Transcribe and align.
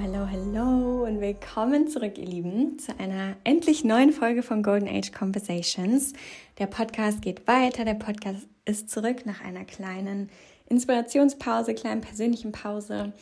hello, 0.00 0.24
hello 0.24 1.04
und 1.04 1.20
willkommen 1.20 1.86
zurück, 1.86 2.16
ihr 2.16 2.24
Lieben, 2.24 2.78
zu 2.78 2.98
einer 2.98 3.36
endlich 3.44 3.84
neuen 3.84 4.12
Folge 4.12 4.42
von 4.42 4.62
Golden 4.62 4.88
Age 4.88 5.12
Conversations. 5.12 6.14
Der 6.58 6.68
Podcast 6.68 7.20
geht 7.20 7.46
weiter, 7.46 7.84
der 7.84 7.94
Podcast 7.94 8.48
ist 8.64 8.88
zurück 8.88 9.26
nach 9.26 9.44
einer 9.44 9.66
kleinen 9.66 10.30
Inspirationspause, 10.70 11.74
kleinen 11.74 12.00
persönlichen 12.00 12.50
Pause 12.50 13.12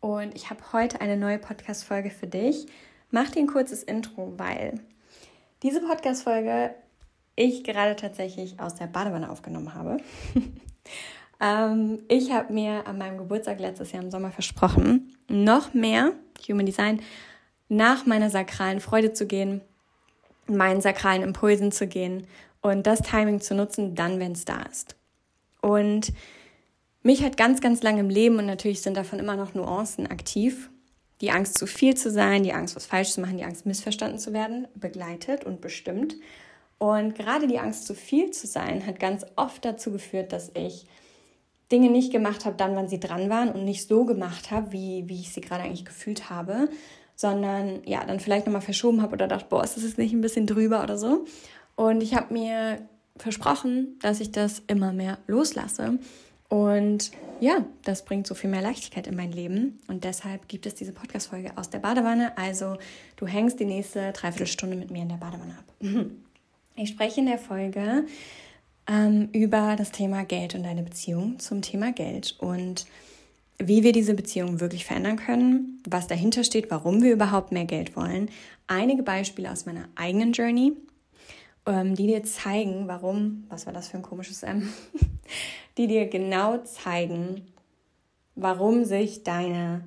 und 0.00 0.34
ich 0.34 0.50
habe 0.50 0.60
heute 0.72 1.00
eine 1.00 1.16
neue 1.16 1.38
Podcast-Folge 1.38 2.10
für 2.10 2.26
dich. 2.26 2.66
Mach 3.12 3.30
dir 3.30 3.38
ein 3.38 3.46
kurzes 3.46 3.84
Intro, 3.84 4.34
weil 4.36 4.80
diese 5.62 5.82
Podcast-Folge 5.82 6.74
ich 7.36 7.62
gerade 7.62 7.94
tatsächlich 7.94 8.58
aus 8.58 8.74
der 8.74 8.88
Badewanne 8.88 9.30
aufgenommen 9.30 9.72
habe. 9.72 9.98
ähm, 11.40 12.00
ich 12.08 12.32
habe 12.32 12.52
mir 12.52 12.88
an 12.88 12.98
meinem 12.98 13.18
Geburtstag 13.18 13.60
letztes 13.60 13.92
Jahr 13.92 14.02
im 14.02 14.10
Sommer 14.10 14.32
versprochen, 14.32 15.14
noch 15.28 15.74
mehr 15.74 16.14
Human 16.48 16.66
Design 16.66 17.00
nach 17.68 18.06
meiner 18.06 18.30
sakralen 18.30 18.80
Freude 18.80 19.12
zu 19.12 19.26
gehen, 19.26 19.60
meinen 20.46 20.80
sakralen 20.80 21.22
Impulsen 21.22 21.72
zu 21.72 21.86
gehen 21.86 22.26
und 22.60 22.86
das 22.86 23.00
Timing 23.00 23.40
zu 23.40 23.54
nutzen, 23.54 23.94
dann, 23.94 24.20
wenn 24.20 24.32
es 24.32 24.44
da 24.44 24.62
ist. 24.62 24.96
Und 25.60 26.12
mich 27.02 27.22
hat 27.22 27.36
ganz, 27.36 27.60
ganz 27.60 27.82
lange 27.82 28.00
im 28.00 28.08
Leben 28.08 28.38
und 28.38 28.46
natürlich 28.46 28.82
sind 28.82 28.96
davon 28.96 29.18
immer 29.18 29.36
noch 29.36 29.54
Nuancen 29.54 30.06
aktiv. 30.06 30.70
Die 31.20 31.30
Angst, 31.30 31.58
zu 31.58 31.66
viel 31.66 31.94
zu 31.94 32.10
sein, 32.10 32.42
die 32.42 32.52
Angst, 32.52 32.76
was 32.76 32.86
falsch 32.86 33.12
zu 33.12 33.20
machen, 33.20 33.38
die 33.38 33.44
Angst, 33.44 33.66
missverstanden 33.66 34.18
zu 34.18 34.32
werden, 34.32 34.66
begleitet 34.74 35.44
und 35.44 35.60
bestimmt. 35.60 36.16
Und 36.78 37.14
gerade 37.14 37.46
die 37.46 37.58
Angst, 37.58 37.86
zu 37.86 37.94
viel 37.94 38.30
zu 38.30 38.46
sein, 38.46 38.86
hat 38.86 38.98
ganz 38.98 39.24
oft 39.36 39.64
dazu 39.64 39.90
geführt, 39.92 40.32
dass 40.32 40.50
ich 40.54 40.86
Dinge 41.74 41.90
nicht 41.90 42.12
gemacht 42.12 42.44
habe, 42.44 42.56
dann, 42.56 42.76
wann 42.76 42.88
sie 42.88 43.00
dran 43.00 43.28
waren 43.28 43.50
und 43.50 43.64
nicht 43.64 43.88
so 43.88 44.04
gemacht 44.04 44.52
habe, 44.52 44.70
wie, 44.70 45.08
wie 45.08 45.20
ich 45.20 45.32
sie 45.32 45.40
gerade 45.40 45.64
eigentlich 45.64 45.84
gefühlt 45.84 46.30
habe, 46.30 46.68
sondern 47.16 47.82
ja, 47.84 48.04
dann 48.04 48.20
vielleicht 48.20 48.46
nochmal 48.46 48.62
verschoben 48.62 49.02
habe 49.02 49.14
oder 49.14 49.26
dachte, 49.26 49.46
boah, 49.48 49.64
ist 49.64 49.76
das 49.76 49.82
jetzt 49.82 49.98
nicht 49.98 50.12
ein 50.12 50.20
bisschen 50.20 50.46
drüber 50.46 50.84
oder 50.84 50.96
so. 50.96 51.24
Und 51.74 52.00
ich 52.00 52.14
habe 52.14 52.32
mir 52.32 52.78
versprochen, 53.16 53.98
dass 54.00 54.20
ich 54.20 54.30
das 54.30 54.62
immer 54.68 54.92
mehr 54.92 55.18
loslasse 55.26 55.98
und 56.48 57.10
ja, 57.40 57.64
das 57.82 58.04
bringt 58.04 58.28
so 58.28 58.36
viel 58.36 58.48
mehr 58.48 58.62
Leichtigkeit 58.62 59.08
in 59.08 59.16
mein 59.16 59.32
Leben. 59.32 59.80
Und 59.88 60.04
deshalb 60.04 60.46
gibt 60.46 60.66
es 60.66 60.74
diese 60.74 60.92
Podcast-Folge 60.92 61.50
aus 61.56 61.68
der 61.68 61.80
Badewanne. 61.80 62.38
Also 62.38 62.76
du 63.16 63.26
hängst 63.26 63.58
die 63.58 63.64
nächste 63.64 64.12
Dreiviertelstunde 64.12 64.76
mit 64.76 64.92
mir 64.92 65.02
in 65.02 65.08
der 65.08 65.16
Badewanne 65.16 65.58
ab. 65.58 65.64
Ich 66.76 66.88
spreche 66.88 67.20
in 67.20 67.26
der 67.26 67.38
Folge 67.38 68.04
ähm, 68.88 69.28
über 69.32 69.76
das 69.76 69.92
Thema 69.92 70.24
Geld 70.24 70.54
und 70.54 70.64
deine 70.64 70.82
Beziehung 70.82 71.38
zum 71.38 71.62
Thema 71.62 71.92
Geld 71.92 72.36
und 72.38 72.86
wie 73.58 73.82
wir 73.82 73.92
diese 73.92 74.14
Beziehung 74.14 74.60
wirklich 74.60 74.84
verändern 74.84 75.16
können, 75.16 75.82
was 75.88 76.06
dahinter 76.06 76.44
steht, 76.44 76.70
warum 76.70 77.02
wir 77.02 77.12
überhaupt 77.12 77.52
mehr 77.52 77.64
Geld 77.64 77.96
wollen. 77.96 78.28
Einige 78.66 79.02
Beispiele 79.02 79.50
aus 79.50 79.64
meiner 79.64 79.88
eigenen 79.94 80.32
Journey, 80.32 80.72
ähm, 81.66 81.94
die 81.94 82.08
dir 82.08 82.24
zeigen, 82.24 82.88
warum, 82.88 83.44
was 83.48 83.66
war 83.66 83.72
das 83.72 83.88
für 83.88 83.96
ein 83.96 84.02
komisches 84.02 84.42
M, 84.42 84.68
die 85.78 85.86
dir 85.86 86.06
genau 86.08 86.58
zeigen, 86.58 87.42
warum 88.34 88.84
sich 88.84 89.22
deine 89.22 89.84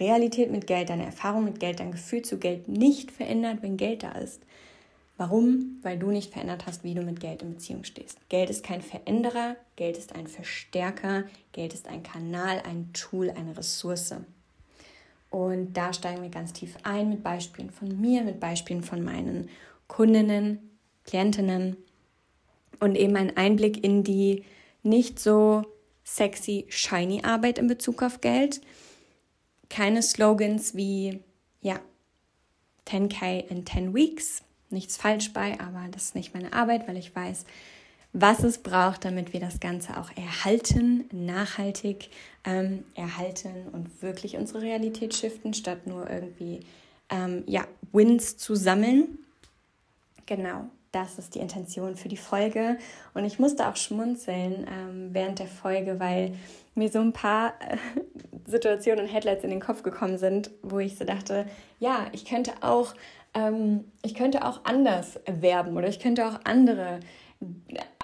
Realität 0.00 0.50
mit 0.50 0.66
Geld, 0.66 0.88
deine 0.88 1.04
Erfahrung 1.04 1.44
mit 1.44 1.60
Geld, 1.60 1.80
dein 1.80 1.92
Gefühl 1.92 2.22
zu 2.22 2.38
Geld 2.38 2.66
nicht 2.68 3.10
verändert, 3.10 3.58
wenn 3.60 3.76
Geld 3.76 4.02
da 4.02 4.12
ist. 4.12 4.42
Warum? 5.16 5.78
Weil 5.82 5.98
du 5.98 6.10
nicht 6.10 6.32
verändert 6.32 6.66
hast, 6.66 6.84
wie 6.84 6.94
du 6.94 7.02
mit 7.02 7.20
Geld 7.20 7.42
in 7.42 7.50
Beziehung 7.50 7.84
stehst. 7.84 8.18
Geld 8.28 8.50
ist 8.50 8.64
kein 8.64 8.82
Veränderer, 8.82 9.56
Geld 9.76 9.96
ist 9.96 10.14
ein 10.14 10.26
Verstärker, 10.26 11.24
Geld 11.52 11.74
ist 11.74 11.86
ein 11.86 12.02
Kanal, 12.02 12.62
ein 12.64 12.92
Tool, 12.92 13.30
eine 13.30 13.56
Ressource. 13.56 14.14
Und 15.30 15.74
da 15.74 15.92
steigen 15.92 16.22
wir 16.22 16.30
ganz 16.30 16.52
tief 16.52 16.76
ein 16.82 17.08
mit 17.08 17.22
Beispielen 17.22 17.70
von 17.70 18.00
mir, 18.00 18.22
mit 18.22 18.40
Beispielen 18.40 18.82
von 18.82 19.02
meinen 19.02 19.48
Kundinnen, 19.86 20.58
Klientinnen 21.04 21.76
und 22.80 22.96
eben 22.96 23.16
ein 23.16 23.36
Einblick 23.36 23.82
in 23.82 24.04
die 24.04 24.44
nicht 24.82 25.18
so 25.18 25.62
sexy, 26.04 26.66
shiny 26.68 27.22
Arbeit 27.24 27.58
in 27.58 27.66
Bezug 27.66 28.02
auf 28.02 28.20
Geld. 28.20 28.60
Keine 29.68 30.02
Slogans 30.02 30.74
wie, 30.74 31.20
ja, 31.60 31.80
10k 32.86 33.48
in 33.48 33.64
10 33.64 33.94
weeks. 33.94 34.42
Nichts 34.72 34.96
falsch 34.96 35.32
bei, 35.32 35.58
aber 35.60 35.86
das 35.90 36.04
ist 36.04 36.14
nicht 36.14 36.34
meine 36.34 36.52
Arbeit, 36.52 36.88
weil 36.88 36.96
ich 36.96 37.14
weiß, 37.14 37.44
was 38.12 38.42
es 38.42 38.58
braucht, 38.58 39.04
damit 39.04 39.32
wir 39.32 39.40
das 39.40 39.60
Ganze 39.60 39.96
auch 39.96 40.10
erhalten, 40.16 41.04
nachhaltig 41.12 42.10
ähm, 42.44 42.84
erhalten 42.94 43.68
und 43.72 44.02
wirklich 44.02 44.36
unsere 44.36 44.62
Realität 44.62 45.14
shiften, 45.14 45.54
statt 45.54 45.86
nur 45.86 46.10
irgendwie 46.10 46.60
ähm, 47.08 47.44
ja, 47.46 47.66
Wins 47.92 48.36
zu 48.36 48.54
sammeln. 48.54 49.18
Genau 50.26 50.68
das 50.92 51.18
ist 51.18 51.34
die 51.34 51.40
Intention 51.40 51.96
für 51.96 52.08
die 52.08 52.18
Folge. 52.18 52.78
Und 53.14 53.24
ich 53.24 53.38
musste 53.38 53.66
auch 53.66 53.76
schmunzeln 53.76 54.66
ähm, 54.70 55.08
während 55.12 55.38
der 55.38 55.46
Folge, 55.46 55.98
weil 55.98 56.34
mir 56.74 56.90
so 56.90 57.00
ein 57.00 57.14
paar 57.14 57.54
äh, 57.60 57.78
Situationen 58.50 59.06
und 59.06 59.10
Headlights 59.10 59.42
in 59.42 59.50
den 59.50 59.60
Kopf 59.60 59.82
gekommen 59.82 60.18
sind, 60.18 60.50
wo 60.62 60.78
ich 60.78 60.96
so 60.98 61.04
dachte, 61.04 61.46
ja, 61.80 62.06
ich 62.12 62.26
könnte 62.26 62.52
auch, 62.60 62.94
ähm, 63.34 63.84
ich 64.02 64.14
könnte 64.14 64.44
auch 64.46 64.64
anders 64.64 65.20
werben 65.26 65.76
oder 65.76 65.88
ich 65.88 66.00
könnte 66.00 66.26
auch 66.26 66.40
andere, 66.44 67.00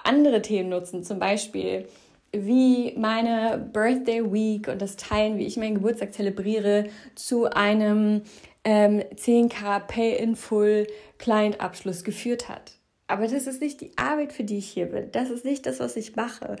andere 0.03 0.41
Themen 0.41 0.69
nutzen. 0.69 1.03
Zum 1.03 1.19
Beispiel 1.19 1.87
wie 2.31 2.93
meine 2.97 3.69
Birthday 3.73 4.31
Week 4.31 4.67
und 4.67 4.81
das 4.81 4.95
Teilen, 4.95 5.37
wie 5.37 5.45
ich 5.45 5.57
meinen 5.57 5.75
Geburtstag 5.75 6.13
zelebriere, 6.13 6.85
zu 7.15 7.45
einem 7.45 8.21
ähm, 8.63 9.01
10k 9.15 9.79
Pay 9.81 10.17
in 10.17 10.35
Full 10.35 10.87
Client 11.17 11.59
Abschluss 11.59 12.03
geführt 12.03 12.49
hat. 12.49 12.73
Aber 13.07 13.27
das 13.27 13.47
ist 13.47 13.61
nicht 13.61 13.81
die 13.81 13.97
Arbeit, 13.97 14.33
für 14.33 14.43
die 14.43 14.59
ich 14.59 14.69
hier 14.69 14.85
bin. 14.85 15.11
Das 15.11 15.31
ist 15.31 15.43
nicht 15.43 15.65
das, 15.65 15.79
was 15.79 15.95
ich 15.95 16.15
mache. 16.15 16.57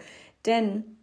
Denn 0.47 0.97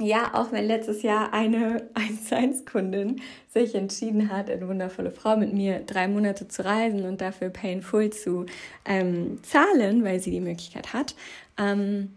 ja, 0.00 0.34
auch 0.34 0.52
wenn 0.52 0.66
letztes 0.66 1.02
Jahr 1.02 1.32
eine 1.32 1.88
1-1-Kundin 1.94 3.20
sich 3.48 3.74
entschieden 3.74 4.30
hat, 4.30 4.50
eine 4.50 4.68
wundervolle 4.68 5.10
Frau 5.10 5.36
mit 5.36 5.52
mir 5.52 5.80
drei 5.80 6.08
Monate 6.08 6.48
zu 6.48 6.64
reisen 6.64 7.04
und 7.04 7.20
dafür 7.20 7.48
Painful 7.48 8.10
zu 8.10 8.46
ähm, 8.84 9.42
zahlen, 9.42 10.04
weil 10.04 10.20
sie 10.20 10.30
die 10.30 10.40
Möglichkeit 10.40 10.92
hat, 10.92 11.14
ähm, 11.58 12.14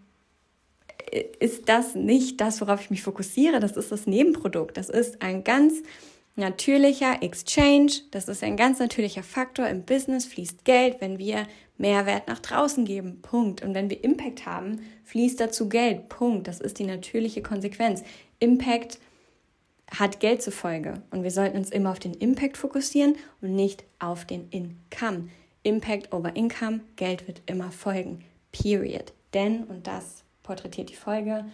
ist 1.40 1.70
das 1.70 1.96
nicht 1.96 2.40
das, 2.42 2.62
worauf 2.62 2.82
ich 2.82 2.90
mich 2.90 3.02
fokussiere. 3.02 3.60
Das 3.60 3.78
ist 3.78 3.92
das 3.92 4.06
Nebenprodukt. 4.06 4.78
Das 4.78 4.90
ist 4.90 5.22
ein 5.22 5.44
ganz 5.44 5.74
natürlicher 6.36 7.24
Exchange. 7.24 7.92
Das 8.12 8.28
ist 8.28 8.44
ein 8.44 8.58
ganz 8.58 8.80
natürlicher 8.80 9.24
Faktor. 9.24 9.68
Im 9.68 9.84
Business 9.84 10.26
fließt 10.26 10.66
Geld, 10.66 10.98
wenn 11.00 11.18
wir 11.18 11.48
Mehrwert 11.80 12.28
nach 12.28 12.40
draußen 12.40 12.86
geben. 12.86 13.22
Punkt. 13.22 13.64
Und 13.64 13.74
wenn 13.74 13.90
wir 13.90 14.04
Impact 14.04 14.46
haben, 14.46 14.82
fließt 15.06 15.40
dazu 15.40 15.70
Geld. 15.70 16.10
Punkt. 16.10 16.48
Das 16.48 16.60
ist 16.60 16.78
die 16.78 16.86
natürliche 16.86 17.42
Konsequenz. 17.42 18.04
Impact 18.40 19.00
hat 19.90 20.20
Geld 20.20 20.42
zur 20.42 20.54
Folge. 20.54 21.02
Und 21.10 21.24
wir 21.24 21.32
sollten 21.32 21.58
uns 21.58 21.72
immer 21.72 21.92
auf 21.92 22.00
den 22.00 22.14
Impact 22.14 22.58
fokussieren 22.58 23.16
und 23.42 23.56
nicht 23.56 23.84
auf 23.98 24.26
den 24.26 24.50
Income. 24.50 25.30
Impact 25.64 26.14
over 26.14 26.36
Income, 26.36 26.82
Geld 26.96 27.28
wird 27.28 27.42
immer 27.46 27.72
folgen. 27.72 28.24
Period. 28.52 29.14
Denn, 29.34 29.64
und 29.64 29.88
das 29.88 30.24
porträtiert 30.44 30.90
die 30.90 30.96
Folge, 30.96 31.46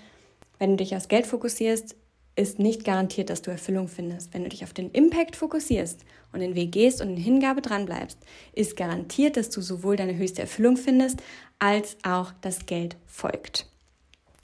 wenn 0.59 0.71
du 0.71 0.77
dich 0.77 0.95
aufs 0.95 1.07
Geld 1.07 1.27
fokussierst, 1.27 1.95
ist 2.35 2.59
nicht 2.59 2.83
garantiert, 2.83 3.29
dass 3.29 3.41
du 3.41 3.51
Erfüllung 3.51 3.87
findest. 3.87 4.33
Wenn 4.33 4.43
du 4.43 4.49
dich 4.49 4.63
auf 4.63 4.73
den 4.73 4.91
Impact 4.91 5.35
fokussierst 5.35 6.03
und 6.33 6.41
den 6.41 6.55
Weg 6.55 6.73
gehst 6.73 7.01
und 7.01 7.09
in 7.09 7.17
Hingabe 7.17 7.61
dranbleibst, 7.61 8.17
ist 8.53 8.75
garantiert, 8.75 9.37
dass 9.37 9.49
du 9.49 9.61
sowohl 9.61 9.95
deine 9.95 10.17
höchste 10.17 10.41
Erfüllung 10.41 10.75
findest, 10.75 11.21
als 11.59 11.97
auch 12.03 12.33
das 12.41 12.65
Geld 12.65 12.97
folgt. 13.07 13.67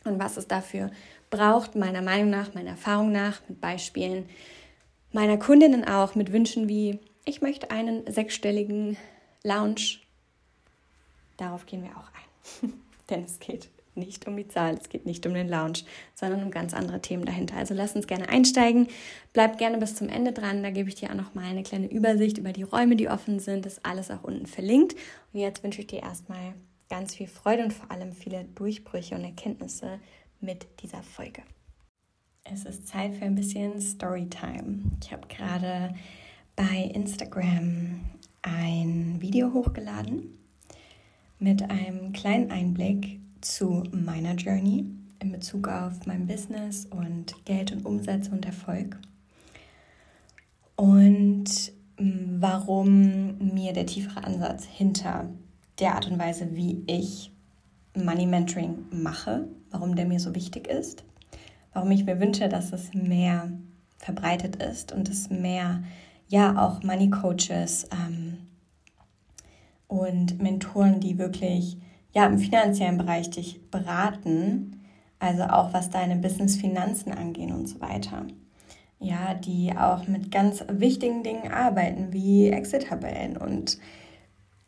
Und 0.06 0.20
was 0.20 0.38
es 0.38 0.48
dafür 0.48 0.90
braucht, 1.30 1.76
meiner 1.76 2.02
Meinung 2.02 2.30
nach, 2.30 2.54
meiner 2.54 2.72
Erfahrung 2.72 3.12
nach, 3.12 3.42
mit 3.48 3.60
Beispielen 3.60 4.30
meiner 5.12 5.38
Kundinnen 5.38 5.86
auch, 5.86 6.16
mit 6.16 6.32
Wünschen 6.32 6.70
wie, 6.70 7.00
ich 7.26 7.42
möchte 7.42 7.72
einen 7.72 8.10
sechsstelligen 8.12 8.98
Lounge. 9.44 10.00
Darauf 11.38 11.66
gehen 11.66 11.84
wir 11.84 11.92
auch 11.92 12.10
ein. 12.64 12.74
Denn 13.10 13.26
es 13.26 13.40
geht 13.40 13.70
nicht 13.96 14.28
um 14.28 14.38
die 14.38 14.48
Zahl, 14.48 14.76
es 14.76 14.90
geht 14.90 15.06
nicht 15.06 15.26
um 15.26 15.34
den 15.34 15.50
Lounge, 15.50 15.80
sondern 16.16 16.44
um 16.44 16.52
ganz 16.52 16.74
andere 16.74 17.02
Themen 17.02 17.26
dahinter. 17.26 17.58
Also 17.58 17.74
lass 17.74 17.96
uns 17.96 18.08
gerne 18.08 18.30
einsteigen. 18.30 18.88
Bleib 19.34 19.58
gerne 19.58 19.78
bis 19.78 19.96
zum 19.96 20.10
Ende 20.10 20.32
dran. 20.32 20.64
Da 20.64 20.70
gebe 20.70 20.90
ich 20.90 20.96
dir 20.96 21.10
auch 21.10 21.16
noch 21.16 21.34
mal 21.34 21.46
eine 21.46 21.64
kleine 21.64 21.92
Übersicht 21.92 22.38
über 22.38 22.54
die 22.54 22.64
Räume, 22.64 22.96
die 22.96 23.10
offen 23.10 23.40
sind. 23.40 23.66
Das 23.66 23.74
ist 23.74 23.86
alles 23.86 24.12
auch 24.12 24.24
unten 24.24 24.46
verlinkt. 24.46 24.96
Und 25.34 25.40
jetzt 25.40 25.64
wünsche 25.64 25.82
ich 25.82 25.88
dir 25.88 26.04
erstmal 26.04 26.54
ganz 26.90 27.16
viel 27.16 27.28
Freude 27.28 27.64
und 27.64 27.74
vor 27.74 27.90
allem 27.92 28.12
viele 28.12 28.46
Durchbrüche 28.56 29.16
und 29.16 29.24
Erkenntnisse 29.24 30.00
mit 30.40 30.68
dieser 30.82 31.04
Folge. 31.04 31.42
Es 32.44 32.66
ist 32.66 32.88
Zeit 32.88 33.16
für 33.16 33.26
ein 33.26 33.36
bisschen 33.36 33.80
Storytime. 33.80 34.80
Ich 35.02 35.12
habe 35.12 35.28
gerade 35.28 35.94
bei 36.56 36.92
Instagram 36.94 38.02
ein 38.42 39.18
Video 39.20 39.54
hochgeladen 39.54 40.38
mit 41.40 41.62
einem 41.70 42.14
kleinen 42.14 42.52
Einblick 42.52 43.20
zu 43.42 43.84
meiner 43.92 44.36
Journey 44.36 44.86
in 45.20 45.32
Bezug 45.32 45.68
auf 45.68 46.06
mein 46.06 46.26
Business 46.28 46.86
und 46.86 47.36
Geld 47.46 47.72
und 47.72 47.86
Umsätze 47.86 48.32
und 48.32 48.46
Erfolg. 48.46 48.98
und 50.76 51.46
mm, 52.00 52.38
warum 52.40 53.38
mir 53.38 53.74
der 53.74 53.86
tiefere 53.86 54.24
Ansatz 54.24 54.66
hinter 54.66 55.30
der 55.80 55.96
Art 55.96 56.10
und 56.10 56.18
Weise, 56.20 56.56
wie 56.56 56.84
ich 56.88 57.32
Money 57.96 58.26
Mentoring 58.26 58.86
mache, 58.92 59.48
warum 59.70 59.96
der 59.96 60.06
mir 60.06 60.20
so 60.20 60.34
wichtig 60.36 60.68
ist, 60.68 61.04
warum 61.74 61.92
ich 61.92 62.06
mir 62.06 62.20
wünsche, 62.20 62.50
dass 62.50 62.72
es 62.74 62.94
mehr 62.94 63.52
verbreitet 63.98 64.56
ist 64.58 64.92
und 64.92 65.10
es 65.10 65.30
mehr, 65.30 65.84
ja, 66.28 66.58
auch 66.58 66.84
Money 66.84 67.10
Coaches 67.10 67.88
ähm, 67.92 68.38
und 69.88 70.42
Mentoren, 70.42 71.00
die 71.00 71.18
wirklich, 71.18 71.78
ja, 72.14 72.26
im 72.26 72.40
finanziellen 72.40 72.98
Bereich 72.98 73.30
dich 73.30 73.70
beraten, 73.70 74.82
also 75.20 75.44
auch 75.44 75.74
was 75.74 75.90
deine 75.90 76.16
Business-Finanzen 76.16 77.12
angehen 77.12 77.52
und 77.52 77.68
so 77.68 77.80
weiter. 77.80 78.26
Ja, 79.00 79.34
die 79.34 79.74
auch 79.76 80.08
mit 80.08 80.32
ganz 80.32 80.64
wichtigen 80.70 81.24
Dingen 81.24 81.52
arbeiten, 81.52 82.14
wie 82.14 82.50
Exit-Tabellen 82.50 83.38
und 83.38 83.80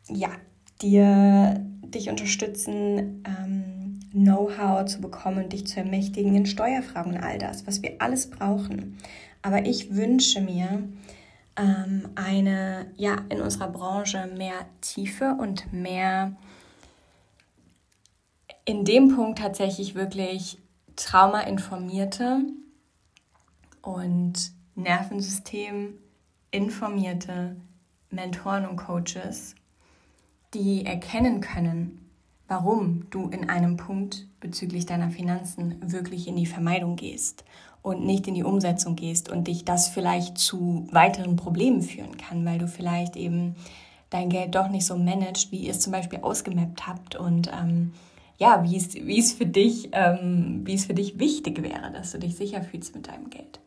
ja, 0.10 0.30
dir 0.82 1.64
dich 1.84 2.10
unterstützen, 2.10 3.24
ähm, 3.26 4.00
Know-how 4.12 4.86
zu 4.86 5.02
bekommen 5.02 5.50
dich 5.50 5.66
zu 5.66 5.80
ermächtigen 5.80 6.36
in 6.36 6.46
Steuerfragen 6.46 7.14
und 7.14 7.24
all 7.24 7.40
das, 7.40 7.66
was 7.66 7.82
wir 7.82 7.96
alles 8.00 8.30
brauchen. 8.30 8.98
Aber 9.42 9.66
ich 9.66 9.96
wünsche 9.96 10.40
mir 10.40 10.84
ähm, 11.58 12.10
eine, 12.16 12.86
ja, 12.96 13.18
in 13.30 13.42
unserer 13.42 13.70
Branche 13.70 14.30
mehr 14.38 14.66
Tiefe 14.82 15.36
und 15.40 15.74
mehr 15.74 16.34
in 18.66 18.86
dem 18.86 19.16
Punkt 19.16 19.40
tatsächlich 19.40 19.96
wirklich 19.96 20.58
traumainformierte 20.96 22.42
und 23.82 24.52
Nervensystem 24.76 25.96
informierte 26.52 27.56
Mentoren 28.10 28.68
und 28.68 28.78
Coaches, 28.78 29.56
die 30.54 30.86
erkennen 30.86 31.42
können, 31.42 32.10
warum 32.48 33.10
du 33.10 33.30
in 33.30 33.50
einem 33.50 33.78
Punkt 33.78 34.28
bezüglich 34.40 34.86
deiner 34.86 35.10
Finanzen 35.10 35.92
wirklich 35.92 36.28
in 36.28 36.36
die 36.36 36.46
Vermeidung 36.46 36.96
gehst 36.96 37.44
und 37.82 38.06
nicht 38.06 38.28
in 38.28 38.36
die 38.36 38.44
Umsetzung 38.44 38.96
gehst 38.96 39.30
und 39.30 39.48
dich 39.48 39.66
das 39.66 39.90
vielleicht 39.90 40.38
zu 40.38 40.88
weiteren 40.92 41.36
Problemen 41.36 41.82
führen 41.82 42.18
kann, 42.18 42.46
weil 42.46 42.60
du 42.60 42.68
vielleicht 42.68 43.16
eben 43.16 43.56
dein 44.10 44.30
Geld 44.30 44.56
doch 44.56 44.70
nicht 44.70 44.86
so 44.86 44.96
managst, 44.96 45.52
wie 45.52 45.58
ihr 45.58 45.72
es 45.72 45.80
zum 45.80 45.92
Beispiel 45.92 46.20
ausgemappt 46.22 46.88
habt 46.88 47.16
und 47.16 47.52
ähm, 47.52 47.94
ja, 48.38 48.64
wie 48.64 48.78
es, 48.78 48.94
wie 48.94 49.20
es 49.20 49.34
für 49.34 49.46
dich, 49.46 49.90
ähm, 49.92 50.62
wie 50.66 50.74
es 50.74 50.86
für 50.86 50.94
dich 50.94 51.20
wichtig 51.20 51.62
wäre, 51.62 51.92
dass 51.92 52.12
du 52.12 52.20
dich 52.20 52.36
sicher 52.36 52.62
fühlst 52.62 52.96
mit 52.96 53.08
deinem 53.08 53.30
Geld. 53.30 53.60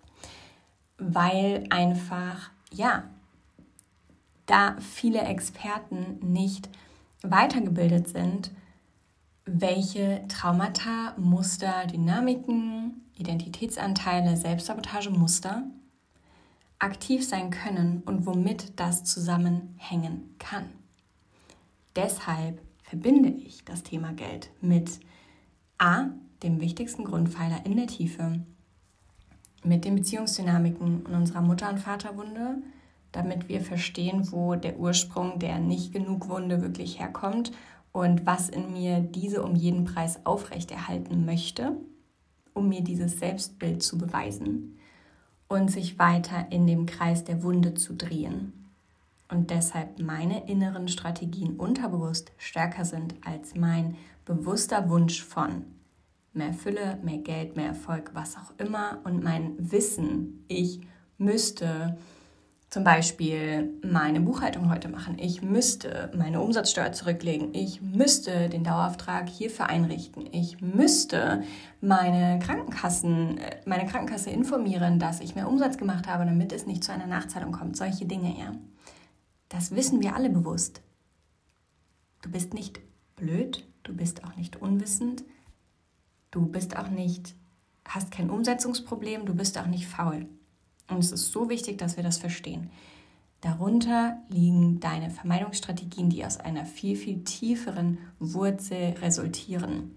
Weil 0.99 1.65
einfach, 1.71 2.51
ja, 2.73 3.05
da 4.47 4.77
viele 4.81 5.21
Experten 5.21 6.19
nicht 6.23 6.69
weitergebildet 7.23 8.09
sind, 8.09 8.51
welche 9.45 10.25
Traumata, 10.29 11.15
Muster, 11.17 11.87
Dynamiken, 11.87 13.03
Identitätsanteile, 13.17 14.37
Selbstsabotagemuster 14.37 15.65
aktiv 16.79 17.27
sein 17.27 17.51
können 17.51 18.03
und 18.05 18.27
womit 18.27 18.79
das 18.79 19.05
zusammenhängen 19.05 20.35
kann. 20.39 20.67
Deshalb 21.95 22.61
verbinde 22.87 23.31
ich 23.31 23.65
das 23.65 23.83
Thema 23.83 24.12
Geld 24.12 24.50
mit 24.61 25.00
A, 25.77 26.06
dem 26.43 26.61
wichtigsten 26.61 27.05
Grundpfeiler 27.05 27.67
in 27.67 27.77
der 27.77 27.88
Tiefe, 27.88 28.41
mit 29.65 29.85
den 29.85 29.97
Beziehungsdynamiken 29.97 31.05
in 31.05 31.15
unserer 31.15 31.41
Mutter- 31.41 31.69
und 31.69 31.81
Vaterwunde, 31.81 32.59
damit 33.11 33.49
wir 33.49 33.61
verstehen, 33.61 34.31
wo 34.31 34.55
der 34.55 34.79
Ursprung 34.79 35.41
der 35.41 35.59
nicht 35.59 35.93
genug 35.93 36.29
Wunde 36.29 36.62
wirklich 36.62 37.00
herkommt 37.00 37.50
und 37.91 38.25
was 38.25 38.49
in 38.49 38.73
mir 38.73 39.00
diese 39.00 39.43
um 39.43 39.56
jeden 39.56 39.85
Preis 39.85 40.25
aufrechterhalten 40.25 41.25
möchte, 41.25 41.77
um 42.55 42.69
mir 42.69 42.83
dieses 42.83 43.19
Selbstbild 43.19 43.83
zu 43.83 43.99
beweisen 43.99 44.79
und 45.49 45.73
sich 45.73 45.99
weiter 45.99 46.47
in 46.50 46.69
dem 46.69 46.87
Kreis 46.87 47.25
der 47.25 47.43
Wunde 47.43 47.75
zu 47.75 47.94
drehen. 47.94 48.66
Und 49.28 49.50
deshalb 49.50 49.99
meine 49.99 50.49
inneren 50.49 50.88
Strategien 50.88 51.56
unterbewusst 51.56 52.32
stärker 52.38 52.84
sind 52.84 53.14
als 53.25 53.55
mein 53.55 53.96
bewusster 54.25 54.88
Wunsch 54.88 55.23
von 55.23 55.64
mehr 56.32 56.52
Fülle, 56.52 56.99
mehr 57.02 57.19
Geld, 57.19 57.56
mehr 57.56 57.69
Erfolg, 57.69 58.11
was 58.14 58.37
auch 58.37 58.52
immer 58.58 59.00
und 59.05 59.25
mein 59.25 59.55
Wissen, 59.58 60.44
ich 60.49 60.81
müsste 61.19 61.96
zum 62.69 62.84
Beispiel 62.84 63.73
meine 63.82 64.20
Buchhaltung 64.20 64.70
heute 64.70 64.88
machen. 64.88 65.19
Ich 65.19 65.40
müsste 65.40 66.11
meine 66.17 66.40
Umsatzsteuer 66.40 66.93
zurücklegen. 66.93 67.55
Ich 67.55 67.81
müsste 67.81 68.49
den 68.49 68.64
Dauerauftrag 68.64 69.28
hierfür 69.28 69.69
einrichten. 69.69 70.28
Ich 70.32 70.61
müsste 70.61 71.43
meine 71.81 72.38
Krankenkassen, 72.40 73.38
äh, 73.38 73.56
meine 73.64 73.87
Krankenkasse 73.87 74.31
informieren, 74.31 74.99
dass 74.99 75.20
ich 75.20 75.34
mehr 75.34 75.49
Umsatz 75.49 75.78
gemacht 75.78 76.08
habe, 76.08 76.26
damit 76.26 76.52
es 76.52 76.67
nicht 76.67 76.82
zu 76.82 76.93
einer 76.93 77.06
Nachzahlung 77.06 77.52
kommt. 77.52 77.76
Solche 77.76 78.05
Dinge, 78.05 78.37
ja. 78.38 78.52
Das 79.49 79.71
wissen 79.71 80.03
wir 80.03 80.15
alle 80.15 80.31
bewusst. 80.31 80.83
Du 82.23 82.31
bist 82.31 82.55
nicht 82.55 82.81
blöd, 83.15 83.67
du 83.83 83.95
bist 83.95 84.25
auch 84.25 84.37
nicht 84.37 84.57
unwissend, 84.57 85.25
du 86.31 86.47
bist 86.47 86.77
auch 86.77 86.89
nicht, 86.89 87.35
hast 87.85 88.11
kein 88.11 88.31
Umsetzungsproblem, 88.31 89.27
du 89.27 89.35
bist 89.35 89.59
auch 89.59 89.67
nicht 89.67 89.87
faul. 89.87 90.27
Und 90.89 90.99
es 90.99 91.13
ist 91.13 91.33
so 91.33 91.49
wichtig, 91.49 91.79
dass 91.79 91.97
wir 91.97 92.05
das 92.05 92.19
verstehen. 92.19 92.71
Darunter 93.41 94.19
liegen 94.29 94.81
deine 94.81 95.11
Vermeidungsstrategien, 95.11 96.11
die 96.11 96.25
aus 96.25 96.39
einer 96.39 96.65
viel, 96.65 96.97
viel 96.97 97.23
tieferen 97.23 97.99
Wurzel 98.19 98.95
resultieren. 99.01 99.95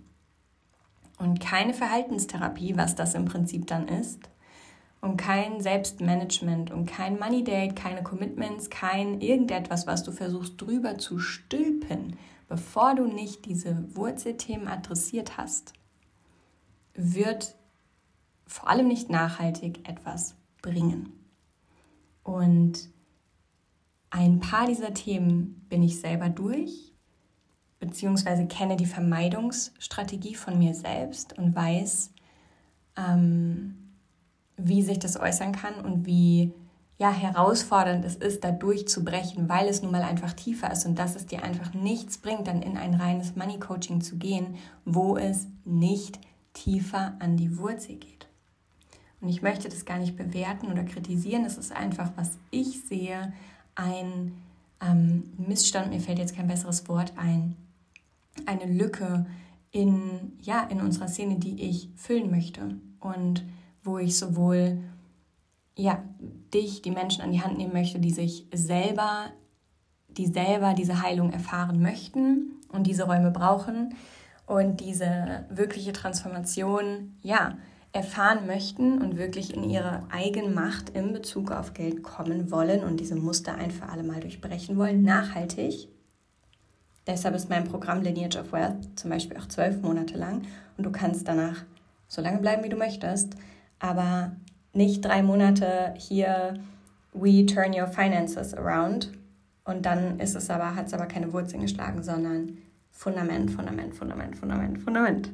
Und 1.17 1.39
keine 1.39 1.73
Verhaltenstherapie, 1.73 2.77
was 2.77 2.95
das 2.95 3.15
im 3.15 3.25
Prinzip 3.25 3.67
dann 3.67 3.87
ist. 3.87 4.29
Und 5.01 5.15
kein 5.15 5.61
Selbstmanagement 5.61 6.71
und 6.71 6.85
kein 6.85 7.17
Money 7.17 7.43
Date, 7.43 7.75
keine 7.75 8.03
Commitments, 8.03 8.69
kein 8.69 9.21
irgendetwas, 9.21 9.87
was 9.87 10.03
du 10.03 10.11
versuchst 10.11 10.59
drüber 10.59 10.97
zu 10.97 11.19
stülpen, 11.19 12.17
bevor 12.49 12.95
du 12.95 13.05
nicht 13.05 13.45
diese 13.45 13.95
Wurzelthemen 13.95 14.67
adressiert 14.67 15.37
hast, 15.37 15.73
wird 16.93 17.55
vor 18.45 18.67
allem 18.69 18.87
nicht 18.87 19.09
nachhaltig 19.09 19.87
etwas 19.87 20.35
bringen. 20.61 21.13
Und 22.23 22.89
ein 24.09 24.39
paar 24.39 24.67
dieser 24.67 24.93
Themen 24.93 25.65
bin 25.69 25.83
ich 25.83 25.99
selber 25.99 26.29
durch, 26.29 26.93
beziehungsweise 27.79 28.47
kenne 28.47 28.75
die 28.75 28.85
Vermeidungsstrategie 28.85 30.35
von 30.35 30.57
mir 30.57 30.73
selbst 30.73 31.37
und 31.37 31.55
weiß, 31.55 32.11
ähm, 32.97 33.78
wie 34.61 34.81
sich 34.81 34.99
das 34.99 35.19
äußern 35.19 35.51
kann 35.51 35.75
und 35.83 36.05
wie 36.05 36.53
ja, 36.99 37.11
herausfordernd 37.13 38.03
es 38.03 38.17
ist, 38.17 38.43
da 38.43 38.51
durchzubrechen, 38.51 39.47
weil 39.47 39.69
es 39.69 39.81
nun 39.81 39.91
mal 39.91 40.03
einfach 40.03 40.33
tiefer 40.33 40.69
ist 40.71 40.85
und 40.85 40.99
dass 40.99 41.15
es 41.15 41.25
dir 41.25 41.43
einfach 41.43 41.73
nichts 41.73 42.17
bringt, 42.17 42.47
dann 42.47 42.61
in 42.61 42.75
ein 42.75 42.93
reines 42.93 43.37
Money 43.37 43.57
Coaching 43.57 44.01
zu 44.01 44.17
gehen, 44.17 44.55
wo 44.83 45.15
es 45.15 45.47
nicht 45.63 46.19
tiefer 46.53 47.13
an 47.19 47.37
die 47.37 47.57
Wurzel 47.57 47.95
geht. 47.95 48.27
Und 49.21 49.29
ich 49.29 49.41
möchte 49.41 49.69
das 49.69 49.85
gar 49.85 49.97
nicht 49.97 50.17
bewerten 50.17 50.67
oder 50.71 50.83
kritisieren. 50.83 51.45
Es 51.45 51.57
ist 51.57 51.71
einfach, 51.71 52.11
was 52.15 52.37
ich 52.51 52.81
sehe, 52.83 53.33
ein 53.75 54.33
ähm, 54.81 55.31
Missstand, 55.37 55.91
mir 55.91 56.01
fällt 56.01 56.19
jetzt 56.19 56.35
kein 56.35 56.47
besseres 56.47 56.87
Wort 56.89 57.13
ein, 57.15 57.55
eine 58.45 58.65
Lücke 58.65 59.25
in, 59.71 60.33
ja, 60.41 60.63
in 60.63 60.81
unserer 60.81 61.07
Szene, 61.07 61.37
die 61.37 61.61
ich 61.61 61.89
füllen 61.95 62.29
möchte. 62.29 62.75
Und 62.99 63.43
wo 63.89 63.97
ich 63.97 64.17
sowohl 64.17 64.79
ja, 65.75 66.03
dich, 66.53 66.81
die 66.81 66.91
Menschen 66.91 67.21
an 67.21 67.31
die 67.31 67.41
Hand 67.41 67.57
nehmen 67.57 67.73
möchte, 67.73 67.99
die 67.99 68.11
sich 68.11 68.45
selber, 68.53 69.31
die 70.09 70.27
selber 70.27 70.73
diese 70.73 71.01
Heilung 71.01 71.31
erfahren 71.31 71.81
möchten 71.81 72.59
und 72.69 72.85
diese 72.85 73.03
Räume 73.03 73.31
brauchen 73.31 73.95
und 74.45 74.81
diese 74.81 75.45
wirkliche 75.49 75.93
Transformation, 75.93 77.15
ja, 77.21 77.57
erfahren 77.91 78.45
möchten 78.45 79.01
und 79.01 79.17
wirklich 79.17 79.55
in 79.55 79.63
ihre 79.63 80.03
Eigenmacht 80.11 80.89
in 80.89 81.11
Bezug 81.11 81.51
auf 81.51 81.73
Geld 81.73 82.03
kommen 82.03 82.51
wollen 82.51 82.83
und 82.83 82.99
diese 82.99 83.15
Muster 83.15 83.55
ein 83.55 83.71
für 83.71 83.89
alle 83.89 84.03
Mal 84.03 84.19
durchbrechen 84.19 84.77
wollen, 84.77 85.01
nachhaltig. 85.01 85.87
Deshalb 87.07 87.33
ist 87.33 87.49
mein 87.49 87.63
Programm 87.63 88.03
Lineage 88.03 88.37
of 88.37 88.51
Wealth 88.51 88.99
zum 88.99 89.09
Beispiel 89.09 89.37
auch 89.37 89.47
zwölf 89.47 89.81
Monate 89.81 90.17
lang 90.17 90.43
und 90.77 90.83
du 90.83 90.91
kannst 90.91 91.27
danach 91.27 91.63
so 92.07 92.21
lange 92.21 92.39
bleiben, 92.39 92.63
wie 92.63 92.69
du 92.69 92.75
möchtest, 92.75 93.35
aber 93.79 94.33
nicht 94.73 95.03
drei 95.03 95.23
Monate 95.23 95.93
hier, 95.97 96.55
we 97.13 97.45
turn 97.45 97.73
your 97.73 97.87
finances 97.87 98.53
around 98.53 99.11
und 99.65 99.85
dann 99.85 100.19
ist 100.19 100.35
es 100.35 100.49
aber, 100.49 100.75
hat 100.75 100.87
es 100.87 100.93
aber 100.93 101.05
keine 101.05 101.33
Wurzeln 101.33 101.61
geschlagen, 101.61 102.03
sondern 102.03 102.57
Fundament, 102.91 103.51
Fundament, 103.51 103.95
Fundament, 103.95 104.37
Fundament, 104.37 104.79
Fundament. 104.79 105.31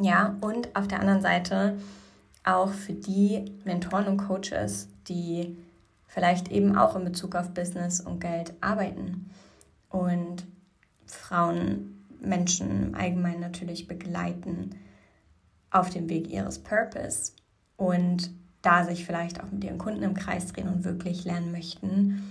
Ja, 0.00 0.36
und 0.40 0.74
auf 0.74 0.88
der 0.88 1.00
anderen 1.00 1.20
Seite 1.20 1.78
auch 2.44 2.70
für 2.70 2.92
die 2.92 3.52
Mentoren 3.64 4.06
und 4.06 4.16
Coaches, 4.18 4.88
die 5.08 5.56
vielleicht 6.06 6.50
eben 6.50 6.76
auch 6.76 6.96
in 6.96 7.04
Bezug 7.04 7.34
auf 7.34 7.50
Business 7.54 8.00
und 8.00 8.20
Geld 8.20 8.52
arbeiten 8.60 9.30
und 9.90 10.44
Frauen, 11.06 12.04
Menschen 12.20 12.88
im 12.88 12.94
Allgemeinen 12.94 13.40
natürlich 13.40 13.86
begleiten 13.86 14.70
auf 15.74 15.90
dem 15.90 16.08
Weg 16.08 16.30
ihres 16.30 16.60
Purpose 16.60 17.32
und 17.76 18.30
da 18.62 18.84
sich 18.84 19.04
vielleicht 19.04 19.42
auch 19.42 19.50
mit 19.50 19.64
ihren 19.64 19.78
Kunden 19.78 20.02
im 20.02 20.14
Kreis 20.14 20.46
drehen 20.46 20.68
und 20.68 20.84
wirklich 20.84 21.24
lernen 21.24 21.52
möchten, 21.52 22.22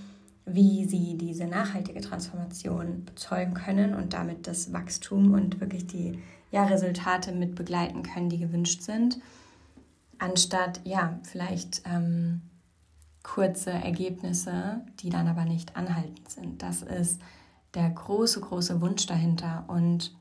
wie 0.45 0.85
sie 0.85 1.17
diese 1.17 1.45
nachhaltige 1.45 2.01
Transformation 2.01 3.05
bezeugen 3.05 3.53
können 3.53 3.93
und 3.93 4.13
damit 4.13 4.47
das 4.47 4.73
Wachstum 4.73 5.33
und 5.33 5.59
wirklich 5.59 5.85
die 5.87 6.19
ja, 6.51 6.65
Resultate 6.65 7.33
mit 7.33 7.55
begleiten 7.55 8.03
können, 8.03 8.29
die 8.29 8.39
gewünscht 8.39 8.81
sind, 8.81 9.19
anstatt 10.19 10.81
ja, 10.85 11.19
vielleicht 11.23 11.83
ähm, 11.85 12.41
kurze 13.23 13.71
Ergebnisse, 13.71 14.81
die 14.99 15.09
dann 15.09 15.27
aber 15.27 15.45
nicht 15.45 15.75
anhaltend 15.75 16.29
sind. 16.29 16.61
Das 16.61 16.81
ist 16.81 17.21
der 17.73 17.89
große, 17.89 18.39
große 18.39 18.81
Wunsch 18.81 19.05
dahinter. 19.05 19.65
Und 19.67 20.15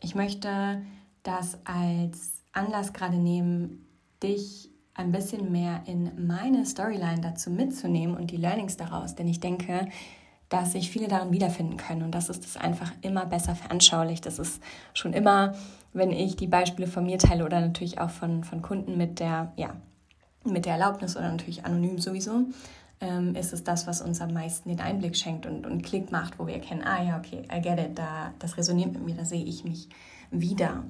ich 0.00 0.14
möchte 0.14 0.82
das 1.22 1.58
als 1.64 2.42
Anlass 2.52 2.92
gerade 2.92 3.16
nehmen, 3.16 3.86
dich 4.22 4.70
ein 4.94 5.12
bisschen 5.12 5.50
mehr 5.50 5.82
in 5.86 6.26
meine 6.26 6.66
Storyline 6.66 7.20
dazu 7.20 7.50
mitzunehmen 7.50 8.16
und 8.16 8.30
die 8.30 8.36
Learnings 8.36 8.76
daraus. 8.76 9.14
Denn 9.14 9.28
ich 9.28 9.40
denke, 9.40 9.88
dass 10.48 10.72
sich 10.72 10.90
viele 10.90 11.08
darin 11.08 11.32
wiederfinden 11.32 11.78
können. 11.78 12.02
Und 12.02 12.14
das 12.14 12.28
ist 12.28 12.44
es 12.44 12.56
einfach 12.58 12.92
immer 13.00 13.24
besser 13.24 13.54
veranschaulicht. 13.54 14.26
Das 14.26 14.38
ist 14.38 14.62
schon 14.92 15.14
immer, 15.14 15.54
wenn 15.94 16.10
ich 16.10 16.36
die 16.36 16.46
Beispiele 16.46 16.86
von 16.86 17.04
mir 17.04 17.18
teile 17.18 17.44
oder 17.46 17.60
natürlich 17.60 17.98
auch 17.98 18.10
von, 18.10 18.44
von 18.44 18.60
Kunden 18.60 18.98
mit 18.98 19.18
der, 19.18 19.52
ja, 19.56 19.74
mit 20.44 20.66
der 20.66 20.74
Erlaubnis 20.74 21.16
oder 21.16 21.30
natürlich 21.30 21.64
anonym 21.64 21.98
sowieso, 21.98 22.44
ähm, 23.00 23.34
ist 23.34 23.54
es 23.54 23.64
das, 23.64 23.86
was 23.86 24.02
uns 24.02 24.20
am 24.20 24.34
meisten 24.34 24.68
den 24.68 24.80
Einblick 24.80 25.16
schenkt 25.16 25.46
und, 25.46 25.66
und 25.66 25.82
Klick 25.82 26.12
macht, 26.12 26.38
wo 26.38 26.46
wir 26.46 26.54
erkennen, 26.54 26.82
ah 26.84 27.02
ja, 27.02 27.18
okay, 27.18 27.42
I 27.50 27.60
get 27.60 27.78
it, 27.78 27.98
da, 27.98 28.34
das 28.38 28.58
resoniert 28.58 28.92
mit 28.92 29.04
mir, 29.04 29.14
da 29.14 29.24
sehe 29.24 29.44
ich 29.44 29.64
mich 29.64 29.88
wieder. 30.30 30.84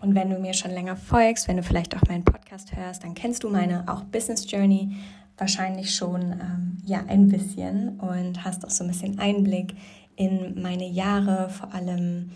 Und 0.00 0.14
wenn 0.14 0.30
du 0.30 0.38
mir 0.38 0.54
schon 0.54 0.70
länger 0.70 0.96
folgst, 0.96 1.48
wenn 1.48 1.56
du 1.56 1.62
vielleicht 1.62 1.96
auch 1.96 2.02
meinen 2.08 2.24
Podcast 2.24 2.74
hörst, 2.74 3.04
dann 3.04 3.14
kennst 3.14 3.44
du 3.44 3.50
meine 3.50 3.84
auch 3.86 4.04
Business 4.04 4.50
Journey 4.50 4.96
wahrscheinlich 5.36 5.94
schon 5.94 6.32
ähm, 6.32 6.78
ja 6.84 7.04
ein 7.06 7.28
bisschen 7.28 7.98
und 8.00 8.44
hast 8.44 8.64
auch 8.64 8.70
so 8.70 8.84
ein 8.84 8.88
bisschen 8.88 9.18
Einblick 9.18 9.74
in 10.16 10.60
meine 10.60 10.86
Jahre, 10.86 11.48
vor 11.48 11.72
allem 11.74 12.30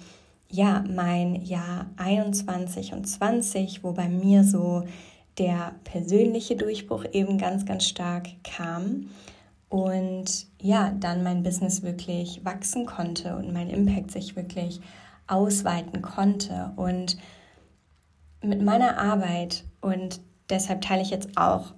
ja 0.51 0.85
mein 0.89 1.43
Jahr 1.43 1.87
21 1.97 2.93
und 2.93 3.07
20, 3.07 3.83
wo 3.83 3.93
bei 3.93 4.09
mir 4.09 4.45
so 4.45 4.85
der 5.39 5.73
persönliche 5.85 6.57
Durchbruch 6.57 7.05
eben 7.13 7.39
ganz, 7.39 7.67
ganz 7.67 7.87
stark 7.87 8.29
kam 8.45 9.09
und 9.75 10.47
ja, 10.61 10.93
dann 11.01 11.25
mein 11.25 11.43
Business 11.43 11.83
wirklich 11.83 12.45
wachsen 12.45 12.87
konnte 12.87 13.35
und 13.37 13.53
mein 13.53 13.69
Impact 13.69 14.13
sich 14.13 14.37
wirklich 14.37 14.81
ausweiten 15.27 16.01
konnte. 16.01 16.73
Und 16.77 17.17
mit 18.45 18.63
meiner 18.63 18.99
Arbeit, 18.99 19.65
und 19.81 20.21
deshalb 20.51 20.83
teile 20.83 21.03
ich 21.03 21.11
jetzt 21.11 21.37
auch 21.37 21.75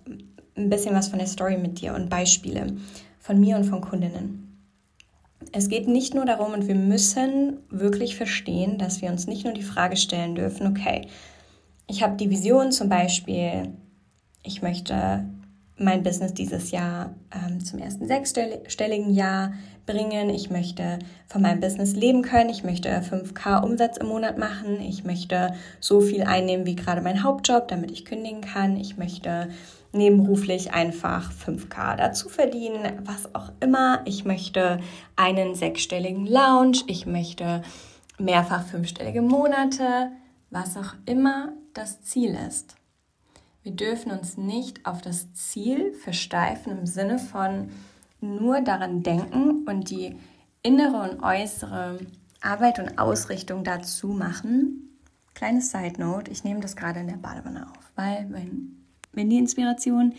ein 0.57 0.71
bisschen 0.71 0.95
was 0.95 1.09
von 1.09 1.19
der 1.19 1.29
Story 1.29 1.59
mit 1.59 1.81
dir 1.81 1.95
und 1.95 2.09
Beispiele 2.09 2.77
von 3.19 3.39
mir 3.41 3.57
und 3.57 3.65
von 3.65 3.81
Kundinnen. 3.81 4.43
Es 5.53 5.69
geht 5.69 5.87
nicht 5.87 6.15
nur 6.15 6.25
darum, 6.25 6.53
und 6.53 6.67
wir 6.67 6.75
müssen 6.75 7.59
wirklich 7.71 8.17
verstehen, 8.17 8.79
dass 8.79 9.03
wir 9.03 9.11
uns 9.11 9.27
nicht 9.27 9.45
nur 9.45 9.55
die 9.55 9.63
Frage 9.63 9.97
stellen 9.97 10.35
dürfen, 10.35 10.67
okay, 10.67 11.09
ich 11.89 12.03
habe 12.03 12.17
die 12.17 12.31
Vision 12.31 12.73
zum 12.73 12.89
Beispiel, 12.89 13.73
ich 14.43 14.63
möchte 14.63 15.25
mein 15.79 16.03
Business 16.03 16.33
dieses 16.35 16.71
Jahr 16.71 17.15
ähm, 17.35 17.65
zum 17.65 17.79
ersten 17.79 18.07
sechsstelligen 18.07 19.13
Jahr 19.13 19.53
bringen. 19.85 20.31
Ich 20.31 20.51
möchte 20.51 20.99
von 21.29 21.43
meinem 21.43 21.61
Business 21.61 21.95
leben 21.95 22.23
können. 22.23 22.51
Ich 22.51 22.65
möchte 22.65 22.89
5K 22.89 23.63
Umsatz 23.63 23.99
im 23.99 24.09
Monat 24.09 24.39
machen. 24.39 24.81
Ich 24.81 25.05
möchte 25.05 25.55
so 25.81 26.01
viel 26.01 26.23
einnehmen 26.23 26.67
wie 26.67 26.77
gerade 26.77 27.03
mein 27.03 27.23
Hauptjob, 27.23 27.69
damit 27.69 27.91
ich 27.91 28.05
kündigen 28.05 28.41
kann. 28.41 28.77
Ich 28.77 28.97
möchte 28.97 29.49
nebenberuflich 29.93 30.73
einfach 30.73 31.31
5K 31.33 31.97
dazu 31.97 32.29
verdienen, 32.29 33.01
was 33.05 33.35
auch 33.35 33.53
immer. 33.61 34.01
Ich 34.05 34.25
möchte 34.25 34.79
einen 35.15 35.55
sechsstelligen 35.55 36.27
Lounge. 36.27 36.79
Ich 36.87 37.07
möchte 37.07 37.63
mehrfach 38.19 38.67
fünfstellige 38.67 39.23
Monate 39.23 40.11
was 40.51 40.77
auch 40.77 40.95
immer 41.07 41.53
das 41.75 42.01
Ziel 42.03 42.37
ist. 42.49 42.77
Wir 43.67 43.75
dürfen 43.75 44.13
uns 44.13 44.37
nicht 44.37 44.87
auf 44.87 45.03
das 45.03 45.33
Ziel 45.33 45.93
versteifen 45.93 46.79
im 46.79 46.87
Sinne 46.87 47.19
von 47.19 47.71
nur 48.21 48.61
daran 48.61 49.03
denken 49.03 49.67
und 49.67 49.91
die 49.91 50.15
innere 50.63 51.11
und 51.11 51.21
äußere 51.21 51.99
Arbeit 52.41 52.79
und 52.79 52.97
Ausrichtung 52.97 53.65
dazu 53.65 54.07
machen. 54.07 54.97
Kleine 55.35 55.63
Side 55.63 56.01
Note, 56.01 56.31
ich 56.31 56.45
nehme 56.45 56.61
das 56.61 56.77
gerade 56.77 57.01
in 57.01 57.09
der 57.09 57.17
Badewanne 57.17 57.69
auf, 57.69 57.91
weil 57.97 58.29
wenn, 58.31 58.85
wenn 59.13 59.31
die 59.31 59.39
Inspiration 59.39 60.15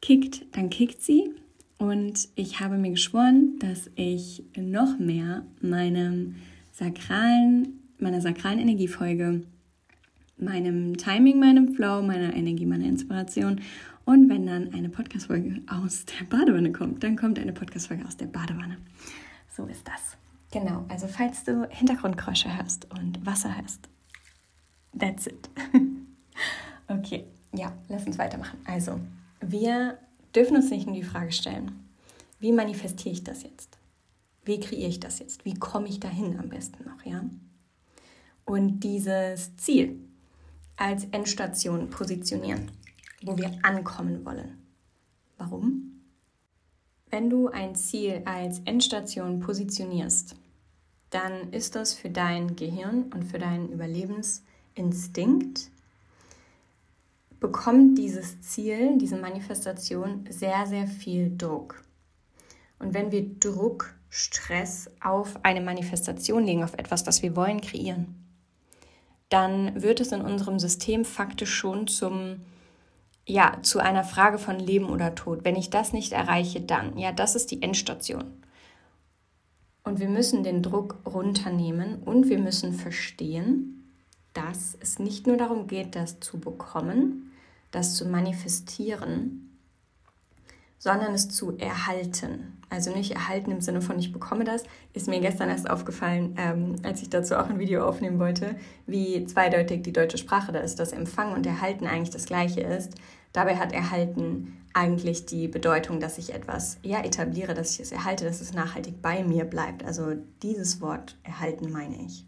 kickt, 0.00 0.46
dann 0.56 0.70
kickt 0.70 1.02
sie. 1.02 1.34
Und 1.78 2.28
ich 2.36 2.60
habe 2.60 2.78
mir 2.78 2.92
geschworen, 2.92 3.58
dass 3.58 3.90
ich 3.96 4.44
noch 4.56 4.96
mehr 5.00 5.44
meinem 5.60 6.36
sakralen 6.70 7.78
meiner 7.98 8.20
sakralen 8.20 8.60
Energiefolge, 8.60 9.42
meinem 10.40 10.96
Timing, 10.96 11.38
meinem 11.38 11.74
Flow, 11.74 12.02
meiner 12.02 12.34
Energie, 12.34 12.66
meiner 12.66 12.86
Inspiration. 12.86 13.60
Und 14.04 14.28
wenn 14.28 14.46
dann 14.46 14.72
eine 14.72 14.88
Podcast-Folge 14.88 15.60
aus 15.66 16.04
der 16.06 16.24
Badewanne 16.24 16.72
kommt, 16.72 17.02
dann 17.02 17.16
kommt 17.16 17.38
eine 17.38 17.52
Podcast-Folge 17.52 18.06
aus 18.06 18.16
der 18.16 18.26
Badewanne. 18.26 18.78
So 19.54 19.66
ist 19.66 19.86
das. 19.86 20.16
Genau, 20.50 20.84
also 20.88 21.06
falls 21.08 21.44
du 21.44 21.68
Hintergrundgeräusche 21.68 22.56
hörst 22.56 22.90
und 22.90 23.24
Wasser 23.26 23.54
hörst, 23.54 23.88
that's 24.98 25.26
it. 25.26 25.50
okay, 26.88 27.24
ja, 27.52 27.72
lass 27.88 28.06
uns 28.06 28.18
weitermachen. 28.18 28.58
Also, 28.64 28.98
wir 29.40 29.98
dürfen 30.34 30.56
uns 30.56 30.70
nicht 30.70 30.86
nur 30.86 30.96
die 30.96 31.02
Frage 31.02 31.32
stellen, 31.32 31.72
wie 32.40 32.52
manifestiere 32.52 33.12
ich 33.12 33.24
das 33.24 33.42
jetzt? 33.42 33.78
Wie 34.44 34.58
kreiere 34.58 34.88
ich 34.88 35.00
das 35.00 35.18
jetzt? 35.18 35.44
Wie 35.44 35.54
komme 35.54 35.88
ich 35.88 36.00
dahin 36.00 36.38
am 36.38 36.48
besten 36.48 36.84
noch, 36.84 37.04
ja? 37.04 37.22
und 38.48 38.80
dieses 38.80 39.56
Ziel 39.56 40.00
als 40.78 41.04
Endstation 41.10 41.90
positionieren, 41.90 42.70
wo 43.22 43.36
wir 43.36 43.58
ankommen 43.62 44.24
wollen. 44.24 44.56
Warum? 45.36 46.00
Wenn 47.10 47.28
du 47.28 47.48
ein 47.48 47.74
Ziel 47.74 48.22
als 48.24 48.60
Endstation 48.60 49.40
positionierst, 49.40 50.36
dann 51.10 51.52
ist 51.52 51.74
das 51.74 51.94
für 51.94 52.10
dein 52.10 52.54
Gehirn 52.54 53.10
und 53.14 53.24
für 53.24 53.38
deinen 53.38 53.70
Überlebensinstinkt, 53.70 55.70
bekommt 57.40 57.98
dieses 57.98 58.40
Ziel, 58.40 58.98
diese 58.98 59.16
Manifestation 59.16 60.26
sehr, 60.28 60.66
sehr 60.66 60.86
viel 60.86 61.36
Druck. 61.36 61.82
Und 62.78 62.94
wenn 62.94 63.10
wir 63.10 63.28
Druck, 63.40 63.94
Stress 64.10 64.90
auf 65.00 65.44
eine 65.44 65.60
Manifestation 65.60 66.44
legen, 66.44 66.64
auf 66.64 66.74
etwas, 66.74 67.04
das 67.04 67.22
wir 67.22 67.36
wollen 67.36 67.60
kreieren, 67.60 68.17
dann 69.28 69.82
wird 69.82 70.00
es 70.00 70.12
in 70.12 70.22
unserem 70.22 70.58
System 70.58 71.04
faktisch 71.04 71.54
schon 71.54 71.86
zum 71.86 72.40
ja, 73.28 73.58
zu 73.60 73.78
einer 73.78 74.04
Frage 74.04 74.38
von 74.38 74.58
Leben 74.58 74.88
oder 74.88 75.14
Tod. 75.14 75.44
Wenn 75.44 75.54
ich 75.54 75.68
das 75.68 75.92
nicht 75.92 76.12
erreiche, 76.12 76.62
dann, 76.62 76.96
ja, 76.96 77.12
das 77.12 77.36
ist 77.36 77.50
die 77.50 77.60
Endstation. 77.60 78.24
Und 79.84 80.00
wir 80.00 80.08
müssen 80.08 80.42
den 80.42 80.62
Druck 80.62 80.96
runternehmen 81.06 82.02
und 82.02 82.28
wir 82.28 82.38
müssen 82.38 82.72
verstehen, 82.72 83.94
dass 84.32 84.76
es 84.80 84.98
nicht 84.98 85.26
nur 85.26 85.36
darum 85.36 85.66
geht, 85.66 85.94
das 85.94 86.20
zu 86.20 86.38
bekommen, 86.40 87.32
das 87.70 87.96
zu 87.96 88.06
manifestieren, 88.06 89.47
sondern 90.78 91.14
es 91.14 91.28
zu 91.28 91.56
erhalten. 91.58 92.58
Also 92.70 92.92
nicht 92.92 93.12
erhalten 93.12 93.50
im 93.50 93.60
Sinne 93.60 93.80
von 93.80 93.98
ich 93.98 94.12
bekomme 94.12 94.44
das, 94.44 94.64
ist 94.92 95.08
mir 95.08 95.20
gestern 95.20 95.48
erst 95.48 95.68
aufgefallen, 95.68 96.34
ähm, 96.38 96.76
als 96.82 97.02
ich 97.02 97.10
dazu 97.10 97.36
auch 97.36 97.48
ein 97.48 97.58
Video 97.58 97.86
aufnehmen 97.86 98.18
wollte, 98.18 98.56
wie 98.86 99.24
zweideutig 99.24 99.82
die 99.82 99.92
deutsche 99.92 100.18
Sprache 100.18 100.52
da 100.52 100.60
ist, 100.60 100.78
dass 100.78 100.92
Empfangen 100.92 101.34
und 101.34 101.46
Erhalten 101.46 101.86
eigentlich 101.86 102.10
das 102.10 102.26
gleiche 102.26 102.60
ist. 102.60 102.94
Dabei 103.32 103.56
hat 103.56 103.72
Erhalten 103.72 104.58
eigentlich 104.74 105.26
die 105.26 105.48
Bedeutung, 105.48 105.98
dass 105.98 106.18
ich 106.18 106.34
etwas 106.34 106.78
ja, 106.82 107.02
etabliere, 107.02 107.54
dass 107.54 107.74
ich 107.74 107.80
es 107.80 107.92
erhalte, 107.92 108.24
dass 108.24 108.40
es 108.40 108.52
nachhaltig 108.52 109.02
bei 109.02 109.24
mir 109.24 109.44
bleibt. 109.44 109.84
Also 109.84 110.14
dieses 110.42 110.80
Wort 110.80 111.16
erhalten 111.24 111.72
meine 111.72 111.96
ich. 112.04 112.24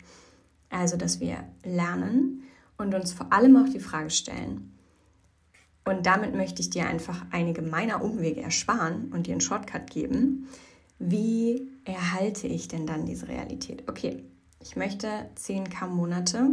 Also, 0.71 0.97
dass 0.97 1.19
wir 1.21 1.45
lernen 1.64 2.45
und 2.78 2.95
uns 2.95 3.12
vor 3.12 3.33
allem 3.33 3.57
auch 3.57 3.69
die 3.69 3.80
Frage 3.80 4.11
stellen, 4.11 4.73
und 5.84 6.06
damit 6.06 6.34
möchte 6.34 6.60
ich 6.60 6.70
dir 6.70 6.87
einfach 6.87 7.25
einige 7.30 7.62
meiner 7.62 8.02
Umwege 8.02 8.42
ersparen 8.42 9.10
und 9.12 9.26
dir 9.26 9.32
einen 9.32 9.40
Shortcut 9.40 9.90
geben. 9.90 10.49
Wie 10.99 11.68
erhalte 11.84 12.46
ich 12.46 12.68
denn 12.68 12.87
dann 12.87 13.06
diese 13.06 13.28
Realität? 13.28 13.88
Okay, 13.88 14.22
ich 14.60 14.76
möchte 14.76 15.08
10k 15.37 15.87
Monate. 15.87 16.50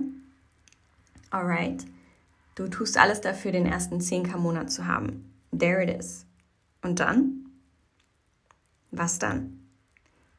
Alright. 1.30 1.86
Du 2.56 2.68
tust 2.68 2.98
alles 2.98 3.22
dafür, 3.22 3.52
den 3.52 3.66
ersten 3.66 3.98
10k 3.98 4.38
Monat 4.38 4.72
zu 4.72 4.88
haben. 4.88 5.32
There 5.58 5.84
it 5.84 6.00
is. 6.00 6.26
Und 6.82 7.00
dann? 7.00 7.50
Was 8.92 9.20
dann? 9.20 9.60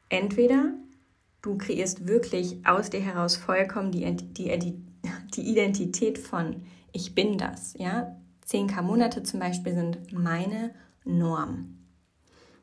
Entweder 0.09 0.73
du 1.43 1.57
kreierst 1.57 2.07
wirklich 2.07 2.65
aus 2.65 2.89
dir 2.89 2.99
heraus 2.99 3.37
vollkommen 3.37 3.91
die, 3.91 4.15
die, 4.15 4.81
die 5.35 5.41
Identität 5.41 6.17
von 6.17 6.63
ich 6.91 7.13
bin 7.13 7.37
das, 7.37 7.75
ja. 7.77 8.15
10k 8.49 8.81
Monate 8.81 9.23
zum 9.23 9.39
Beispiel 9.39 9.73
sind 9.73 10.11
meine 10.11 10.73
Norm. 11.05 11.77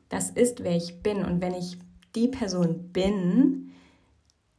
Das 0.09 0.29
ist, 0.29 0.63
wer 0.63 0.75
ich 0.75 1.01
bin. 1.01 1.23
Und 1.23 1.41
wenn 1.41 1.53
ich 1.53 1.77
die 2.15 2.27
Person 2.27 2.91
bin, 2.91 3.71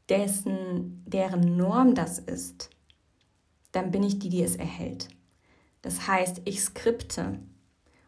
dessen, 0.09 1.03
deren 1.07 1.57
Norm 1.57 1.95
das 1.95 2.19
ist, 2.19 2.71
dann 3.73 3.91
bin 3.91 4.03
ich 4.03 4.19
die, 4.19 4.31
die 4.31 4.43
es 4.43 4.57
erhält. 4.57 5.09
Das 5.83 6.09
heißt, 6.09 6.43
ich 6.45 6.63
skripte 6.63 7.39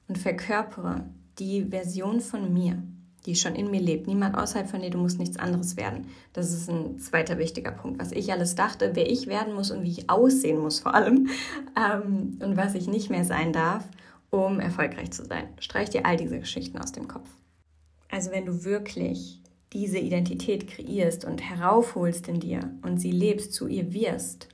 und 0.09 0.19
verkörpere 0.19 1.09
die 1.39 1.67
Version 1.67 2.21
von 2.21 2.53
mir, 2.53 2.83
die 3.27 3.35
schon 3.35 3.55
in 3.55 3.71
mir 3.71 3.81
lebt. 3.81 4.07
Niemand 4.07 4.37
außerhalb 4.37 4.69
von 4.69 4.81
dir, 4.81 4.91
du 4.91 4.99
musst 4.99 5.19
nichts 5.19 5.37
anderes 5.37 5.77
werden. 5.77 6.07
Das 6.33 6.53
ist 6.53 6.71
ein 6.71 6.99
zweiter 6.99 7.39
wichtiger 7.39 7.73
Punkt. 7.73 8.00
Was 8.00 8.12
ich 8.12 8.33
alles 8.33 8.55
dachte, 8.55 8.93
wer 8.95 9.11
ich 9.11 9.27
werden 9.27 9.55
muss 9.55 9.71
und 9.71 9.83
wie 9.83 9.91
ich 9.91 10.11
aussehen 10.11 10.59
muss 10.59 10.81
vor 10.81 10.95
allem 10.95 11.29
ähm, 11.77 12.39
und 12.41 12.57
was 12.57 12.75
ich 12.75 12.87
nicht 12.87 13.11
mehr 13.11 13.25
sein 13.25 13.53
darf, 13.53 13.85
um 14.31 14.61
erfolgreich 14.61 15.11
zu 15.11 15.25
sein. 15.25 15.49
Streich 15.59 15.91
dir 15.91 16.07
all 16.07 16.17
diese 16.17 16.39
Geschichten 16.39 16.79
aus 16.79 16.93
dem 16.93 17.09
Kopf. 17.09 17.29
Also 18.11 18.31
wenn 18.31 18.47
du 18.47 18.65
wirklich 18.65 19.41
diese 19.73 19.99
Identität 19.99 20.67
kreierst 20.67 21.25
und 21.25 21.43
heraufholst 21.43 22.29
in 22.29 22.41
dir 22.41 22.73
und 22.83 22.99
sie 23.00 23.12
lebst, 23.12 23.53
zu 23.53 23.69
ihr 23.69 23.93
wirst, 23.93 24.49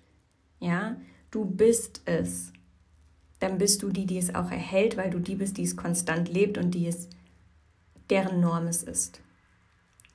ja, 0.60 0.96
du 1.30 1.44
bist 1.44 2.02
es, 2.04 2.52
dann 3.38 3.58
bist 3.58 3.82
du 3.82 3.90
die, 3.90 4.06
die 4.06 4.18
es 4.18 4.34
auch 4.34 4.50
erhält, 4.50 4.96
weil 4.96 5.10
du 5.10 5.18
die 5.18 5.34
bist, 5.34 5.56
die 5.58 5.64
es 5.64 5.76
konstant 5.76 6.28
lebt 6.28 6.58
und 6.58 6.72
die 6.72 6.86
es, 6.86 7.08
deren 8.10 8.40
Norm 8.40 8.66
es 8.66 8.82
ist. 8.82 9.20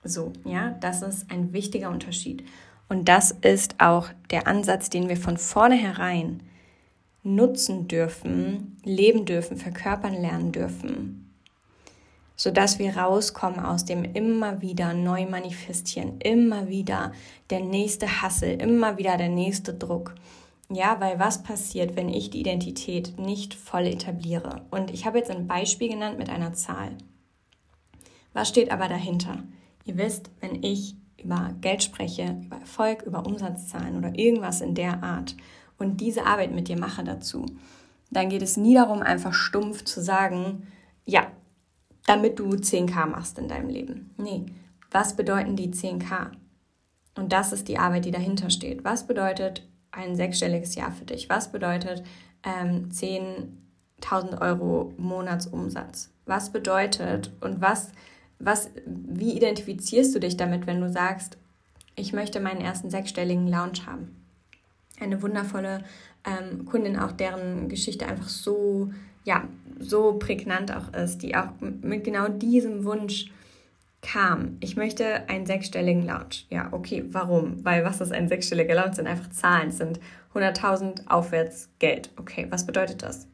So, 0.04 0.34
ja, 0.46 0.72
das 0.80 1.02
ist 1.02 1.30
ein 1.30 1.54
wichtiger 1.54 1.90
Unterschied. 1.90 2.44
Und 2.90 3.08
das 3.08 3.32
ist 3.32 3.80
auch 3.80 4.10
der 4.32 4.48
Ansatz, 4.48 4.90
den 4.90 5.08
wir 5.08 5.18
von 5.18 5.38
vornherein 5.38 6.44
nutzen 7.24 7.88
dürfen, 7.88 8.78
leben 8.84 9.26
dürfen, 9.26 9.58
verkörpern 9.58 10.14
lernen 10.14 10.52
dürfen, 10.52 11.32
sodass 12.36 12.80
wir 12.80 12.98
rauskommen 12.98 13.60
aus 13.60 13.86
dem 13.86 14.04
immer 14.04 14.62
wieder 14.62 14.94
neu 14.94 15.26
manifestieren, 15.28 16.20
immer 16.20 16.68
wieder 16.68 17.12
der 17.50 17.62
nächste 17.62 18.22
Hassel, 18.22 18.60
immer 18.60 18.98
wieder 18.98 19.18
der 19.18 19.30
nächste 19.30 19.74
Druck. 19.74 20.16
Ja, 20.70 21.00
weil 21.00 21.20
was 21.20 21.44
passiert, 21.44 21.96
wenn 21.96 22.10
ich 22.10 22.30
die 22.30 22.40
Identität 22.40 23.20
nicht 23.20 23.54
voll 23.54 23.88
etabliere? 23.88 24.62
Und 24.72 24.90
ich 24.92 25.06
habe 25.06 25.18
jetzt 25.18 25.30
ein 25.30 25.46
Beispiel 25.46 25.90
genannt 25.90 26.18
mit 26.18 26.30
einer 26.30 26.54
Zahl. 26.54 26.92
Was 28.34 28.50
steht 28.50 28.72
aber 28.72 28.88
dahinter? 28.88 29.44
Ihr 29.86 29.98
wisst, 29.98 30.30
wenn 30.40 30.64
ich 30.64 30.96
über 31.22 31.54
Geld 31.62 31.84
spreche, 31.84 32.38
über 32.46 32.58
Erfolg, 32.58 33.04
über 33.04 33.26
Umsatzzahlen 33.26 33.98
oder 33.98 34.18
irgendwas 34.18 34.62
in 34.62 34.76
der 34.76 35.04
Art 35.04 35.36
und 35.78 36.02
diese 36.02 36.26
Arbeit 36.26 36.52
mit 36.52 36.68
dir 36.68 36.80
mache 36.80 37.04
dazu, 37.04 37.46
dann 38.10 38.30
geht 38.30 38.42
es 38.42 38.58
nie 38.58 38.76
darum, 38.76 39.02
einfach 39.02 39.34
stumpf 39.34 39.84
zu 39.84 40.02
sagen, 40.02 40.68
ja, 41.06 41.28
damit 42.06 42.40
du 42.40 42.50
10k 42.50 43.06
machst 43.06 43.40
in 43.40 43.48
deinem 43.48 43.70
Leben. 43.70 44.14
Nee, 44.18 44.46
was 44.92 45.16
bedeuten 45.16 45.56
die 45.56 45.70
10k? 45.70 46.32
Und 47.16 47.32
das 47.32 47.54
ist 47.54 47.68
die 47.68 47.78
Arbeit, 47.78 48.06
die 48.06 48.12
dahinter 48.12 48.50
steht. 48.50 48.84
Was 48.84 49.08
bedeutet 49.08 49.68
ein 49.92 50.16
sechsstelliges 50.16 50.76
Jahr 50.76 50.92
für 50.92 51.06
dich? 51.06 51.30
Was 51.30 51.52
bedeutet 51.52 52.04
ähm, 52.44 52.90
10.000 52.90 54.42
Euro 54.42 54.94
Monatsumsatz? 54.98 56.12
Was 56.26 56.52
bedeutet 56.52 57.32
und 57.42 57.62
was, 57.62 57.92
was, 58.44 58.70
wie 58.86 59.36
identifizierst 59.36 60.14
du 60.16 60.20
dich 60.20 60.38
damit, 60.38 60.68
wenn 60.68 60.82
du 60.82 60.90
sagst, 60.90 61.38
ich 61.96 62.14
möchte 62.14 62.40
meinen 62.40 62.62
ersten 62.62 62.90
sechsstelligen 62.90 63.48
Lounge 63.48 63.86
haben? 63.86 64.16
Eine 65.00 65.22
wundervolle 65.22 65.84
ähm, 66.26 66.66
Kundin, 66.66 66.98
auch 66.98 67.12
deren 67.12 67.70
Geschichte 67.70 68.06
einfach 68.06 68.30
so 68.30 68.92
ja, 69.24 69.48
so 69.80 70.14
prägnant 70.14 70.76
auch 70.76 70.94
ist, 70.94 71.20
die 71.20 71.36
auch 71.36 71.50
mit 71.60 72.04
genau 72.04 72.28
diesem 72.28 72.84
Wunsch 72.86 73.32
kam. 74.02 74.58
Ich 74.62 74.76
möchte 74.76 75.30
einen 75.30 75.46
sechsstelligen 75.46 76.06
Lounge. 76.06 76.46
Ja, 76.50 76.70
okay, 76.72 77.06
warum? 77.10 77.64
Weil 77.64 77.84
was 77.84 78.02
ist 78.02 78.12
ein 78.12 78.28
sechsstelliger 78.28 78.76
Lounge? 78.76 78.96
Sind 78.96 79.08
einfach 79.08 79.30
Zahlen, 79.30 79.72
sind 79.72 80.00
100.000 80.34 81.08
aufwärts 81.08 81.70
Geld. 81.80 82.10
Okay, 82.18 82.48
was 82.50 82.66
bedeutet 82.66 83.04
das? 83.04 83.28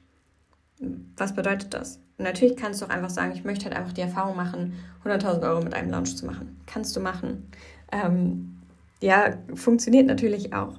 Was 1.15 1.33
bedeutet 1.33 1.73
das? 1.73 1.99
Und 2.17 2.25
natürlich 2.25 2.57
kannst 2.57 2.81
du 2.81 2.85
auch 2.85 2.89
einfach 2.89 3.09
sagen, 3.09 3.31
ich 3.33 3.43
möchte 3.43 3.65
halt 3.65 3.75
einfach 3.75 3.93
die 3.93 4.01
Erfahrung 4.01 4.35
machen, 4.35 4.73
100.000 5.03 5.43
Euro 5.43 5.63
mit 5.63 5.73
einem 5.73 5.91
Lounge 5.91 6.15
zu 6.15 6.25
machen. 6.25 6.59
Kannst 6.65 6.95
du 6.95 6.99
machen. 6.99 7.51
Ähm, 7.91 8.57
ja, 9.01 9.37
funktioniert 9.53 10.07
natürlich 10.07 10.53
auch. 10.53 10.73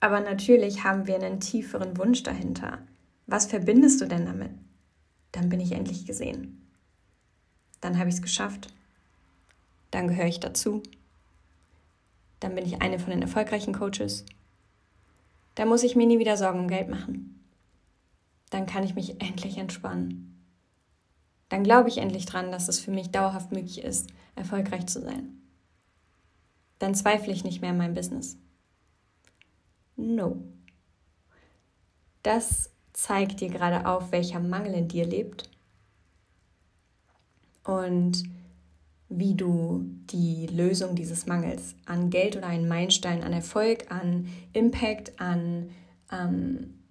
Aber 0.00 0.20
natürlich 0.20 0.84
haben 0.84 1.06
wir 1.06 1.16
einen 1.16 1.40
tieferen 1.40 1.96
Wunsch 1.98 2.22
dahinter. 2.22 2.78
Was 3.26 3.46
verbindest 3.46 4.00
du 4.00 4.06
denn 4.06 4.26
damit? 4.26 4.50
Dann 5.32 5.48
bin 5.48 5.60
ich 5.60 5.72
endlich 5.72 6.06
gesehen. 6.06 6.66
Dann 7.80 7.98
habe 7.98 8.08
ich 8.08 8.16
es 8.16 8.22
geschafft. 8.22 8.72
Dann 9.90 10.08
gehöre 10.08 10.26
ich 10.26 10.40
dazu. 10.40 10.82
Dann 12.40 12.54
bin 12.54 12.64
ich 12.64 12.80
eine 12.80 12.98
von 12.98 13.10
den 13.10 13.22
erfolgreichen 13.22 13.74
Coaches. 13.74 14.24
Dann 15.54 15.68
muss 15.68 15.82
ich 15.82 15.94
mir 15.94 16.06
nie 16.06 16.18
wieder 16.18 16.36
Sorgen 16.36 16.60
um 16.60 16.68
Geld 16.68 16.88
machen. 16.88 17.41
Dann 18.52 18.66
kann 18.66 18.84
ich 18.84 18.94
mich 18.94 19.22
endlich 19.22 19.56
entspannen. 19.56 20.44
Dann 21.48 21.64
glaube 21.64 21.88
ich 21.88 21.96
endlich 21.96 22.26
dran, 22.26 22.52
dass 22.52 22.68
es 22.68 22.80
für 22.80 22.90
mich 22.90 23.10
dauerhaft 23.10 23.50
möglich 23.50 23.82
ist, 23.82 24.10
erfolgreich 24.34 24.86
zu 24.88 25.00
sein. 25.00 25.38
Dann 26.78 26.94
zweifle 26.94 27.32
ich 27.32 27.44
nicht 27.44 27.62
mehr 27.62 27.70
an 27.70 27.78
meinem 27.78 27.94
Business. 27.94 28.36
No. 29.96 30.36
Das 32.22 32.70
zeigt 32.92 33.40
dir 33.40 33.48
gerade 33.48 33.86
auf, 33.86 34.12
welcher 34.12 34.38
Mangel 34.38 34.74
in 34.74 34.88
dir 34.88 35.06
lebt 35.06 35.48
und 37.64 38.22
wie 39.08 39.34
du 39.34 39.86
die 40.10 40.46
Lösung 40.48 40.94
dieses 40.94 41.24
Mangels 41.24 41.74
an 41.86 42.10
Geld 42.10 42.36
oder 42.36 42.48
einen 42.48 42.68
Meilenstein, 42.68 43.22
an 43.22 43.32
Erfolg, 43.32 43.90
an 43.90 44.28
Impact, 44.52 45.18
an 45.18 45.70
ähm, 46.10 46.82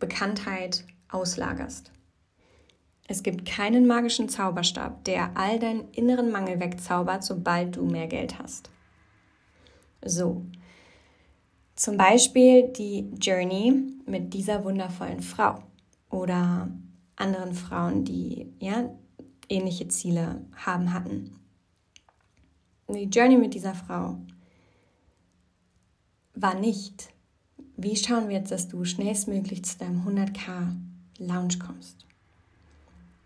Bekanntheit 0.00 0.84
auslagerst. 1.14 1.92
Es 3.06 3.22
gibt 3.22 3.44
keinen 3.44 3.86
magischen 3.86 4.28
Zauberstab, 4.28 5.04
der 5.04 5.36
all 5.36 5.58
deinen 5.58 5.90
inneren 5.92 6.30
Mangel 6.30 6.58
wegzaubert, 6.58 7.22
sobald 7.22 7.76
du 7.76 7.84
mehr 7.84 8.06
Geld 8.06 8.38
hast. 8.38 8.70
So, 10.02 10.44
zum 11.76 11.96
Beispiel 11.96 12.68
die 12.68 13.10
Journey 13.20 13.74
mit 14.06 14.32
dieser 14.32 14.64
wundervollen 14.64 15.20
Frau 15.20 15.62
oder 16.10 16.70
anderen 17.16 17.54
Frauen, 17.54 18.04
die 18.04 18.52
ja 18.58 18.90
ähnliche 19.48 19.88
Ziele 19.88 20.44
haben 20.56 20.92
hatten. 20.92 21.38
Die 22.88 23.04
Journey 23.04 23.36
mit 23.36 23.54
dieser 23.54 23.74
Frau 23.74 24.18
war 26.34 26.54
nicht, 26.54 27.08
wie 27.76 27.96
schauen 27.96 28.28
wir 28.28 28.38
jetzt, 28.38 28.50
dass 28.50 28.68
du 28.68 28.84
schnellstmöglich 28.84 29.64
zu 29.64 29.78
deinem 29.78 30.06
100k 30.06 30.74
Lounge 31.26 31.58
kommst, 31.58 32.06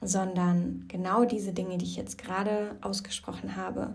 sondern 0.00 0.84
genau 0.88 1.24
diese 1.24 1.52
Dinge, 1.52 1.78
die 1.78 1.84
ich 1.84 1.96
jetzt 1.96 2.18
gerade 2.18 2.76
ausgesprochen 2.80 3.56
habe, 3.56 3.94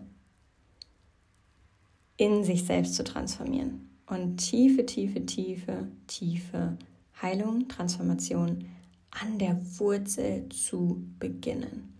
in 2.18 2.44
sich 2.44 2.66
selbst 2.66 2.96
zu 2.96 3.04
transformieren 3.04 3.90
und 4.06 4.38
tiefe, 4.38 4.86
tiefe, 4.86 5.26
tiefe, 5.26 5.88
tiefe 6.08 6.78
Heilung, 7.22 7.68
Transformation 7.68 8.66
an 9.12 9.38
der 9.40 9.60
Wurzel 9.80 10.50
zu 10.50 11.04
beginnen. 11.20 11.94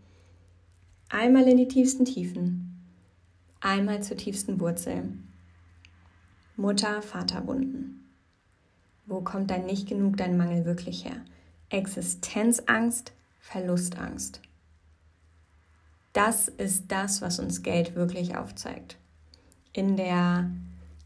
Einmal 1.10 1.48
in 1.48 1.58
die 1.58 1.68
tiefsten 1.68 2.06
Tiefen, 2.06 2.82
einmal 3.60 4.02
zur 4.02 4.18
tiefsten 4.18 4.60
Wurzel. 4.60 5.18
Mutter, 6.56 7.02
Vater 7.02 7.46
Wunden. 7.48 8.04
Wo 9.06 9.22
kommt 9.22 9.52
dein 9.52 9.66
Nicht 9.66 9.88
genug, 9.88 10.18
dein 10.18 10.38
Mangel 10.38 10.66
wirklich 10.66 11.06
her? 11.06 11.24
Existenzangst, 11.74 13.12
Verlustangst. 13.40 14.42
Das 16.14 16.48
ist 16.48 16.86
das, 16.92 17.22
was 17.22 17.40
uns 17.40 17.64
Geld 17.64 17.96
wirklich 17.96 18.38
aufzeigt. 18.38 18.98
In 19.74 19.98
der 19.98 20.52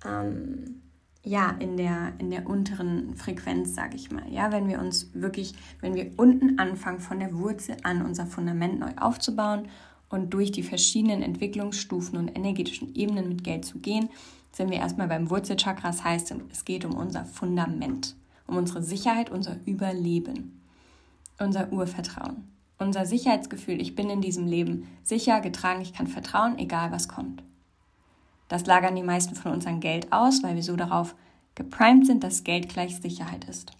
ähm, 0.05 0.81
ja, 1.27 1.55
in 1.59 1.75
der, 1.75 2.13
in 2.19 2.31
der 2.31 2.47
unteren 2.47 3.15
Frequenz, 3.15 3.75
sage 3.75 3.97
ich 3.97 4.11
mal. 4.11 4.23
Ja, 4.31 4.51
wenn 4.51 4.69
wir 4.69 4.79
uns 4.79 5.09
wirklich, 5.13 5.53
wenn 5.81 5.93
wir 5.93 6.11
unten 6.15 6.57
anfangen, 6.57 7.01
von 7.01 7.19
der 7.19 7.37
Wurzel 7.37 7.75
an 7.83 8.01
unser 8.01 8.25
Fundament 8.25 8.79
neu 8.79 8.91
aufzubauen 8.97 9.67
und 10.09 10.33
durch 10.33 10.51
die 10.51 10.63
verschiedenen 10.63 11.21
Entwicklungsstufen 11.21 12.17
und 12.17 12.29
energetischen 12.29 12.95
Ebenen 12.95 13.27
mit 13.27 13.43
Geld 13.43 13.65
zu 13.65 13.79
gehen, 13.79 14.09
sind 14.53 14.71
wir 14.71 14.77
erstmal 14.77 15.09
beim 15.09 15.29
Wurzelchakra. 15.29 15.89
Das 15.89 16.03
heißt, 16.03 16.33
es 16.49 16.63
geht 16.63 16.85
um 16.85 16.95
unser 16.95 17.25
Fundament, 17.25 18.15
um 18.47 18.55
unsere 18.55 18.81
Sicherheit, 18.81 19.29
unser 19.29 19.57
Überleben, 19.65 20.56
unser 21.39 21.71
Urvertrauen. 21.71 22.43
unser 22.79 23.07
Sicherheitsgefühl, 23.07 23.81
ich 23.81 23.95
bin 23.95 24.09
in 24.09 24.21
diesem 24.21 24.45
Leben 24.45 24.87
sicher, 25.03 25.41
getragen, 25.41 25.81
ich 25.81 25.93
kann 25.93 26.05
vertrauen, 26.07 26.59
egal 26.59 26.91
was 26.91 27.07
kommt. 27.07 27.41
Das 28.49 28.65
lagern 28.65 28.95
die 28.95 29.03
meisten 29.03 29.35
von 29.35 29.51
uns 29.51 29.65
an 29.65 29.79
Geld 29.79 30.13
aus, 30.13 30.43
weil 30.43 30.55
wir 30.55 30.63
so 30.63 30.75
darauf 30.75 31.15
geprimed 31.55 32.05
sind, 32.05 32.23
dass 32.23 32.43
Geld 32.43 32.69
gleich 32.69 32.97
Sicherheit 32.97 33.45
ist. 33.45 33.71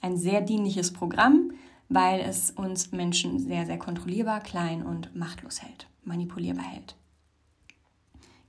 Ein 0.00 0.16
sehr 0.16 0.40
dienliches 0.40 0.92
Programm, 0.92 1.52
weil 1.88 2.20
es 2.20 2.50
uns 2.50 2.90
Menschen 2.90 3.38
sehr, 3.38 3.66
sehr 3.66 3.78
kontrollierbar, 3.78 4.40
klein 4.40 4.82
und 4.82 5.14
machtlos 5.14 5.62
hält, 5.62 5.86
manipulierbar 6.04 6.64
hält. 6.64 6.96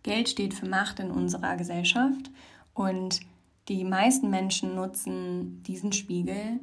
Geld 0.02 0.30
steht 0.30 0.54
für 0.54 0.68
Macht 0.68 1.00
in 1.00 1.12
unserer 1.12 1.56
Gesellschaft 1.58 2.32
und 2.74 3.20
die 3.68 3.84
meisten 3.84 4.30
Menschen 4.30 4.76
nutzen 4.76 5.62
diesen 5.64 5.94
Spiegel 5.94 6.60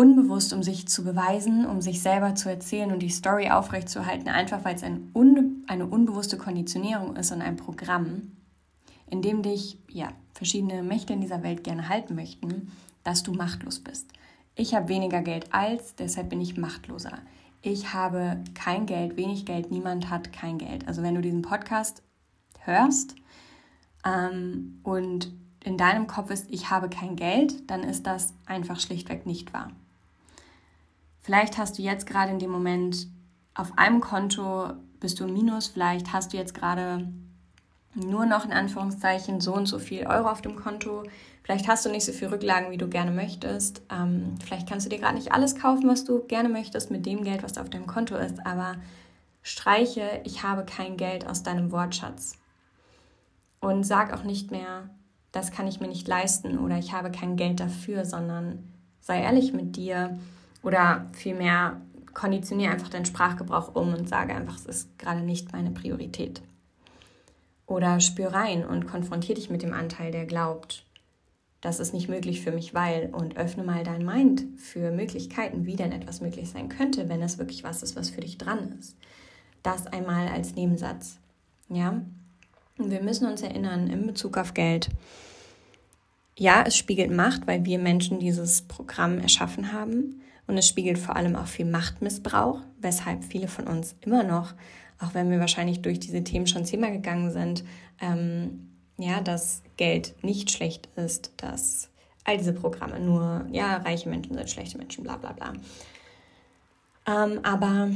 unbewusst, 0.00 0.54
um 0.54 0.62
sich 0.62 0.88
zu 0.88 1.04
beweisen, 1.04 1.66
um 1.66 1.82
sich 1.82 2.00
selber 2.00 2.34
zu 2.34 2.48
erzählen 2.48 2.90
und 2.90 3.00
die 3.00 3.10
Story 3.10 3.50
aufrechtzuerhalten, 3.50 4.30
einfach 4.30 4.64
weil 4.64 4.74
es 4.74 4.82
ein 4.82 5.10
un 5.14 5.62
eine 5.66 5.86
unbewusste 5.86 6.38
Konditionierung 6.38 7.16
ist 7.16 7.32
und 7.32 7.42
ein 7.42 7.56
Programm, 7.56 8.32
in 9.10 9.20
dem 9.20 9.42
dich 9.42 9.78
ja, 9.88 10.08
verschiedene 10.32 10.82
Mächte 10.82 11.12
in 11.12 11.20
dieser 11.20 11.42
Welt 11.42 11.64
gerne 11.64 11.90
halten 11.90 12.14
möchten, 12.14 12.72
dass 13.04 13.22
du 13.22 13.34
machtlos 13.34 13.80
bist. 13.80 14.10
Ich 14.54 14.74
habe 14.74 14.88
weniger 14.88 15.20
Geld 15.20 15.52
als, 15.52 15.94
deshalb 15.96 16.30
bin 16.30 16.40
ich 16.40 16.56
machtloser. 16.56 17.18
Ich 17.60 17.92
habe 17.92 18.42
kein 18.54 18.86
Geld, 18.86 19.18
wenig 19.18 19.44
Geld, 19.44 19.70
niemand 19.70 20.08
hat 20.08 20.32
kein 20.32 20.56
Geld. 20.56 20.88
Also 20.88 21.02
wenn 21.02 21.14
du 21.14 21.20
diesen 21.20 21.42
Podcast 21.42 22.02
hörst 22.60 23.16
ähm, 24.06 24.80
und 24.82 25.30
in 25.62 25.76
deinem 25.76 26.06
Kopf 26.06 26.30
ist, 26.30 26.46
ich 26.50 26.70
habe 26.70 26.88
kein 26.88 27.16
Geld, 27.16 27.70
dann 27.70 27.82
ist 27.82 28.06
das 28.06 28.32
einfach 28.46 28.80
schlichtweg 28.80 29.26
nicht 29.26 29.52
wahr. 29.52 29.72
Vielleicht 31.22 31.58
hast 31.58 31.78
du 31.78 31.82
jetzt 31.82 32.06
gerade 32.06 32.30
in 32.30 32.38
dem 32.38 32.50
Moment 32.50 33.06
auf 33.54 33.76
einem 33.76 34.00
Konto 34.00 34.72
bist 35.00 35.20
du 35.20 35.24
im 35.24 35.32
Minus, 35.32 35.68
vielleicht 35.68 36.12
hast 36.12 36.32
du 36.32 36.36
jetzt 36.36 36.54
gerade 36.54 37.08
nur 37.94 38.26
noch 38.26 38.44
in 38.44 38.52
Anführungszeichen 38.52 39.40
so 39.40 39.54
und 39.54 39.66
so 39.66 39.78
viel 39.78 40.06
Euro 40.06 40.28
auf 40.28 40.42
dem 40.42 40.56
Konto. 40.56 41.02
Vielleicht 41.42 41.66
hast 41.66 41.84
du 41.84 41.90
nicht 41.90 42.04
so 42.04 42.12
viel 42.12 42.28
Rücklagen, 42.28 42.70
wie 42.70 42.76
du 42.76 42.88
gerne 42.88 43.10
möchtest. 43.10 43.82
Ähm, 43.90 44.36
vielleicht 44.44 44.68
kannst 44.68 44.86
du 44.86 44.90
dir 44.90 44.98
gerade 44.98 45.16
nicht 45.16 45.32
alles 45.32 45.56
kaufen, 45.56 45.88
was 45.88 46.04
du 46.04 46.24
gerne 46.26 46.48
möchtest 46.48 46.90
mit 46.90 47.04
dem 47.04 47.24
Geld, 47.24 47.42
was 47.42 47.58
auf 47.58 47.68
deinem 47.68 47.86
Konto 47.86 48.14
ist. 48.14 48.46
Aber 48.46 48.76
streiche, 49.42 50.20
ich 50.24 50.44
habe 50.44 50.64
kein 50.64 50.96
Geld 50.96 51.26
aus 51.26 51.42
deinem 51.42 51.72
Wortschatz. 51.72 52.38
Und 53.60 53.84
sag 53.84 54.12
auch 54.14 54.22
nicht 54.22 54.50
mehr, 54.50 54.88
das 55.32 55.50
kann 55.50 55.66
ich 55.66 55.80
mir 55.80 55.88
nicht 55.88 56.06
leisten 56.06 56.58
oder 56.58 56.78
ich 56.78 56.92
habe 56.92 57.10
kein 57.10 57.36
Geld 57.36 57.60
dafür, 57.60 58.04
sondern 58.04 58.72
sei 59.00 59.20
ehrlich 59.20 59.52
mit 59.52 59.76
dir 59.76 60.18
oder 60.62 61.06
vielmehr 61.12 61.80
konditioniere 62.12 62.72
einfach 62.72 62.88
deinen 62.88 63.04
Sprachgebrauch 63.04 63.74
um 63.74 63.94
und 63.94 64.08
sage 64.08 64.34
einfach, 64.34 64.56
es 64.56 64.66
ist 64.66 64.98
gerade 64.98 65.20
nicht 65.20 65.52
meine 65.52 65.70
Priorität. 65.70 66.42
Oder 67.66 68.00
spür 68.00 68.32
rein 68.32 68.64
und 68.64 68.86
konfrontiere 68.86 69.36
dich 69.36 69.48
mit 69.48 69.62
dem 69.62 69.72
Anteil, 69.72 70.10
der 70.10 70.26
glaubt, 70.26 70.84
das 71.60 71.78
ist 71.78 71.92
nicht 71.92 72.08
möglich 72.08 72.40
für 72.40 72.52
mich, 72.52 72.74
weil 72.74 73.10
und 73.12 73.36
öffne 73.36 73.62
mal 73.62 73.84
dein 73.84 74.04
Mind 74.04 74.44
für 74.56 74.90
Möglichkeiten, 74.90 75.66
wie 75.66 75.76
denn 75.76 75.92
etwas 75.92 76.20
möglich 76.20 76.48
sein 76.50 76.68
könnte, 76.68 77.08
wenn 77.08 77.22
es 77.22 77.38
wirklich 77.38 77.64
was 77.64 77.82
ist, 77.82 77.96
was 77.96 78.10
für 78.10 78.22
dich 78.22 78.38
dran 78.38 78.76
ist. 78.78 78.96
Das 79.62 79.86
einmal 79.86 80.28
als 80.28 80.54
Nebensatz. 80.54 81.18
Ja? 81.68 82.02
Und 82.78 82.90
wir 82.90 83.02
müssen 83.02 83.26
uns 83.26 83.42
erinnern 83.42 83.88
in 83.88 84.06
Bezug 84.06 84.38
auf 84.38 84.54
Geld. 84.54 84.88
Ja, 86.38 86.64
es 86.66 86.76
spiegelt 86.76 87.10
Macht, 87.10 87.46
weil 87.46 87.66
wir 87.66 87.78
Menschen 87.78 88.18
dieses 88.18 88.62
Programm 88.62 89.18
erschaffen 89.18 89.72
haben. 89.72 90.22
Und 90.50 90.58
es 90.58 90.66
spiegelt 90.66 90.98
vor 90.98 91.14
allem 91.14 91.36
auch 91.36 91.46
viel 91.46 91.64
Machtmissbrauch, 91.64 92.58
weshalb 92.80 93.22
viele 93.22 93.46
von 93.46 93.68
uns 93.68 93.94
immer 94.00 94.24
noch, 94.24 94.52
auch 94.98 95.14
wenn 95.14 95.30
wir 95.30 95.38
wahrscheinlich 95.38 95.80
durch 95.80 96.00
diese 96.00 96.24
Themen 96.24 96.48
schon 96.48 96.64
zehnmal 96.64 96.90
gegangen 96.90 97.30
sind, 97.30 97.62
ähm, 98.00 98.68
ja, 98.98 99.20
dass 99.20 99.62
Geld 99.76 100.16
nicht 100.22 100.50
schlecht 100.50 100.88
ist, 100.96 101.32
dass 101.36 101.88
all 102.24 102.36
diese 102.36 102.52
Programme 102.52 102.98
nur, 102.98 103.46
ja, 103.52 103.76
reiche 103.76 104.08
Menschen 104.08 104.34
sind 104.34 104.50
schlechte 104.50 104.76
Menschen, 104.76 105.04
bla 105.04 105.18
bla 105.18 105.32
bla. 105.32 105.52
Ähm, 107.06 107.38
aber 107.44 107.90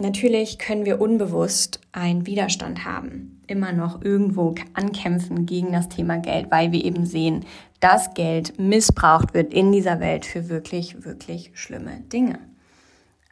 Natürlich 0.00 0.56
können 0.56 0.86
wir 0.86 0.98
unbewusst 0.98 1.78
einen 1.92 2.26
Widerstand 2.26 2.86
haben, 2.86 3.42
immer 3.46 3.72
noch 3.72 4.00
irgendwo 4.00 4.54
ankämpfen 4.72 5.44
gegen 5.44 5.72
das 5.72 5.90
Thema 5.90 6.16
Geld, 6.16 6.50
weil 6.50 6.72
wir 6.72 6.82
eben 6.82 7.04
sehen, 7.04 7.44
dass 7.80 8.14
Geld 8.14 8.58
missbraucht 8.58 9.34
wird 9.34 9.52
in 9.52 9.72
dieser 9.72 10.00
Welt 10.00 10.26
für 10.26 10.48
wirklich, 10.48 11.04
wirklich 11.04 11.50
schlimme 11.54 12.00
Dinge. 12.12 12.38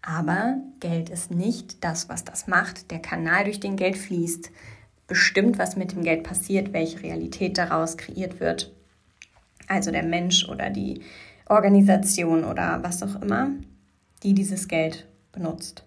Aber 0.02 0.56
Geld 0.80 1.10
ist 1.10 1.30
nicht 1.30 1.84
das, 1.84 2.08
was 2.08 2.24
das 2.24 2.46
macht. 2.46 2.90
Der 2.90 3.00
Kanal, 3.00 3.44
durch 3.44 3.60
den 3.60 3.76
Geld 3.76 3.98
fließt, 3.98 4.50
bestimmt, 5.06 5.58
was 5.58 5.76
mit 5.76 5.92
dem 5.92 6.02
Geld 6.02 6.22
passiert, 6.22 6.72
welche 6.72 7.02
Realität 7.02 7.58
daraus 7.58 7.96
kreiert 7.96 8.40
wird. 8.40 8.72
Also 9.66 9.90
der 9.90 10.04
Mensch 10.04 10.48
oder 10.48 10.70
die 10.70 11.02
Organisation 11.46 12.44
oder 12.44 12.82
was 12.82 13.02
auch 13.02 13.20
immer, 13.20 13.50
die 14.22 14.34
dieses 14.34 14.68
Geld 14.68 15.06
benutzt. 15.32 15.84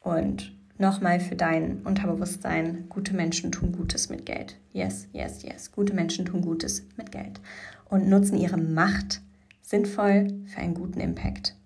Und 0.00 0.52
nochmal 0.82 1.20
für 1.20 1.36
dein 1.36 1.80
Unterbewusstsein, 1.82 2.86
gute 2.90 3.14
Menschen 3.14 3.50
tun 3.50 3.72
Gutes 3.72 4.10
mit 4.10 4.26
Geld. 4.26 4.58
Yes, 4.72 5.08
yes, 5.12 5.42
yes. 5.42 5.72
Gute 5.72 5.94
Menschen 5.94 6.26
tun 6.26 6.42
Gutes 6.42 6.84
mit 6.98 7.10
Geld 7.10 7.40
und 7.88 8.08
nutzen 8.08 8.36
ihre 8.36 8.58
Macht 8.58 9.22
sinnvoll 9.62 10.28
für 10.44 10.58
einen 10.58 10.74
guten 10.74 11.00
Impact. 11.00 11.56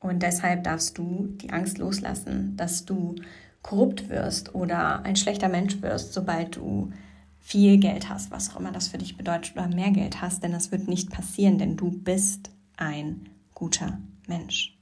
Und 0.00 0.22
deshalb 0.22 0.64
darfst 0.64 0.96
du 0.96 1.26
die 1.42 1.50
Angst 1.50 1.76
loslassen, 1.78 2.56
dass 2.56 2.86
du 2.86 3.16
korrupt 3.62 4.08
wirst 4.08 4.54
oder 4.54 5.02
ein 5.02 5.16
schlechter 5.16 5.48
Mensch 5.48 5.82
wirst, 5.82 6.14
sobald 6.14 6.56
du 6.56 6.92
viel 7.40 7.78
Geld 7.78 8.08
hast, 8.08 8.30
was 8.30 8.50
auch 8.50 8.60
immer 8.60 8.72
das 8.72 8.88
für 8.88 8.98
dich 8.98 9.16
bedeutet, 9.16 9.56
oder 9.56 9.66
mehr 9.66 9.90
Geld 9.90 10.22
hast, 10.22 10.42
denn 10.44 10.52
das 10.52 10.70
wird 10.70 10.86
nicht 10.86 11.10
passieren, 11.10 11.58
denn 11.58 11.76
du 11.76 11.90
bist 11.90 12.50
ein 12.76 13.28
guter 13.54 13.98
Mensch. 14.28 14.77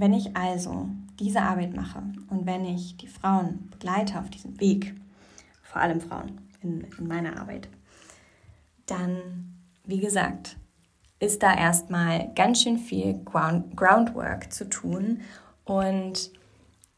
Wenn 0.00 0.14
ich 0.14 0.34
also 0.34 0.88
diese 1.18 1.42
Arbeit 1.42 1.76
mache 1.76 2.02
und 2.30 2.46
wenn 2.46 2.64
ich 2.64 2.96
die 2.96 3.06
Frauen 3.06 3.68
begleite 3.70 4.18
auf 4.18 4.30
diesem 4.30 4.58
Weg, 4.58 4.94
vor 5.62 5.82
allem 5.82 6.00
Frauen 6.00 6.40
in, 6.62 6.86
in 6.98 7.06
meiner 7.06 7.38
Arbeit, 7.38 7.68
dann, 8.86 9.58
wie 9.84 10.00
gesagt, 10.00 10.56
ist 11.18 11.42
da 11.42 11.54
erstmal 11.54 12.32
ganz 12.34 12.62
schön 12.62 12.78
viel 12.78 13.22
Ground, 13.26 13.76
Groundwork 13.76 14.50
zu 14.50 14.70
tun 14.70 15.20
und 15.66 16.30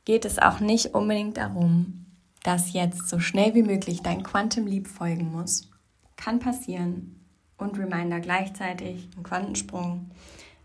geht 0.05 0.25
es 0.25 0.39
auch 0.39 0.61
nicht 0.61 0.95
unbedingt 0.95 1.39
darum, 1.39 2.07
dass 2.45 2.73
jetzt 2.73 3.09
so 3.09 3.19
schnell 3.19 3.53
wie 3.57 3.65
möglich 3.65 4.03
dein 4.03 4.23
Quantum 4.23 4.69
Leap 4.69 4.87
folgen 4.87 5.33
muss. 5.33 5.69
Kann 6.15 6.39
passieren. 6.39 7.19
Und 7.59 7.77
Reminder 7.77 8.21
gleichzeitig, 8.21 9.09
ein 9.17 9.25
Quantensprung, 9.25 10.13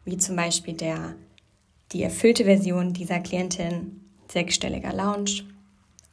wie 0.05 0.17
zum 0.17 0.35
Beispiel 0.35 0.75
der 0.75 1.15
die 1.91 2.03
erfüllte 2.03 2.43
Version 2.43 2.93
dieser 2.93 3.19
Klientin, 3.19 4.01
sechsstelliger 4.27 4.93
Lounge, 4.93 5.43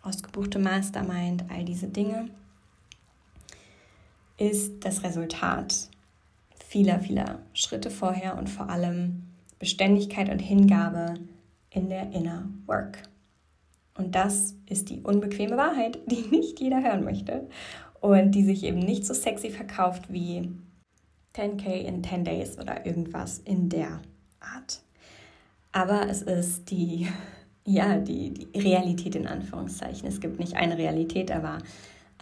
ausgebuchte 0.02 0.58
Mastermind, 0.58 1.44
all 1.48 1.64
diese 1.64 1.88
Dinge, 1.88 2.30
ist 4.36 4.84
das 4.84 5.02
Resultat 5.02 5.88
vieler, 6.68 7.00
vieler 7.00 7.40
Schritte 7.52 7.90
vorher 7.90 8.36
und 8.36 8.48
vor 8.48 8.68
allem 8.68 9.22
Beständigkeit 9.58 10.28
und 10.28 10.40
Hingabe 10.40 11.14
in 11.70 11.88
der 11.88 12.12
Inner 12.12 12.48
Work. 12.66 13.02
Und 13.96 14.14
das 14.14 14.54
ist 14.66 14.90
die 14.90 15.00
unbequeme 15.00 15.56
Wahrheit, 15.56 15.98
die 16.06 16.22
nicht 16.30 16.60
jeder 16.60 16.82
hören 16.82 17.04
möchte 17.04 17.48
und 18.00 18.32
die 18.32 18.44
sich 18.44 18.64
eben 18.64 18.80
nicht 18.80 19.06
so 19.06 19.14
sexy 19.14 19.50
verkauft 19.50 20.12
wie 20.12 20.50
10k 21.34 21.66
in 21.66 22.02
10 22.02 22.24
Days 22.24 22.58
oder 22.58 22.86
irgendwas 22.86 23.38
in 23.38 23.68
der 23.68 24.00
Art. 24.40 24.83
Aber 25.74 26.08
es 26.08 26.22
ist 26.22 26.70
die, 26.70 27.08
ja, 27.66 27.98
die, 27.98 28.32
die 28.32 28.58
Realität 28.58 29.16
in 29.16 29.26
Anführungszeichen. 29.26 30.08
Es 30.08 30.20
gibt 30.20 30.38
nicht 30.38 30.56
eine 30.56 30.78
Realität, 30.78 31.30
aber 31.30 31.58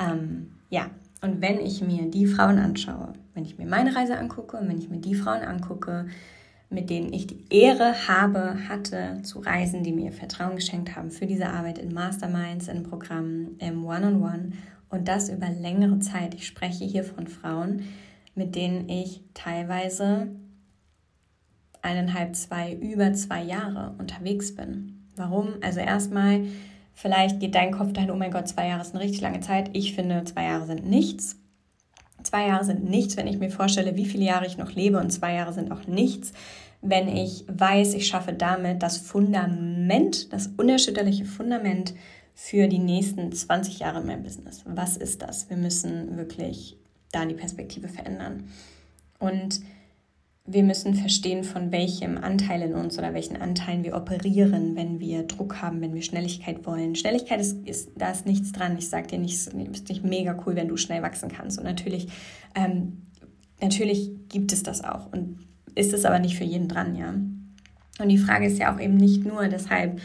ähm, 0.00 0.52
ja. 0.70 0.90
Und 1.20 1.40
wenn 1.40 1.60
ich 1.60 1.80
mir 1.82 2.10
die 2.10 2.26
Frauen 2.26 2.58
anschaue, 2.58 3.12
wenn 3.34 3.44
ich 3.44 3.56
mir 3.56 3.66
meine 3.66 3.94
Reise 3.94 4.18
angucke 4.18 4.58
wenn 4.60 4.78
ich 4.78 4.88
mir 4.88 4.98
die 4.98 5.14
Frauen 5.14 5.42
angucke, 5.42 6.06
mit 6.68 6.90
denen 6.90 7.12
ich 7.12 7.28
die 7.28 7.44
Ehre 7.50 8.08
habe, 8.08 8.56
hatte 8.68 9.20
zu 9.22 9.38
reisen, 9.38 9.84
die 9.84 9.92
mir 9.92 10.10
Vertrauen 10.10 10.56
geschenkt 10.56 10.96
haben 10.96 11.10
für 11.10 11.26
diese 11.26 11.48
Arbeit 11.48 11.78
in 11.78 11.92
Masterminds, 11.92 12.66
in 12.66 12.82
Programmen, 12.82 13.56
im 13.58 13.84
One-on-One 13.84 14.14
-on 14.14 14.22
-One, 14.22 14.52
und 14.88 15.06
das 15.06 15.28
über 15.28 15.48
längere 15.48 15.98
Zeit. 16.00 16.34
Ich 16.34 16.46
spreche 16.46 16.84
hier 16.84 17.04
von 17.04 17.28
Frauen, 17.28 17.82
mit 18.34 18.56
denen 18.56 18.88
ich 18.88 19.22
teilweise 19.34 20.28
eineinhalb, 21.82 22.34
zwei, 22.36 22.72
über 22.74 23.12
zwei 23.12 23.42
Jahre 23.42 23.94
unterwegs 23.98 24.54
bin. 24.54 25.08
Warum? 25.16 25.54
Also 25.60 25.80
erstmal, 25.80 26.44
vielleicht 26.94 27.40
geht 27.40 27.54
dein 27.54 27.72
Kopf 27.72 27.92
dahin, 27.92 28.10
oh 28.10 28.16
mein 28.16 28.30
Gott, 28.30 28.48
zwei 28.48 28.68
Jahre 28.68 28.82
ist 28.82 28.94
eine 28.94 29.04
richtig 29.04 29.20
lange 29.20 29.40
Zeit. 29.40 29.70
Ich 29.72 29.94
finde, 29.94 30.24
zwei 30.24 30.44
Jahre 30.44 30.66
sind 30.66 30.88
nichts. 30.88 31.36
Zwei 32.22 32.46
Jahre 32.46 32.64
sind 32.64 32.84
nichts, 32.88 33.16
wenn 33.16 33.26
ich 33.26 33.38
mir 33.38 33.50
vorstelle, 33.50 33.96
wie 33.96 34.06
viele 34.06 34.24
Jahre 34.24 34.46
ich 34.46 34.56
noch 34.56 34.72
lebe 34.72 35.00
und 35.00 35.10
zwei 35.10 35.34
Jahre 35.34 35.52
sind 35.52 35.72
auch 35.72 35.86
nichts, 35.88 36.32
wenn 36.80 37.08
ich 37.08 37.44
weiß, 37.48 37.94
ich 37.94 38.06
schaffe 38.06 38.32
damit 38.32 38.82
das 38.82 38.98
Fundament, 38.98 40.32
das 40.32 40.48
unerschütterliche 40.56 41.24
Fundament 41.24 41.94
für 42.34 42.66
die 42.68 42.78
nächsten 42.78 43.32
20 43.32 43.80
Jahre 43.80 44.00
in 44.00 44.06
meinem 44.06 44.22
Business. 44.22 44.62
Was 44.66 44.96
ist 44.96 45.22
das? 45.22 45.48
Wir 45.48 45.56
müssen 45.56 46.16
wirklich 46.16 46.76
da 47.12 47.24
die 47.24 47.34
Perspektive 47.34 47.88
verändern. 47.88 48.48
Und 49.18 49.60
wir 50.44 50.64
müssen 50.64 50.94
verstehen, 50.94 51.44
von 51.44 51.70
welchem 51.70 52.18
Anteil 52.18 52.62
in 52.62 52.74
uns 52.74 52.98
oder 52.98 53.14
welchen 53.14 53.40
Anteilen 53.40 53.84
wir 53.84 53.94
operieren, 53.94 54.74
wenn 54.74 54.98
wir 54.98 55.22
Druck 55.22 55.62
haben, 55.62 55.80
wenn 55.80 55.94
wir 55.94 56.02
Schnelligkeit 56.02 56.66
wollen. 56.66 56.96
Schnelligkeit 56.96 57.40
ist, 57.40 57.66
ist 57.66 57.90
da 57.96 58.10
ist 58.10 58.26
nichts 58.26 58.50
dran. 58.50 58.76
Ich 58.76 58.88
sage 58.88 59.06
dir 59.06 59.18
nicht, 59.18 59.34
es 59.34 59.46
ist 59.46 59.88
nicht 59.88 60.04
mega 60.04 60.36
cool, 60.44 60.56
wenn 60.56 60.68
du 60.68 60.76
schnell 60.76 61.02
wachsen 61.02 61.30
kannst. 61.30 61.58
Und 61.58 61.64
natürlich, 61.64 62.08
ähm, 62.56 63.06
natürlich 63.60 64.10
gibt 64.28 64.52
es 64.52 64.64
das 64.64 64.82
auch 64.82 65.12
und 65.12 65.38
ist 65.76 65.92
es 65.92 66.04
aber 66.04 66.18
nicht 66.18 66.36
für 66.36 66.44
jeden 66.44 66.68
dran, 66.68 66.96
ja. 66.96 67.14
Und 68.00 68.08
die 68.08 68.18
Frage 68.18 68.46
ist 68.46 68.58
ja 68.58 68.74
auch 68.74 68.80
eben 68.80 68.96
nicht 68.96 69.24
nur, 69.24 69.46
deshalb 69.46 70.00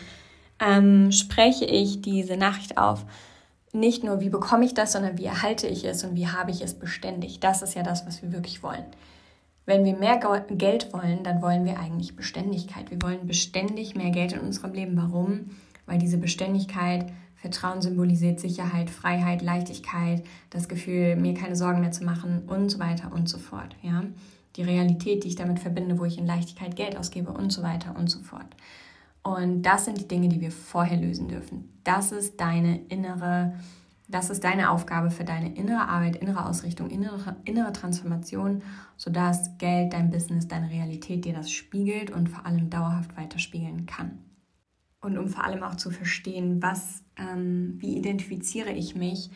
ähm, 0.59 1.11
spreche 1.11 1.65
ich 1.65 2.01
diese 2.01 2.37
Nachricht 2.37 2.77
auf, 2.77 3.05
nicht 3.73 4.03
nur, 4.03 4.21
wie 4.21 4.29
bekomme 4.29 4.65
ich 4.65 4.73
das, 4.73 4.93
sondern 4.93 5.17
wie 5.17 5.25
erhalte 5.25 5.67
ich 5.67 5.83
es 5.83 6.03
und 6.03 6.15
wie 6.15 6.27
habe 6.27 6.51
ich 6.51 6.61
es 6.61 6.73
beständig. 6.73 7.39
Das 7.39 7.61
ist 7.61 7.75
ja 7.75 7.83
das, 7.83 8.05
was 8.05 8.21
wir 8.21 8.31
wirklich 8.31 8.63
wollen. 8.63 8.85
Wenn 9.67 9.83
wir 9.83 9.97
mehr 9.97 10.17
Geld 10.49 10.93
wollen, 10.93 11.23
dann 11.23 11.41
wollen 11.41 11.65
wir 11.65 11.77
eigentlich 11.77 12.15
Beständigkeit. 12.15 12.89
Wir 12.89 13.01
wollen 13.01 13.27
beständig 13.27 13.95
mehr 13.95 14.11
Geld 14.11 14.31
in 14.31 14.39
unserem 14.39 14.73
Leben. 14.73 14.95
Warum? 14.95 15.51
Weil 15.85 15.99
diese 15.99 16.17
Beständigkeit 16.17 17.11
Vertrauen 17.35 17.81
symbolisiert 17.81 18.39
Sicherheit, 18.39 18.89
Freiheit, 18.89 19.41
Leichtigkeit, 19.41 20.23
das 20.49 20.67
Gefühl, 20.67 21.15
mir 21.17 21.33
keine 21.33 21.55
Sorgen 21.55 21.81
mehr 21.81 21.91
zu 21.91 22.03
machen 22.03 22.43
und 22.47 22.69
so 22.69 22.79
weiter 22.79 23.11
und 23.13 23.29
so 23.29 23.37
fort. 23.37 23.75
Ja? 23.83 24.03
Die 24.55 24.63
Realität, 24.63 25.23
die 25.23 25.27
ich 25.27 25.35
damit 25.35 25.59
verbinde, 25.59 25.99
wo 25.99 26.05
ich 26.05 26.17
in 26.17 26.25
Leichtigkeit 26.25 26.75
Geld 26.75 26.97
ausgebe 26.97 27.31
und 27.31 27.51
so 27.51 27.61
weiter 27.61 27.95
und 27.95 28.09
so 28.09 28.19
fort. 28.19 28.47
Und 29.21 29.63
das 29.63 29.85
sind 29.85 29.99
die 29.99 30.07
Dinge, 30.07 30.29
die 30.29 30.41
wir 30.41 30.51
vorher 30.51 30.97
lösen 30.97 31.27
dürfen. 31.27 31.69
Das 31.83 32.11
ist 32.11 32.39
deine 32.39 32.79
innere 32.87 33.53
das 34.07 34.29
ist 34.29 34.43
deine 34.43 34.71
Aufgabe 34.71 35.11
für 35.11 35.25
deine 35.25 35.53
innere 35.55 35.87
Arbeit, 35.87 36.15
innere 36.15 36.45
Ausrichtung, 36.45 36.89
innere, 36.89 37.35
innere 37.43 37.73
Transformation, 37.73 38.63
sodass 38.95 39.57
Geld, 39.57 39.93
dein 39.93 40.09
Business, 40.09 40.47
deine 40.47 40.69
Realität 40.69 41.25
dir 41.25 41.33
das 41.33 41.51
spiegelt 41.51 42.09
und 42.09 42.29
vor 42.29 42.45
allem 42.45 42.69
dauerhaft 42.69 43.17
weiterspiegeln 43.17 43.85
kann. 43.85 44.19
Und 45.01 45.17
um 45.17 45.27
vor 45.27 45.43
allem 45.43 45.61
auch 45.61 45.75
zu 45.75 45.91
verstehen, 45.91 46.61
was, 46.61 47.03
ähm, 47.17 47.75
wie 47.79 47.97
identifiziere 47.97 48.71
ich 48.71 48.95
mich 48.95 49.29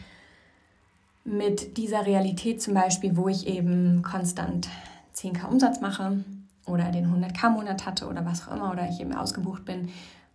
mit 1.24 1.78
dieser 1.78 2.06
Realität 2.06 2.62
zum 2.62 2.74
Beispiel, 2.74 3.16
wo 3.16 3.28
ich 3.28 3.48
eben 3.48 4.02
konstant 4.02 4.70
10k 5.14 5.48
Umsatz 5.48 5.82
mache 5.82 6.24
oder 6.66 6.92
den 6.92 7.14
100k 7.14 7.50
Monat 7.50 7.86
hatte 7.86 8.08
oder 8.08 8.26
was 8.26 8.48
auch 8.48 8.56
immer 8.56 8.72
oder 8.72 8.90
ich 8.90 9.02
eben 9.02 9.14
ausgebucht 9.14 9.66
bin, 9.66 9.90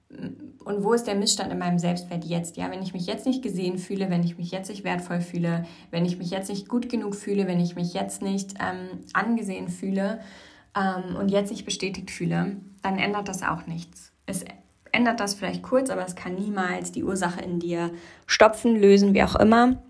und 0.08 0.84
wo 0.84 0.92
ist 0.92 1.06
der 1.06 1.16
Missstand 1.16 1.52
in 1.52 1.58
meinem 1.58 1.78
Selbstwert 1.78 2.24
jetzt? 2.24 2.56
Ja, 2.56 2.70
wenn 2.70 2.82
ich 2.82 2.92
mich 2.92 3.06
jetzt 3.06 3.26
nicht 3.26 3.42
gesehen 3.42 3.78
fühle, 3.78 4.08
wenn 4.08 4.22
ich 4.22 4.38
mich 4.38 4.50
jetzt 4.50 4.68
nicht 4.68 4.84
wertvoll 4.84 5.20
fühle, 5.20 5.64
wenn 5.90 6.04
ich 6.04 6.18
mich 6.18 6.30
jetzt 6.30 6.48
nicht 6.48 6.68
gut 6.68 6.88
genug 6.88 7.14
fühle, 7.16 7.46
wenn 7.46 7.60
ich 7.60 7.74
mich 7.74 7.92
jetzt 7.92 8.22
nicht 8.22 8.54
ähm, 8.60 9.00
angesehen 9.12 9.68
fühle 9.68 10.20
ähm, 10.76 11.16
und 11.16 11.30
jetzt 11.30 11.50
nicht 11.50 11.64
bestätigt 11.64 12.10
fühle, 12.10 12.56
dann 12.82 12.98
ändert 12.98 13.28
das 13.28 13.42
auch 13.42 13.66
nichts. 13.66 14.12
Es 14.26 14.44
ändert 14.92 15.20
das 15.20 15.34
vielleicht 15.34 15.62
kurz, 15.62 15.90
aber 15.90 16.04
es 16.04 16.14
kann 16.14 16.34
niemals 16.34 16.92
die 16.92 17.04
Ursache 17.04 17.42
in 17.42 17.58
dir 17.58 17.90
stopfen, 18.26 18.76
lösen, 18.76 19.12
wie 19.12 19.22
auch 19.22 19.34
immer. 19.34 19.82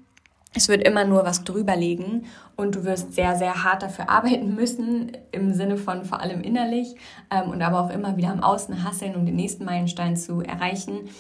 Es 0.56 0.68
wird 0.68 0.88
immer 0.88 1.04
nur 1.04 1.26
was 1.26 1.44
drüberlegen 1.44 2.24
und 2.56 2.76
du 2.76 2.84
wirst 2.84 3.12
sehr, 3.12 3.36
sehr 3.36 3.62
hart 3.62 3.82
dafür 3.82 4.08
arbeiten 4.08 4.54
müssen, 4.54 5.12
im 5.30 5.52
Sinne 5.52 5.76
von 5.76 6.06
vor 6.06 6.20
allem 6.20 6.40
innerlich 6.40 6.94
ähm, 7.30 7.50
und 7.50 7.60
aber 7.60 7.78
auch 7.78 7.90
immer 7.90 8.16
wieder 8.16 8.30
am 8.30 8.42
Außen 8.42 8.82
hasseln, 8.82 9.16
um 9.16 9.26
den 9.26 9.36
nächsten 9.36 9.66
Meilenstein 9.66 10.16
zu 10.16 10.40
erreichen, 10.40 11.10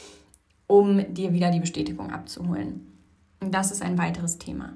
um 0.66 1.12
dir 1.12 1.34
wieder 1.34 1.50
die 1.50 1.60
Bestätigung 1.60 2.12
abzuholen. 2.12 2.86
Und 3.40 3.54
das 3.54 3.72
ist 3.72 3.82
ein 3.82 3.98
weiteres 3.98 4.38
Thema. 4.38 4.72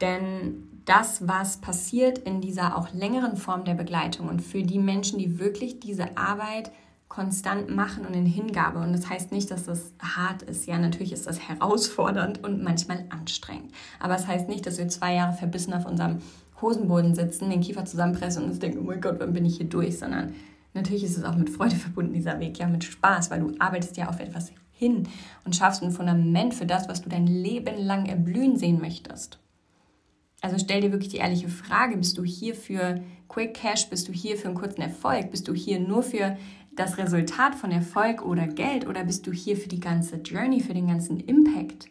Denn 0.00 0.64
das, 0.84 1.28
was 1.28 1.58
passiert 1.58 2.18
in 2.18 2.40
dieser 2.40 2.76
auch 2.76 2.92
längeren 2.92 3.36
Form 3.36 3.64
der 3.64 3.74
Begleitung 3.74 4.28
und 4.28 4.40
für 4.40 4.64
die 4.64 4.80
Menschen, 4.80 5.20
die 5.20 5.38
wirklich 5.38 5.78
diese 5.78 6.16
Arbeit 6.16 6.72
konstant 7.08 7.74
machen 7.74 8.06
und 8.06 8.14
in 8.14 8.26
Hingabe. 8.26 8.78
Und 8.80 8.92
das 8.92 9.08
heißt 9.08 9.32
nicht, 9.32 9.50
dass 9.50 9.64
das 9.64 9.92
hart 10.00 10.42
ist. 10.42 10.66
Ja, 10.66 10.78
natürlich 10.78 11.12
ist 11.12 11.26
das 11.26 11.48
herausfordernd 11.48 12.44
und 12.44 12.62
manchmal 12.62 13.04
anstrengend. 13.08 13.72
Aber 13.98 14.14
es 14.14 14.22
das 14.22 14.30
heißt 14.30 14.48
nicht, 14.48 14.66
dass 14.66 14.78
wir 14.78 14.88
zwei 14.88 15.14
Jahre 15.14 15.32
verbissen 15.32 15.72
auf 15.72 15.86
unserem 15.86 16.18
Hosenboden 16.60 17.14
sitzen, 17.14 17.50
den 17.50 17.60
Kiefer 17.60 17.84
zusammenpressen 17.84 18.42
und 18.42 18.50
uns 18.50 18.58
denken, 18.58 18.80
oh 18.80 18.84
mein 18.84 19.00
Gott, 19.00 19.16
wann 19.18 19.32
bin 19.32 19.46
ich 19.46 19.56
hier 19.56 19.68
durch? 19.68 19.98
Sondern 19.98 20.34
natürlich 20.74 21.04
ist 21.04 21.16
es 21.16 21.24
auch 21.24 21.36
mit 21.36 21.50
Freude 21.50 21.76
verbunden, 21.76 22.12
dieser 22.12 22.40
Weg, 22.40 22.58
ja, 22.58 22.66
mit 22.66 22.84
Spaß, 22.84 23.30
weil 23.30 23.40
du 23.40 23.54
arbeitest 23.58 23.96
ja 23.96 24.08
auf 24.08 24.20
etwas 24.20 24.52
hin 24.72 25.08
und 25.44 25.56
schaffst 25.56 25.82
ein 25.82 25.90
Fundament 25.90 26.54
für 26.54 26.66
das, 26.66 26.88
was 26.88 27.02
du 27.02 27.08
dein 27.08 27.26
Leben 27.26 27.78
lang 27.78 28.06
erblühen 28.06 28.56
sehen 28.56 28.80
möchtest. 28.80 29.38
Also 30.40 30.56
stell 30.58 30.80
dir 30.80 30.92
wirklich 30.92 31.10
die 31.10 31.16
ehrliche 31.16 31.48
Frage, 31.48 31.96
bist 31.96 32.16
du 32.16 32.22
hier 32.22 32.54
für 32.54 33.00
Quick 33.28 33.54
Cash, 33.54 33.90
bist 33.90 34.06
du 34.06 34.12
hier 34.12 34.36
für 34.36 34.46
einen 34.46 34.56
kurzen 34.56 34.82
Erfolg, 34.82 35.32
bist 35.32 35.48
du 35.48 35.54
hier 35.54 35.80
nur 35.80 36.02
für 36.02 36.36
das 36.78 36.96
Resultat 36.96 37.56
von 37.56 37.72
Erfolg 37.72 38.24
oder 38.24 38.46
Geld 38.46 38.86
oder 38.86 39.04
bist 39.04 39.26
du 39.26 39.32
hier 39.32 39.56
für 39.56 39.68
die 39.68 39.80
ganze 39.80 40.16
Journey, 40.16 40.60
für 40.60 40.74
den 40.74 40.86
ganzen 40.86 41.18
Impact? 41.18 41.88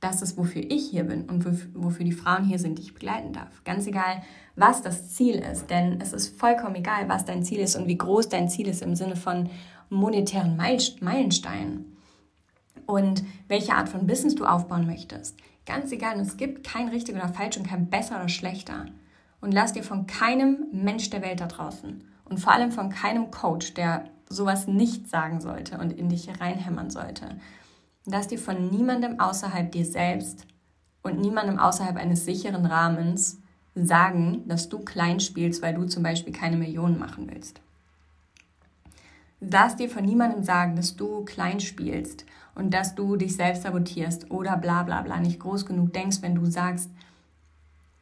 Das 0.00 0.22
ist, 0.22 0.36
wofür 0.36 0.62
ich 0.68 0.90
hier 0.90 1.04
bin 1.04 1.30
und 1.30 1.44
wofür 1.74 2.04
die 2.04 2.10
Frauen 2.10 2.44
hier 2.44 2.58
sind, 2.58 2.78
die 2.78 2.82
ich 2.82 2.94
begleiten 2.94 3.32
darf. 3.32 3.62
Ganz 3.62 3.86
egal, 3.86 4.22
was 4.56 4.82
das 4.82 5.14
Ziel 5.14 5.36
ist, 5.36 5.70
denn 5.70 6.00
es 6.00 6.12
ist 6.12 6.36
vollkommen 6.36 6.74
egal, 6.74 7.08
was 7.08 7.24
dein 7.24 7.44
Ziel 7.44 7.60
ist 7.60 7.76
und 7.76 7.86
wie 7.86 7.96
groß 7.96 8.28
dein 8.28 8.48
Ziel 8.48 8.66
ist 8.66 8.82
im 8.82 8.96
Sinne 8.96 9.14
von 9.14 9.48
monetären 9.88 10.56
Meilensteinen 10.56 11.96
und 12.86 13.22
welche 13.46 13.74
Art 13.74 13.88
von 13.88 14.08
Business 14.08 14.34
du 14.34 14.44
aufbauen 14.44 14.86
möchtest. 14.86 15.38
Ganz 15.64 15.92
egal, 15.92 16.18
es 16.18 16.36
gibt 16.36 16.64
kein 16.64 16.88
richtig 16.88 17.14
oder 17.14 17.28
falsch 17.28 17.56
und 17.56 17.68
kein 17.68 17.88
besser 17.88 18.16
oder 18.16 18.28
schlechter. 18.28 18.86
Und 19.40 19.52
lass 19.52 19.72
dir 19.72 19.84
von 19.84 20.08
keinem 20.08 20.66
Mensch 20.72 21.10
der 21.10 21.22
Welt 21.22 21.40
da 21.40 21.46
draußen 21.46 22.02
und 22.32 22.38
vor 22.38 22.54
allem 22.54 22.72
von 22.72 22.88
keinem 22.88 23.30
Coach, 23.30 23.74
der 23.74 24.06
sowas 24.26 24.66
nicht 24.66 25.06
sagen 25.06 25.42
sollte 25.42 25.76
und 25.76 25.92
in 25.92 26.08
dich 26.08 26.40
reinhämmern 26.40 26.88
sollte. 26.88 27.36
Lass 28.06 28.28
dir 28.28 28.38
von 28.38 28.70
niemandem 28.70 29.20
außerhalb 29.20 29.70
dir 29.70 29.84
selbst 29.84 30.46
und 31.02 31.20
niemandem 31.20 31.58
außerhalb 31.58 31.96
eines 31.98 32.24
sicheren 32.24 32.64
Rahmens 32.64 33.38
sagen, 33.74 34.48
dass 34.48 34.70
du 34.70 34.78
klein 34.78 35.20
spielst, 35.20 35.60
weil 35.60 35.74
du 35.74 35.84
zum 35.84 36.02
Beispiel 36.02 36.32
keine 36.32 36.56
Millionen 36.56 36.98
machen 36.98 37.30
willst. 37.30 37.60
Lass 39.40 39.76
dir 39.76 39.90
von 39.90 40.06
niemandem 40.06 40.42
sagen, 40.42 40.74
dass 40.74 40.96
du 40.96 41.26
klein 41.26 41.60
spielst 41.60 42.24
und 42.54 42.72
dass 42.72 42.94
du 42.94 43.16
dich 43.16 43.36
selbst 43.36 43.64
sabotierst 43.64 44.30
oder 44.30 44.56
bla 44.56 44.84
bla 44.84 45.02
bla 45.02 45.20
nicht 45.20 45.38
groß 45.38 45.66
genug 45.66 45.92
denkst, 45.92 46.22
wenn 46.22 46.34
du 46.34 46.46
sagst, 46.46 46.88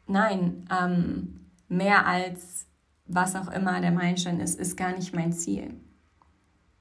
nein, 0.07 0.69
ähm, 0.71 1.41
mehr 1.69 2.07
als 2.07 2.70
was 3.15 3.35
auch 3.37 3.49
immer 3.49 3.81
der 3.81 3.91
Meilenstein 3.91 4.41
ist, 4.41 4.59
ist 4.59 4.77
gar 4.77 4.93
nicht 4.93 5.15
mein 5.15 5.33
Ziel. 5.33 5.75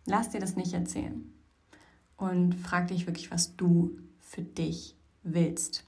Lass 0.05 0.29
dir 0.29 0.39
das 0.39 0.55
nicht 0.55 0.73
erzählen 0.73 1.31
und 2.17 2.53
frag 2.55 2.87
dich 2.87 3.07
wirklich, 3.07 3.31
was 3.31 3.55
du 3.55 3.97
für 4.19 4.41
dich 4.41 4.95
willst. 5.23 5.85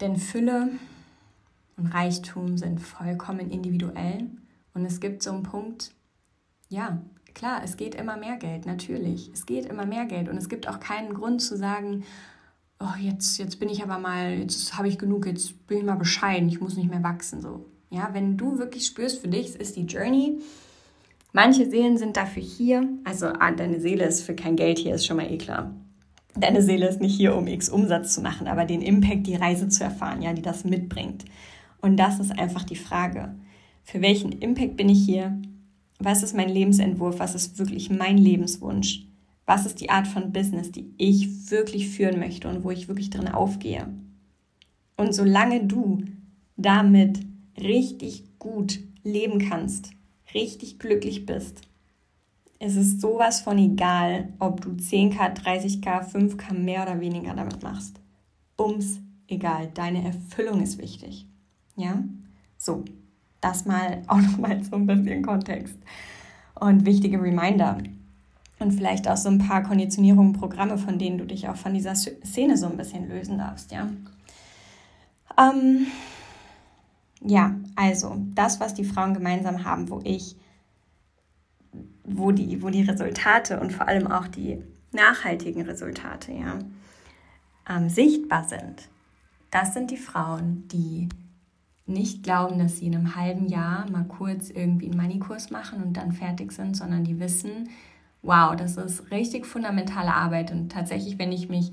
Denn 0.00 0.16
Fülle 0.16 0.70
und 1.76 1.86
Reichtum 1.86 2.58
sind 2.58 2.80
vollkommen 2.80 3.50
individuell 3.50 4.30
und 4.74 4.84
es 4.84 5.00
gibt 5.00 5.22
so 5.22 5.32
einen 5.32 5.42
Punkt, 5.42 5.92
ja, 6.68 7.00
klar, 7.34 7.62
es 7.64 7.76
geht 7.76 7.94
immer 7.94 8.16
mehr 8.16 8.36
Geld, 8.36 8.66
natürlich. 8.66 9.30
Es 9.32 9.46
geht 9.46 9.66
immer 9.66 9.86
mehr 9.86 10.04
Geld 10.06 10.28
und 10.28 10.36
es 10.36 10.48
gibt 10.48 10.68
auch 10.68 10.80
keinen 10.80 11.14
Grund 11.14 11.40
zu 11.40 11.56
sagen, 11.56 12.04
oh, 12.80 12.98
jetzt, 12.98 13.38
jetzt 13.38 13.60
bin 13.60 13.68
ich 13.68 13.82
aber 13.82 13.98
mal, 13.98 14.38
jetzt 14.38 14.76
habe 14.76 14.88
ich 14.88 14.98
genug, 14.98 15.26
jetzt 15.26 15.66
bin 15.66 15.78
ich 15.78 15.84
mal 15.84 15.96
bescheiden, 15.96 16.48
ich 16.48 16.60
muss 16.60 16.76
nicht 16.76 16.90
mehr 16.90 17.02
wachsen. 17.02 17.40
So. 17.40 17.66
Ja, 17.94 18.08
wenn 18.12 18.36
du 18.36 18.58
wirklich 18.58 18.86
spürst, 18.86 19.20
für 19.20 19.28
dich 19.28 19.54
ist 19.54 19.76
die 19.76 19.86
Journey. 19.86 20.40
Manche 21.32 21.70
Seelen 21.70 21.96
sind 21.96 22.16
dafür 22.16 22.42
hier. 22.42 22.88
Also 23.04 23.26
ah, 23.26 23.52
deine 23.52 23.78
Seele 23.78 24.04
ist 24.04 24.22
für 24.22 24.34
kein 24.34 24.56
Geld 24.56 24.80
hier, 24.80 24.96
ist 24.96 25.06
schon 25.06 25.16
mal 25.16 25.30
eh 25.30 25.38
klar. 25.38 25.70
Deine 26.34 26.60
Seele 26.60 26.88
ist 26.88 27.00
nicht 27.00 27.16
hier, 27.16 27.36
um 27.36 27.46
X 27.46 27.68
Umsatz 27.68 28.12
zu 28.12 28.20
machen, 28.20 28.48
aber 28.48 28.64
den 28.64 28.82
Impact, 28.82 29.28
die 29.28 29.36
Reise 29.36 29.68
zu 29.68 29.84
erfahren, 29.84 30.22
ja, 30.22 30.32
die 30.32 30.42
das 30.42 30.64
mitbringt. 30.64 31.24
Und 31.80 31.96
das 31.96 32.18
ist 32.18 32.36
einfach 32.36 32.64
die 32.64 32.74
Frage. 32.74 33.36
Für 33.84 34.02
welchen 34.02 34.32
Impact 34.32 34.76
bin 34.76 34.88
ich 34.88 35.04
hier? 35.04 35.40
Was 36.00 36.24
ist 36.24 36.34
mein 36.34 36.48
Lebensentwurf? 36.48 37.20
Was 37.20 37.36
ist 37.36 37.60
wirklich 37.60 37.90
mein 37.90 38.18
Lebenswunsch? 38.18 39.06
Was 39.46 39.66
ist 39.66 39.80
die 39.80 39.90
Art 39.90 40.08
von 40.08 40.32
Business, 40.32 40.72
die 40.72 40.92
ich 40.98 41.52
wirklich 41.52 41.90
führen 41.90 42.18
möchte 42.18 42.48
und 42.48 42.64
wo 42.64 42.72
ich 42.72 42.88
wirklich 42.88 43.10
drin 43.10 43.28
aufgehe? 43.28 43.86
Und 44.96 45.14
solange 45.14 45.64
du 45.64 46.02
damit 46.56 47.20
richtig 47.60 48.24
gut 48.38 48.80
leben 49.02 49.38
kannst, 49.38 49.90
richtig 50.34 50.78
glücklich 50.78 51.26
bist, 51.26 51.62
es 52.66 52.76
ist 52.76 53.00
sowas 53.02 53.40
von 53.42 53.58
egal, 53.58 54.32
ob 54.38 54.62
du 54.62 54.70
10k, 54.70 55.36
30k, 55.36 56.10
5k 56.10 56.54
mehr 56.54 56.82
oder 56.82 56.98
weniger 56.98 57.34
damit 57.34 57.62
machst. 57.62 58.00
Bums, 58.56 59.00
egal. 59.28 59.70
Deine 59.74 60.02
Erfüllung 60.02 60.62
ist 60.62 60.78
wichtig. 60.78 61.26
Ja? 61.76 62.02
So, 62.56 62.84
Das 63.42 63.66
mal 63.66 64.02
auch 64.06 64.20
nochmal 64.20 64.62
so 64.64 64.76
ein 64.76 64.86
bisschen 64.86 65.22
Kontext 65.22 65.76
und 66.54 66.86
wichtige 66.86 67.20
Reminder. 67.20 67.78
Und 68.60 68.72
vielleicht 68.72 69.08
auch 69.08 69.16
so 69.18 69.28
ein 69.28 69.46
paar 69.46 69.62
Konditionierungen, 69.62 70.32
Programme, 70.32 70.78
von 70.78 70.98
denen 70.98 71.18
du 71.18 71.26
dich 71.26 71.48
auch 71.48 71.56
von 71.56 71.74
dieser 71.74 71.94
Szene 71.94 72.56
so 72.56 72.66
ein 72.66 72.78
bisschen 72.78 73.08
lösen 73.08 73.36
darfst, 73.36 73.72
ja. 73.72 73.90
Ähm, 75.36 75.88
ja, 77.24 77.56
also 77.74 78.16
das, 78.34 78.60
was 78.60 78.74
die 78.74 78.84
Frauen 78.84 79.14
gemeinsam 79.14 79.64
haben, 79.64 79.88
wo 79.88 80.00
ich, 80.04 80.36
wo 82.04 82.30
die, 82.32 82.62
wo 82.62 82.68
die 82.68 82.82
Resultate 82.82 83.58
und 83.58 83.72
vor 83.72 83.88
allem 83.88 84.06
auch 84.06 84.28
die 84.28 84.62
nachhaltigen 84.92 85.62
Resultate, 85.62 86.32
ja, 86.32 86.58
ähm, 87.68 87.88
sichtbar 87.88 88.44
sind, 88.44 88.88
das 89.50 89.72
sind 89.72 89.90
die 89.90 89.96
Frauen, 89.96 90.68
die 90.68 91.08
nicht 91.86 92.22
glauben, 92.22 92.58
dass 92.58 92.78
sie 92.78 92.86
in 92.86 92.94
einem 92.94 93.14
halben 93.14 93.46
Jahr 93.46 93.90
mal 93.90 94.04
kurz 94.04 94.50
irgendwie 94.50 94.86
einen 94.86 94.96
Money-Kurs 94.96 95.50
machen 95.50 95.82
und 95.82 95.96
dann 95.96 96.12
fertig 96.12 96.52
sind, 96.52 96.76
sondern 96.76 97.04
die 97.04 97.20
wissen, 97.20 97.68
wow, 98.22 98.56
das 98.56 98.76
ist 98.76 99.10
richtig 99.10 99.46
fundamentale 99.46 100.14
Arbeit. 100.14 100.50
Und 100.50 100.72
tatsächlich, 100.72 101.18
wenn 101.18 101.30
ich 101.30 101.48
mich 101.48 101.72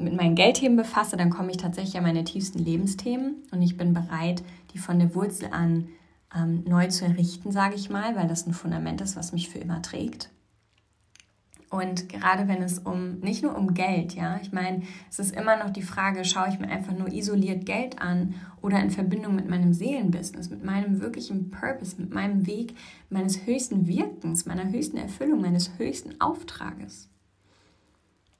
mit 0.00 0.16
meinen 0.16 0.34
Geldthemen 0.34 0.76
befasse, 0.76 1.16
dann 1.16 1.30
komme 1.30 1.50
ich 1.50 1.56
tatsächlich 1.56 1.96
an 1.96 2.04
meine 2.04 2.24
tiefsten 2.24 2.58
Lebensthemen 2.58 3.36
und 3.50 3.62
ich 3.62 3.76
bin 3.76 3.94
bereit, 3.94 4.42
die 4.72 4.78
von 4.78 4.98
der 4.98 5.14
Wurzel 5.14 5.48
an 5.52 5.88
ähm, 6.34 6.64
neu 6.66 6.88
zu 6.88 7.04
errichten, 7.04 7.52
sage 7.52 7.74
ich 7.74 7.90
mal, 7.90 8.16
weil 8.16 8.28
das 8.28 8.46
ein 8.46 8.54
Fundament 8.54 9.00
ist, 9.00 9.16
was 9.16 9.32
mich 9.32 9.48
für 9.48 9.58
immer 9.58 9.82
trägt. 9.82 10.30
Und 11.70 12.08
gerade 12.08 12.48
wenn 12.48 12.62
es 12.62 12.80
um, 12.80 13.20
nicht 13.20 13.44
nur 13.44 13.56
um 13.56 13.74
Geld, 13.74 14.16
ja, 14.16 14.40
ich 14.42 14.50
meine, 14.50 14.82
es 15.08 15.20
ist 15.20 15.36
immer 15.36 15.56
noch 15.56 15.70
die 15.70 15.82
Frage, 15.82 16.24
schaue 16.24 16.48
ich 16.48 16.58
mir 16.58 16.68
einfach 16.68 16.92
nur 16.92 17.12
isoliert 17.12 17.64
Geld 17.64 18.02
an 18.02 18.34
oder 18.60 18.80
in 18.80 18.90
Verbindung 18.90 19.36
mit 19.36 19.48
meinem 19.48 19.72
Seelenbusiness, 19.72 20.50
mit 20.50 20.64
meinem 20.64 21.00
wirklichen 21.00 21.52
Purpose, 21.52 21.94
mit 21.96 22.12
meinem 22.12 22.48
Weg 22.48 22.74
meines 23.08 23.46
höchsten 23.46 23.86
Wirkens, 23.86 24.46
meiner 24.46 24.68
höchsten 24.68 24.96
Erfüllung, 24.96 25.42
meines 25.42 25.78
höchsten 25.78 26.20
Auftrages. 26.20 27.08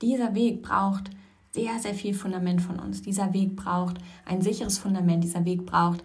Dieser 0.03 0.35
Weg 0.35 0.63
braucht 0.63 1.11
sehr, 1.53 1.79
sehr 1.79 1.95
viel 1.95 2.15
Fundament 2.15 2.63
von 2.63 2.79
uns. 2.79 3.03
Dieser 3.03 3.33
Weg 3.33 3.57
braucht 3.57 3.99
ein 4.25 4.43
sicheres 4.43 4.79
Fundament, 4.79 5.25
dieser 5.25 5.45
Weg 5.45 5.67
braucht 5.67 6.03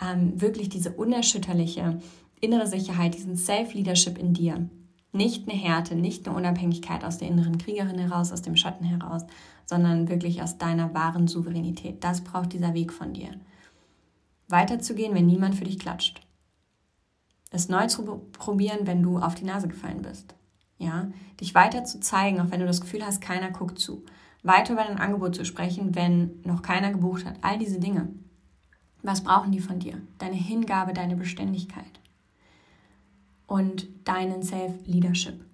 ähm, 0.00 0.40
wirklich 0.40 0.68
diese 0.68 0.92
unerschütterliche 0.92 1.98
innere 2.40 2.66
Sicherheit, 2.66 3.14
diesen 3.14 3.36
Self-Leadership 3.36 4.18
in 4.18 4.34
dir. 4.34 4.68
Nicht 5.12 5.48
eine 5.48 5.58
Härte, 5.58 5.94
nicht 5.94 6.26
eine 6.26 6.36
Unabhängigkeit 6.36 7.04
aus 7.04 7.18
der 7.18 7.28
inneren 7.28 7.58
Kriegerin 7.58 7.98
heraus, 7.98 8.32
aus 8.32 8.42
dem 8.42 8.56
Schatten 8.56 8.84
heraus, 8.84 9.22
sondern 9.66 10.08
wirklich 10.08 10.42
aus 10.42 10.58
deiner 10.58 10.92
wahren 10.94 11.28
Souveränität. 11.28 12.02
Das 12.02 12.22
braucht 12.22 12.52
dieser 12.52 12.74
Weg 12.74 12.92
von 12.92 13.12
dir. 13.12 13.30
Weiterzugehen, 14.48 15.14
wenn 15.14 15.26
niemand 15.26 15.54
für 15.54 15.64
dich 15.64 15.78
klatscht. 15.78 16.20
Es 17.50 17.68
neu 17.68 17.86
zu 17.86 18.22
probieren, 18.32 18.86
wenn 18.86 19.02
du 19.02 19.18
auf 19.18 19.34
die 19.34 19.44
Nase 19.44 19.68
gefallen 19.68 20.02
bist. 20.02 20.34
Ja, 20.78 21.08
dich 21.40 21.54
weiter 21.54 21.84
zu 21.84 22.00
zeigen, 22.00 22.40
auch 22.40 22.50
wenn 22.50 22.60
du 22.60 22.66
das 22.66 22.80
Gefühl 22.80 23.04
hast, 23.04 23.20
keiner 23.20 23.50
guckt 23.50 23.78
zu. 23.78 24.04
Weiter 24.42 24.72
über 24.72 24.84
dein 24.84 24.98
Angebot 24.98 25.34
zu 25.36 25.44
sprechen, 25.44 25.94
wenn 25.94 26.40
noch 26.44 26.62
keiner 26.62 26.90
gebucht 26.90 27.24
hat. 27.24 27.36
All 27.42 27.58
diese 27.58 27.78
Dinge. 27.78 28.08
Was 29.02 29.22
brauchen 29.22 29.52
die 29.52 29.60
von 29.60 29.78
dir? 29.78 30.00
Deine 30.18 30.36
Hingabe, 30.36 30.92
deine 30.92 31.16
Beständigkeit 31.16 32.00
und 33.46 33.88
deinen 34.04 34.42
Self-Leadership. 34.42 35.44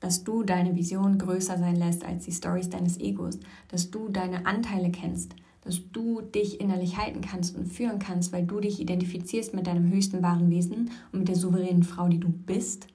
Dass 0.00 0.22
du 0.22 0.44
deine 0.44 0.76
Vision 0.76 1.18
größer 1.18 1.58
sein 1.58 1.74
lässt 1.74 2.04
als 2.04 2.24
die 2.24 2.32
Stories 2.32 2.70
deines 2.70 2.98
Egos. 3.00 3.40
Dass 3.68 3.90
du 3.90 4.08
deine 4.08 4.46
Anteile 4.46 4.90
kennst. 4.90 5.34
Dass 5.62 5.80
du 5.90 6.20
dich 6.20 6.60
innerlich 6.60 6.96
halten 6.96 7.20
kannst 7.20 7.56
und 7.56 7.66
führen 7.66 7.98
kannst, 7.98 8.32
weil 8.32 8.46
du 8.46 8.60
dich 8.60 8.80
identifizierst 8.80 9.54
mit 9.54 9.66
deinem 9.66 9.90
höchsten 9.90 10.22
wahren 10.22 10.50
Wesen 10.50 10.90
und 11.12 11.20
mit 11.20 11.28
der 11.28 11.36
souveränen 11.36 11.82
Frau, 11.82 12.08
die 12.08 12.20
du 12.20 12.28
bist. 12.28 12.86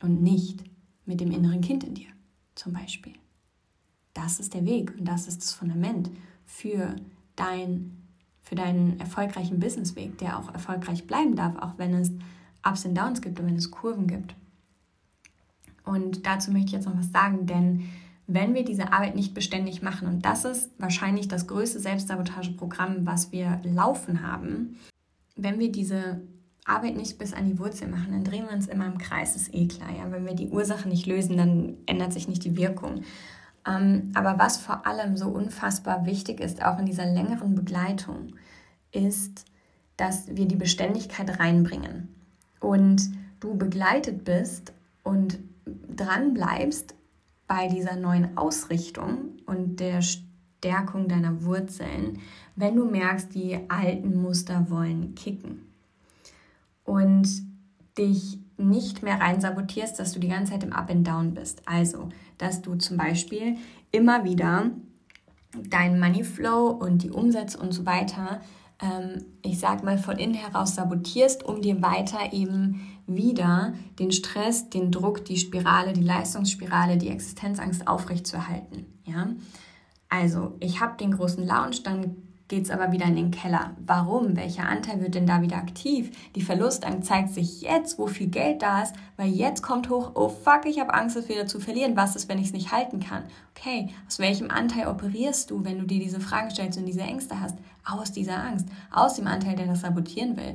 Und 0.00 0.22
nicht 0.22 0.64
mit 1.04 1.20
dem 1.20 1.30
inneren 1.30 1.60
Kind 1.60 1.84
in 1.84 1.94
dir, 1.94 2.08
zum 2.54 2.72
Beispiel. 2.72 3.12
Das 4.14 4.40
ist 4.40 4.54
der 4.54 4.64
Weg 4.64 4.94
und 4.98 5.06
das 5.06 5.28
ist 5.28 5.42
das 5.42 5.52
Fundament 5.52 6.10
für 6.46 6.96
dein 7.36 8.00
für 8.44 8.54
deinen 8.54 9.00
erfolgreichen 9.00 9.58
Businessweg, 9.58 10.18
der 10.18 10.38
auch 10.38 10.52
erfolgreich 10.52 11.06
bleiben 11.06 11.34
darf, 11.34 11.56
auch 11.56 11.78
wenn 11.78 11.94
es 11.94 12.12
Ups 12.62 12.84
und 12.84 12.94
Downs 12.94 13.22
gibt 13.22 13.40
und 13.40 13.46
wenn 13.46 13.56
es 13.56 13.70
Kurven 13.70 14.06
gibt. 14.06 14.34
Und 15.84 16.26
dazu 16.26 16.50
möchte 16.50 16.66
ich 16.66 16.72
jetzt 16.72 16.86
noch 16.86 16.96
was 16.96 17.10
sagen, 17.10 17.46
denn 17.46 17.88
wenn 18.26 18.54
wir 18.54 18.64
diese 18.64 18.92
Arbeit 18.92 19.16
nicht 19.16 19.34
beständig 19.34 19.82
machen, 19.82 20.08
und 20.08 20.24
das 20.24 20.44
ist 20.44 20.70
wahrscheinlich 20.78 21.28
das 21.28 21.46
größte 21.46 21.80
Selbstsabotageprogramm, 21.80 23.06
was 23.06 23.32
wir 23.32 23.60
laufen 23.64 24.22
haben, 24.22 24.78
wenn 25.36 25.58
wir 25.58 25.70
diese 25.70 26.20
Arbeit 26.64 26.96
nicht 26.96 27.18
bis 27.18 27.34
an 27.34 27.46
die 27.46 27.58
Wurzel 27.58 27.88
machen, 27.88 28.12
dann 28.12 28.24
drehen 28.24 28.46
wir 28.46 28.54
uns 28.54 28.66
immer 28.66 28.86
im 28.86 28.96
Kreis, 28.96 29.36
ist 29.36 29.54
eh 29.54 29.66
klar. 29.66 29.90
Ja? 29.94 30.10
Wenn 30.10 30.24
wir 30.24 30.34
die 30.34 30.48
Ursache 30.48 30.88
nicht 30.88 31.06
lösen, 31.06 31.36
dann 31.36 31.74
ändert 31.84 32.14
sich 32.14 32.28
nicht 32.28 32.44
die 32.44 32.56
Wirkung. 32.56 33.02
Ähm, 33.66 34.12
aber 34.14 34.38
was 34.38 34.58
vor 34.58 34.86
allem 34.86 35.16
so 35.16 35.28
unfassbar 35.28 36.06
wichtig 36.06 36.40
ist, 36.40 36.64
auch 36.64 36.78
in 36.78 36.86
dieser 36.86 37.06
längeren 37.06 37.54
Begleitung, 37.54 38.34
ist, 38.92 39.44
dass 39.96 40.28
wir 40.36 40.46
die 40.46 40.56
Beständigkeit 40.56 41.38
reinbringen 41.38 42.08
und 42.60 43.10
du 43.40 43.56
begleitet 43.56 44.24
bist 44.24 44.72
und 45.02 45.38
dran 45.64 46.34
bleibst 46.34 46.94
bei 47.46 47.68
dieser 47.68 47.96
neuen 47.96 48.36
Ausrichtung 48.36 49.36
und 49.46 49.80
der 49.80 50.02
Stärkung 50.02 51.08
deiner 51.08 51.44
Wurzeln, 51.44 52.20
wenn 52.56 52.76
du 52.76 52.86
merkst, 52.86 53.34
die 53.34 53.58
alten 53.68 54.20
Muster 54.20 54.70
wollen 54.70 55.14
kicken. 55.14 55.66
Und 56.84 57.28
dich 57.96 58.38
nicht 58.56 59.02
mehr 59.02 59.20
rein 59.20 59.40
sabotierst, 59.40 59.98
dass 59.98 60.12
du 60.12 60.20
die 60.20 60.28
ganze 60.28 60.52
Zeit 60.52 60.62
im 60.62 60.72
Up 60.72 60.90
and 60.90 61.06
Down 61.06 61.34
bist. 61.34 61.62
Also, 61.66 62.08
dass 62.38 62.62
du 62.62 62.76
zum 62.76 62.96
Beispiel 62.96 63.56
immer 63.90 64.24
wieder 64.24 64.70
deinen 65.68 66.00
Money 66.00 66.24
Flow 66.24 66.68
und 66.68 67.02
die 67.02 67.10
Umsätze 67.10 67.58
und 67.58 67.72
so 67.72 67.86
weiter 67.86 68.40
ähm, 68.80 69.24
ich 69.42 69.58
sag 69.58 69.82
mal, 69.84 69.98
von 69.98 70.18
innen 70.18 70.34
heraus 70.34 70.74
sabotierst, 70.74 71.44
um 71.44 71.62
dir 71.62 71.82
weiter 71.82 72.32
eben 72.32 72.80
wieder 73.06 73.74
den 73.98 74.12
Stress, 74.12 74.70
den 74.70 74.90
Druck, 74.90 75.24
die 75.24 75.36
Spirale, 75.36 75.92
die 75.92 76.02
Leistungsspirale, 76.02 76.96
die 76.96 77.08
Existenzangst 77.08 77.86
aufrechtzuerhalten. 77.86 78.86
Ja? 79.04 79.28
Also, 80.08 80.56
ich 80.60 80.80
habe 80.80 80.96
den 80.96 81.12
großen 81.12 81.46
Lounge, 81.46 81.76
dann 81.84 82.16
geht 82.54 82.66
es 82.66 82.70
aber 82.70 82.92
wieder 82.92 83.06
in 83.06 83.16
den 83.16 83.30
Keller. 83.32 83.72
Warum? 83.84 84.36
Welcher 84.36 84.68
Anteil 84.68 85.00
wird 85.00 85.16
denn 85.16 85.26
da 85.26 85.42
wieder 85.42 85.56
aktiv? 85.56 86.16
Die 86.36 86.42
Verlustangst 86.42 87.08
zeigt 87.08 87.30
sich 87.30 87.62
jetzt, 87.62 87.98
wo 87.98 88.06
viel 88.06 88.28
Geld 88.28 88.62
da 88.62 88.82
ist, 88.82 88.94
weil 89.16 89.28
jetzt 89.28 89.60
kommt 89.60 89.90
hoch, 89.90 90.12
oh 90.14 90.28
fuck, 90.28 90.64
ich 90.64 90.78
habe 90.78 90.94
Angst, 90.94 91.16
es 91.16 91.28
wieder 91.28 91.48
zu 91.48 91.58
verlieren. 91.58 91.96
Was 91.96 92.14
ist, 92.14 92.28
wenn 92.28 92.38
ich 92.38 92.46
es 92.46 92.52
nicht 92.52 92.70
halten 92.70 93.00
kann? 93.00 93.24
Okay, 93.56 93.88
aus 94.06 94.20
welchem 94.20 94.52
Anteil 94.52 94.86
operierst 94.86 95.50
du, 95.50 95.64
wenn 95.64 95.80
du 95.80 95.84
dir 95.84 95.98
diese 95.98 96.20
Fragen 96.20 96.48
stellst 96.50 96.78
und 96.78 96.86
diese 96.86 97.00
Ängste 97.00 97.40
hast? 97.40 97.58
Aus 97.84 98.12
dieser 98.12 98.40
Angst, 98.40 98.68
aus 98.92 99.14
dem 99.14 99.26
Anteil, 99.26 99.56
der 99.56 99.66
das 99.66 99.80
sabotieren 99.80 100.36
will. 100.36 100.54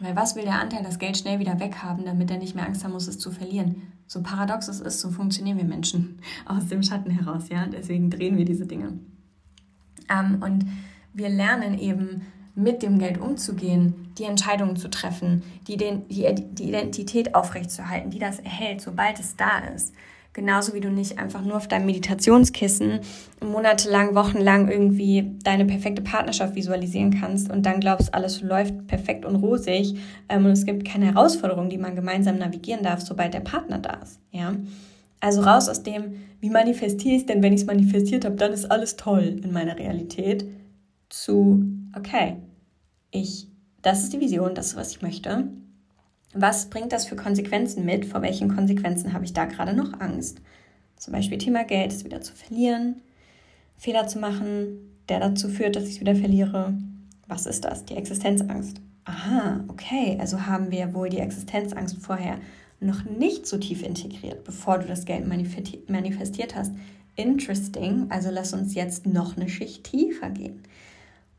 Weil 0.00 0.14
was 0.14 0.36
will 0.36 0.44
der 0.44 0.60
Anteil, 0.60 0.84
das 0.84 1.00
Geld 1.00 1.16
schnell 1.16 1.40
wieder 1.40 1.58
weghaben, 1.58 2.04
damit 2.04 2.30
er 2.30 2.38
nicht 2.38 2.54
mehr 2.54 2.64
Angst 2.64 2.84
haben 2.84 2.92
muss, 2.92 3.08
es 3.08 3.18
zu 3.18 3.32
verlieren? 3.32 3.82
So 4.06 4.22
paradox 4.22 4.68
es 4.68 4.80
ist, 4.80 5.00
so 5.00 5.10
funktionieren 5.10 5.58
wir 5.58 5.64
Menschen 5.64 6.20
aus 6.46 6.68
dem 6.68 6.84
Schatten 6.84 7.10
heraus, 7.10 7.48
ja. 7.48 7.66
Deswegen 7.66 8.08
drehen 8.08 8.36
wir 8.36 8.44
diese 8.44 8.66
Dinge. 8.66 9.00
Ähm, 10.08 10.40
und 10.40 10.66
wir 11.14 11.28
lernen 11.28 11.78
eben 11.78 12.22
mit 12.54 12.82
dem 12.82 12.98
Geld 12.98 13.18
umzugehen, 13.18 14.12
die 14.18 14.24
Entscheidungen 14.24 14.76
zu 14.76 14.88
treffen, 14.88 15.42
die, 15.66 15.76
den, 15.76 16.06
die, 16.08 16.26
die 16.34 16.68
Identität 16.68 17.34
aufrechtzuerhalten, 17.34 18.10
die 18.10 18.18
das 18.18 18.38
erhält, 18.38 18.80
sobald 18.80 19.18
es 19.18 19.36
da 19.36 19.58
ist. 19.74 19.94
Genauso 20.32 20.74
wie 20.74 20.80
du 20.80 20.90
nicht 20.90 21.18
einfach 21.18 21.44
nur 21.44 21.56
auf 21.56 21.68
deinem 21.68 21.86
Meditationskissen 21.86 23.00
monatelang, 23.40 24.16
wochenlang 24.16 24.68
irgendwie 24.68 25.30
deine 25.44 25.64
perfekte 25.64 26.02
Partnerschaft 26.02 26.56
visualisieren 26.56 27.20
kannst 27.20 27.50
und 27.50 27.64
dann 27.64 27.78
glaubst, 27.78 28.12
alles 28.12 28.42
läuft 28.42 28.88
perfekt 28.88 29.24
und 29.24 29.36
rosig 29.36 29.96
ähm, 30.28 30.44
und 30.44 30.50
es 30.50 30.66
gibt 30.66 30.84
keine 30.84 31.06
Herausforderungen, 31.06 31.70
die 31.70 31.78
man 31.78 31.94
gemeinsam 31.94 32.38
navigieren 32.38 32.82
darf, 32.82 33.00
sobald 33.00 33.32
der 33.32 33.40
Partner 33.40 33.78
da 33.78 34.00
ist. 34.02 34.18
Ja? 34.32 34.56
Also 35.20 35.42
raus 35.42 35.68
aus 35.68 35.84
dem, 35.84 36.14
wie 36.40 36.50
manifestiere 36.50 37.14
ich 37.14 37.22
es 37.22 37.26
denn, 37.26 37.42
wenn 37.42 37.52
ich 37.52 37.60
es 37.60 37.66
manifestiert 37.66 38.24
habe, 38.24 38.34
dann 38.34 38.52
ist 38.52 38.70
alles 38.70 38.96
toll 38.96 39.40
in 39.42 39.52
meiner 39.52 39.78
Realität 39.78 40.44
zu, 41.14 41.64
okay, 41.96 42.36
ich, 43.10 43.48
das 43.82 44.02
ist 44.02 44.12
die 44.12 44.20
Vision, 44.20 44.54
das 44.54 44.68
ist, 44.68 44.76
was 44.76 44.90
ich 44.90 45.02
möchte. 45.02 45.48
Was 46.34 46.68
bringt 46.68 46.92
das 46.92 47.06
für 47.06 47.14
Konsequenzen 47.14 47.84
mit? 47.84 48.04
Vor 48.04 48.20
welchen 48.22 48.52
Konsequenzen 48.52 49.12
habe 49.12 49.24
ich 49.24 49.32
da 49.32 49.44
gerade 49.44 49.74
noch 49.74 50.00
Angst? 50.00 50.40
Zum 50.96 51.12
Beispiel 51.12 51.38
Thema 51.38 51.64
Geld, 51.64 51.92
es 51.92 52.04
wieder 52.04 52.20
zu 52.20 52.34
verlieren, 52.34 53.00
Fehler 53.76 54.08
zu 54.08 54.18
machen, 54.18 54.78
der 55.08 55.20
dazu 55.20 55.48
führt, 55.48 55.76
dass 55.76 55.84
ich 55.84 55.94
es 55.96 56.00
wieder 56.00 56.16
verliere. 56.16 56.74
Was 57.28 57.46
ist 57.46 57.64
das? 57.64 57.84
Die 57.84 57.94
Existenzangst. 57.94 58.80
Aha, 59.04 59.64
okay, 59.68 60.16
also 60.18 60.46
haben 60.46 60.70
wir 60.72 60.94
wohl 60.94 61.10
die 61.10 61.18
Existenzangst 61.18 61.98
vorher 61.98 62.38
noch 62.80 63.04
nicht 63.04 63.46
so 63.46 63.58
tief 63.58 63.82
integriert, 63.82 64.42
bevor 64.44 64.78
du 64.78 64.88
das 64.88 65.04
Geld 65.04 65.26
manifestiert 65.26 66.56
hast. 66.56 66.72
Interesting, 67.14 68.06
also 68.08 68.30
lass 68.30 68.52
uns 68.52 68.74
jetzt 68.74 69.06
noch 69.06 69.36
eine 69.36 69.48
Schicht 69.48 69.84
tiefer 69.84 70.30
gehen. 70.30 70.62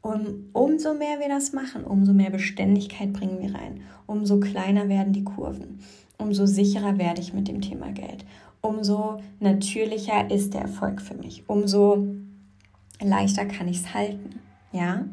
Und 0.05 0.51
umso 0.53 0.93
mehr 0.93 1.19
wir 1.19 1.29
das 1.29 1.51
machen, 1.51 1.83
umso 1.83 2.13
mehr 2.13 2.29
Beständigkeit 2.29 3.11
bringen 3.11 3.41
wir 3.41 3.55
rein, 3.55 3.81
umso 4.05 4.39
kleiner 4.39 4.87
werden 4.87 5.13
die 5.13 5.23
Kurven, 5.23 5.79
umso 6.19 6.45
sicherer 6.45 6.99
werde 6.99 7.21
ich 7.21 7.33
mit 7.33 7.47
dem 7.47 7.59
Thema 7.59 7.91
Geld, 7.91 8.23
umso 8.61 9.19
natürlicher 9.39 10.29
ist 10.29 10.53
der 10.53 10.61
Erfolg 10.61 11.01
für 11.01 11.15
mich, 11.15 11.45
umso 11.47 12.05
leichter 13.01 13.45
kann 13.45 13.67
ich 13.67 13.77
es 13.77 13.95
halten, 13.95 14.41
ja? 14.71 15.05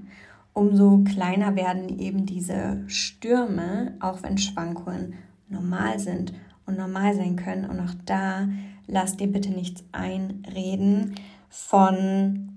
Umso 0.53 0.99
kleiner 0.99 1.57
werden 1.57 1.99
eben 1.99 2.27
diese 2.27 2.83
Stürme, 2.87 3.95
auch 3.99 4.23
wenn 4.23 4.37
Schwankungen 4.37 5.15
normal 5.49 6.01
sind 6.01 6.35
und 6.67 6.77
normal 6.77 7.15
sein 7.15 7.37
können. 7.37 7.65
Und 7.65 7.81
auch 7.81 7.95
da 8.05 8.51
lass 8.87 9.17
dir 9.17 9.29
bitte 9.29 9.53
nichts 9.53 9.83
einreden 9.93 11.15
von, 11.49 12.52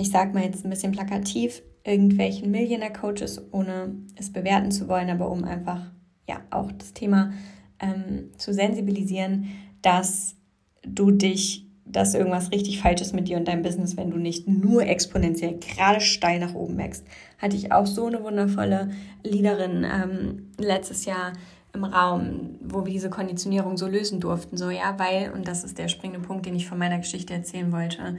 ich 0.00 0.10
sag 0.10 0.34
mal 0.34 0.44
jetzt 0.44 0.64
ein 0.64 0.70
bisschen 0.70 0.92
plakativ, 0.92 1.62
irgendwelchen 1.84 2.50
Millionaire-Coaches, 2.50 3.52
ohne 3.52 3.94
es 4.16 4.32
bewerten 4.32 4.70
zu 4.70 4.88
wollen, 4.88 5.10
aber 5.10 5.30
um 5.30 5.44
einfach 5.44 5.82
ja 6.28 6.40
auch 6.50 6.72
das 6.72 6.94
Thema 6.94 7.32
ähm, 7.80 8.30
zu 8.38 8.52
sensibilisieren, 8.52 9.48
dass 9.82 10.36
du 10.82 11.10
dich, 11.10 11.66
dass 11.84 12.14
irgendwas 12.14 12.50
richtig 12.50 12.80
falsch 12.80 13.02
ist 13.02 13.14
mit 13.14 13.28
dir 13.28 13.36
und 13.36 13.48
deinem 13.48 13.62
Business, 13.62 13.96
wenn 13.96 14.10
du 14.10 14.16
nicht 14.16 14.48
nur 14.48 14.82
exponentiell 14.86 15.58
gerade 15.58 16.00
steil 16.00 16.38
nach 16.40 16.54
oben 16.54 16.78
wächst. 16.78 17.04
Hatte 17.38 17.56
ich 17.56 17.72
auch 17.72 17.86
so 17.86 18.06
eine 18.06 18.22
wundervolle 18.22 18.90
Leaderin 19.22 19.84
ähm, 19.84 20.50
letztes 20.58 21.04
Jahr 21.04 21.32
im 21.72 21.84
Raum, 21.84 22.58
wo 22.62 22.84
wir 22.84 22.92
diese 22.92 23.10
Konditionierung 23.10 23.76
so 23.76 23.86
lösen 23.86 24.20
durften. 24.20 24.56
So, 24.56 24.70
ja, 24.70 24.98
weil, 24.98 25.30
und 25.32 25.46
das 25.46 25.62
ist 25.64 25.78
der 25.78 25.88
springende 25.88 26.26
Punkt, 26.26 26.46
den 26.46 26.56
ich 26.56 26.66
von 26.66 26.78
meiner 26.78 26.98
Geschichte 26.98 27.34
erzählen 27.34 27.70
wollte, 27.70 28.16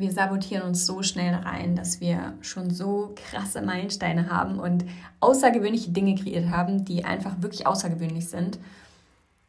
wir 0.00 0.12
sabotieren 0.12 0.62
uns 0.62 0.86
so 0.86 1.02
schnell 1.02 1.34
rein, 1.34 1.76
dass 1.76 2.00
wir 2.00 2.34
schon 2.40 2.70
so 2.70 3.14
krasse 3.14 3.62
Meilensteine 3.62 4.30
haben 4.30 4.58
und 4.58 4.84
außergewöhnliche 5.20 5.90
Dinge 5.90 6.14
kreiert 6.14 6.50
haben, 6.50 6.84
die 6.84 7.04
einfach 7.04 7.42
wirklich 7.42 7.66
außergewöhnlich 7.66 8.28
sind. 8.28 8.58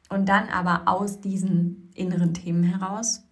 Und 0.10 0.30
dann 0.30 0.50
aber 0.50 0.84
aus 0.86 1.20
diesen 1.20 1.92
inneren 1.96 2.34
Themen 2.34 2.64
heraus 2.64 3.24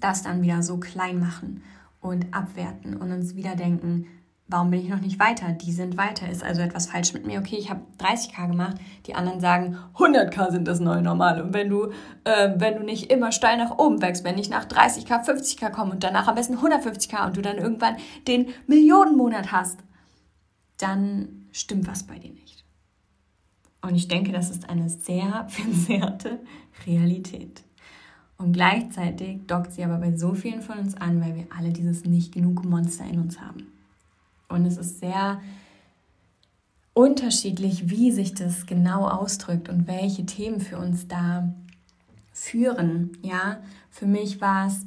das 0.00 0.22
dann 0.22 0.42
wieder 0.42 0.62
so 0.62 0.78
klein 0.78 1.18
machen 1.18 1.62
und 2.00 2.32
abwerten 2.32 2.96
und 2.96 3.12
uns 3.12 3.34
wieder 3.34 3.56
denken, 3.56 4.06
warum 4.48 4.70
bin 4.70 4.80
ich 4.80 4.88
noch 4.88 5.00
nicht 5.00 5.20
weiter? 5.20 5.52
Die 5.52 5.72
sind 5.72 5.96
weiter. 5.96 6.28
Ist 6.28 6.42
also 6.42 6.62
etwas 6.62 6.86
falsch 6.86 7.12
mit 7.12 7.26
mir? 7.26 7.38
Okay, 7.38 7.56
ich 7.56 7.70
habe 7.70 7.82
30k 7.98 8.48
gemacht. 8.48 8.78
Die 9.06 9.14
anderen 9.14 9.40
sagen, 9.40 9.78
100k 9.94 10.50
sind 10.50 10.66
das 10.66 10.80
neue 10.80 11.02
Normal. 11.02 11.42
Und 11.42 11.52
wenn 11.52 11.68
du, 11.68 11.92
äh, 12.24 12.54
wenn 12.56 12.76
du 12.76 12.82
nicht 12.82 13.12
immer 13.12 13.30
steil 13.30 13.58
nach 13.58 13.78
oben 13.78 14.00
wächst, 14.00 14.24
wenn 14.24 14.38
ich 14.38 14.48
nach 14.48 14.64
30k, 14.64 15.24
50k 15.24 15.70
komme 15.70 15.92
und 15.92 16.02
danach 16.02 16.28
am 16.28 16.34
besten 16.34 16.56
150k 16.56 17.26
und 17.26 17.36
du 17.36 17.42
dann 17.42 17.58
irgendwann 17.58 17.96
den 18.26 18.48
Millionenmonat 18.66 19.52
hast, 19.52 19.80
dann 20.78 21.46
stimmt 21.52 21.86
was 21.86 22.04
bei 22.04 22.18
dir 22.18 22.32
nicht. 22.32 22.64
Und 23.82 23.94
ich 23.94 24.08
denke, 24.08 24.32
das 24.32 24.50
ist 24.50 24.68
eine 24.68 24.88
sehr 24.88 25.46
verzerrte 25.48 26.40
Realität. 26.86 27.62
Und 28.38 28.52
gleichzeitig 28.52 29.46
dockt 29.46 29.72
sie 29.72 29.84
aber 29.84 29.98
bei 29.98 30.16
so 30.16 30.32
vielen 30.32 30.62
von 30.62 30.78
uns 30.78 30.96
an, 30.96 31.20
weil 31.20 31.34
wir 31.34 31.46
alle 31.56 31.70
dieses 31.70 32.04
nicht 32.04 32.32
genug 32.32 32.64
Monster 32.64 33.04
in 33.04 33.18
uns 33.18 33.40
haben. 33.40 33.77
Und 34.48 34.66
es 34.66 34.76
ist 34.76 35.00
sehr 35.00 35.40
unterschiedlich, 36.94 37.90
wie 37.90 38.10
sich 38.10 38.34
das 38.34 38.66
genau 38.66 39.06
ausdrückt 39.06 39.68
und 39.68 39.86
welche 39.86 40.26
Themen 40.26 40.60
für 40.60 40.78
uns 40.78 41.06
da 41.06 41.54
führen. 42.32 43.16
Ja, 43.22 43.58
für 43.90 44.06
mich 44.06 44.40
war 44.40 44.66
es 44.66 44.84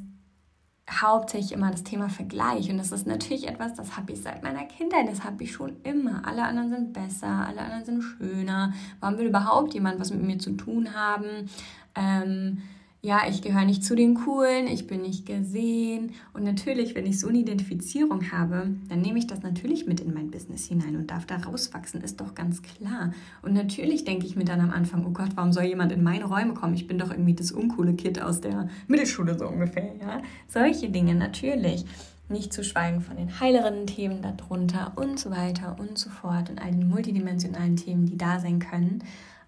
hauptsächlich 0.90 1.52
immer 1.52 1.70
das 1.70 1.84
Thema 1.84 2.08
Vergleich. 2.08 2.70
Und 2.70 2.78
das 2.78 2.92
ist 2.92 3.06
natürlich 3.06 3.48
etwas, 3.48 3.74
das 3.74 3.96
habe 3.96 4.12
ich 4.12 4.20
seit 4.20 4.42
meiner 4.42 4.64
Kindheit, 4.64 5.08
das 5.08 5.24
habe 5.24 5.42
ich 5.44 5.52
schon 5.52 5.76
immer. 5.84 6.26
Alle 6.26 6.42
anderen 6.42 6.70
sind 6.70 6.92
besser, 6.92 7.28
alle 7.28 7.60
anderen 7.60 7.84
sind 7.84 8.02
schöner. 8.02 8.72
Warum 9.00 9.18
will 9.18 9.26
überhaupt 9.26 9.74
jemand 9.74 10.00
was 10.00 10.10
mit 10.10 10.22
mir 10.22 10.38
zu 10.38 10.52
tun 10.52 10.94
haben? 10.94 11.48
Ähm, 11.94 12.62
ja, 13.04 13.22
ich 13.28 13.42
gehöre 13.42 13.64
nicht 13.64 13.82
zu 13.82 13.96
den 13.96 14.14
Coolen, 14.14 14.68
ich 14.68 14.86
bin 14.86 15.02
nicht 15.02 15.26
gesehen. 15.26 16.12
Und 16.34 16.44
natürlich, 16.44 16.94
wenn 16.94 17.04
ich 17.04 17.18
so 17.18 17.26
eine 17.26 17.38
Identifizierung 17.38 18.30
habe, 18.30 18.76
dann 18.88 19.00
nehme 19.00 19.18
ich 19.18 19.26
das 19.26 19.42
natürlich 19.42 19.88
mit 19.88 19.98
in 19.98 20.14
mein 20.14 20.30
Business 20.30 20.66
hinein 20.66 20.94
und 20.94 21.10
darf 21.10 21.26
da 21.26 21.38
rauswachsen, 21.38 22.00
ist 22.02 22.20
doch 22.20 22.36
ganz 22.36 22.62
klar. 22.62 23.12
Und 23.42 23.54
natürlich 23.54 24.04
denke 24.04 24.24
ich 24.24 24.36
mir 24.36 24.44
dann 24.44 24.60
am 24.60 24.70
Anfang, 24.70 25.04
oh 25.04 25.10
Gott, 25.10 25.30
warum 25.34 25.52
soll 25.52 25.64
jemand 25.64 25.90
in 25.90 26.04
meine 26.04 26.26
Räume 26.26 26.54
kommen? 26.54 26.74
Ich 26.74 26.86
bin 26.86 26.96
doch 26.96 27.10
irgendwie 27.10 27.34
das 27.34 27.50
uncoole 27.50 27.94
Kind 27.94 28.22
aus 28.22 28.40
der 28.40 28.68
Mittelschule 28.86 29.36
so 29.36 29.48
ungefähr, 29.48 29.96
ja. 30.00 30.22
Solche 30.46 30.88
Dinge 30.88 31.16
natürlich. 31.16 31.84
Nicht 32.28 32.52
zu 32.52 32.62
schweigen 32.62 33.00
von 33.00 33.16
den 33.16 33.40
heileren 33.40 33.84
Themen 33.88 34.22
darunter 34.22 34.92
und 34.94 35.18
so 35.18 35.32
weiter 35.32 35.76
und 35.80 35.98
so 35.98 36.08
fort 36.08 36.50
und 36.50 36.62
all 36.62 36.70
den 36.70 36.88
multidimensionalen 36.88 37.74
Themen, 37.74 38.06
die 38.06 38.16
da 38.16 38.38
sein 38.38 38.60
können. 38.60 39.02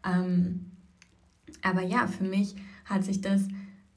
Ähm, 0.05 0.73
aber 1.63 1.83
ja, 1.83 2.09
für 2.09 2.25
mich 2.25 2.57
hat 2.85 3.05
sich 3.05 3.21
das 3.21 3.43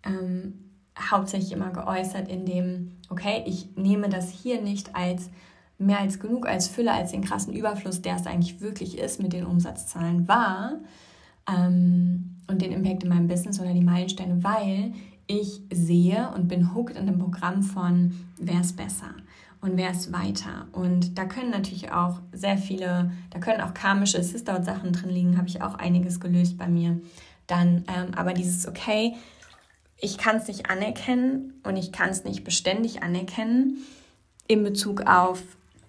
ähm, 0.04 0.54
hauptsächlich 1.00 1.52
immer 1.52 1.72
geäußert 1.72 2.28
in 2.28 2.46
dem, 2.46 2.92
okay, 3.10 3.44
ich 3.46 3.76
nehme 3.76 4.10
das 4.10 4.30
hier 4.30 4.62
nicht 4.62 4.96
als 4.96 5.30
mehr 5.78 6.00
als 6.00 6.20
genug, 6.20 6.48
als 6.48 6.68
Fülle, 6.68 6.92
als 6.92 7.12
den 7.12 7.24
krassen 7.24 7.54
Überfluss, 7.54 8.02
der 8.02 8.16
es 8.16 8.26
eigentlich 8.26 8.62
wirklich 8.62 8.98
ist 8.98 9.22
mit 9.22 9.34
den 9.34 9.46
Umsatzzahlen 9.46 10.28
wahr 10.28 10.80
ähm, 11.48 12.36
und 12.48 12.62
den 12.62 12.72
Impact 12.72 13.04
in 13.04 13.10
meinem 13.10 13.28
Business 13.28 13.60
oder 13.60 13.74
die 13.74 13.84
Meilensteine, 13.84 14.44
weil 14.44 14.94
ich 15.28 15.62
sehe 15.72 16.32
und 16.36 16.48
bin 16.48 16.74
hooked 16.74 16.98
an 16.98 17.06
dem 17.06 17.20
Programm 17.20 17.62
von 17.62 18.14
wer 18.40 18.62
ist 18.62 18.78
besser 18.78 19.14
und 19.62 19.76
wer 19.76 19.92
ist 19.92 20.14
weiter. 20.14 20.68
Und 20.72 21.18
da 21.18 21.26
können 21.26 21.52
natürlich 21.52 21.92
auch 21.92 22.22
sehr 22.32 22.58
viele, 22.58 23.12
da 23.30 23.40
können 23.40 23.62
auch 23.62 23.74
karmische 23.74 24.24
Sisterhood-Sachen 24.24 24.94
drin 24.94 25.10
liegen, 25.10 25.38
habe 25.38 25.48
ich 25.48 25.62
auch 25.62 25.76
einiges 25.76 26.20
gelöst 26.20 26.58
bei 26.58 26.68
mir 26.68 27.00
dann 27.48 27.86
ähm, 27.88 28.14
aber 28.16 28.34
dieses, 28.34 28.68
okay, 28.68 29.16
ich 30.00 30.18
kann 30.18 30.38
es 30.38 30.48
nicht 30.48 30.70
anerkennen 30.70 31.60
und 31.64 31.76
ich 31.76 31.92
kann 31.92 32.10
es 32.10 32.24
nicht 32.24 32.44
beständig 32.44 33.02
anerkennen 33.02 33.78
in 34.48 34.64
Bezug 34.64 35.02
auf 35.08 35.42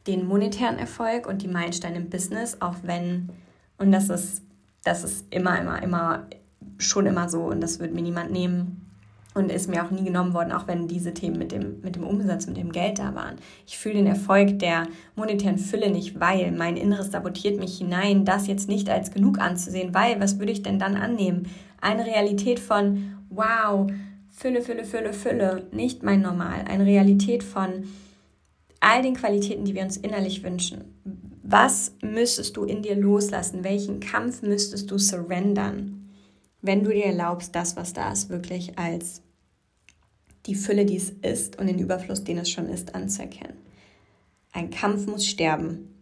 den 0.07 0.27
monetären 0.27 0.79
Erfolg 0.79 1.27
und 1.27 1.43
die 1.43 1.49
Meilensteine 1.49 1.97
im 1.99 2.09
Business, 2.09 2.57
auch 2.61 2.77
wenn, 2.83 3.29
und 3.77 3.93
das 3.93 4.09
ist, 4.09 4.43
das 4.83 5.05
ist 5.05 5.27
immer, 5.31 5.61
immer, 5.61 5.83
immer, 5.83 6.27
schon 6.79 7.07
immer 7.07 7.29
so 7.29 7.43
und 7.43 7.61
das 7.61 7.79
wird 7.79 7.93
mir 7.93 8.03
niemand 8.03 8.31
nehmen 8.31 8.88
und 9.35 9.53
ist 9.53 9.69
mir 9.69 9.85
auch 9.85 9.91
nie 9.91 10.05
genommen 10.05 10.35
worden, 10.35 10.53
auch 10.53 10.67
wenn 10.67 10.89
diese 10.89 11.15
Themen 11.15 11.39
mit 11.39 11.53
dem, 11.53 11.81
mit 11.83 11.97
dem 11.97 12.07
Umsatz, 12.07 12.47
mit 12.47 12.57
dem 12.57 12.73
Geld 12.73 12.99
da 12.99 13.15
waren. 13.15 13.37
Ich 13.67 13.79
fühle 13.79 13.97
den 13.97 14.07
Erfolg 14.07 14.59
der 14.59 14.87
monetären 15.17 15.59
Fülle 15.59 15.91
nicht, 15.91 16.19
weil 16.19 16.51
mein 16.53 16.77
Inneres 16.77 17.11
sabotiert 17.11 17.59
mich 17.59 17.79
hinein, 17.79 18.25
das 18.25 18.47
jetzt 18.47 18.69
nicht 18.69 18.89
als 18.91 19.11
genug 19.11 19.39
anzusehen, 19.39 19.95
weil 19.95 20.21
was 20.21 20.39
würde 20.39 20.53
ich 20.53 20.63
denn 20.63 20.79
dann 20.79 20.97
annehmen? 20.97 21.47
Eine 21.81 22.07
Realität 22.07 22.59
von, 22.59 23.17
wow, 23.31 23.89
Fülle, 24.31 24.63
Fülle, 24.63 24.85
Fülle, 24.85 25.13
Fülle, 25.13 25.67
nicht 25.73 26.03
mein 26.03 26.23
Normal. 26.23 26.65
Eine 26.69 26.87
Realität 26.87 27.43
von 27.43 27.85
all 28.81 29.03
den 29.03 29.15
Qualitäten, 29.15 29.65
die 29.65 29.75
wir 29.75 29.83
uns 29.83 29.97
innerlich 29.97 30.43
wünschen. 30.43 30.85
Was 31.43 31.95
müsstest 32.03 32.57
du 32.57 32.65
in 32.65 32.83
dir 32.83 32.95
loslassen? 32.95 33.65
Welchen 33.65 34.01
Kampf 34.01 34.43
müsstest 34.43 34.91
du 34.91 34.99
surrendern, 34.99 35.98
wenn 36.61 36.85
du 36.85 36.91
dir 36.91 37.07
erlaubst, 37.07 37.55
das, 37.55 37.77
was 37.77 37.93
da 37.93 38.13
ist, 38.13 38.29
wirklich 38.29 38.79
als 38.79 39.23
die 40.47 40.55
Fülle, 40.55 40.87
die 40.87 40.97
es 40.97 41.11
ist 41.11 41.59
und 41.59 41.67
den 41.67 41.79
Überfluss, 41.79 42.25
den 42.25 42.39
es 42.39 42.51
schon 42.51 42.69
ist, 42.69 42.95
anzuerkennen. 42.95 43.59
Ein 44.53 44.71
Kampf 44.71 45.07
muss 45.07 45.27
sterben. 45.27 45.95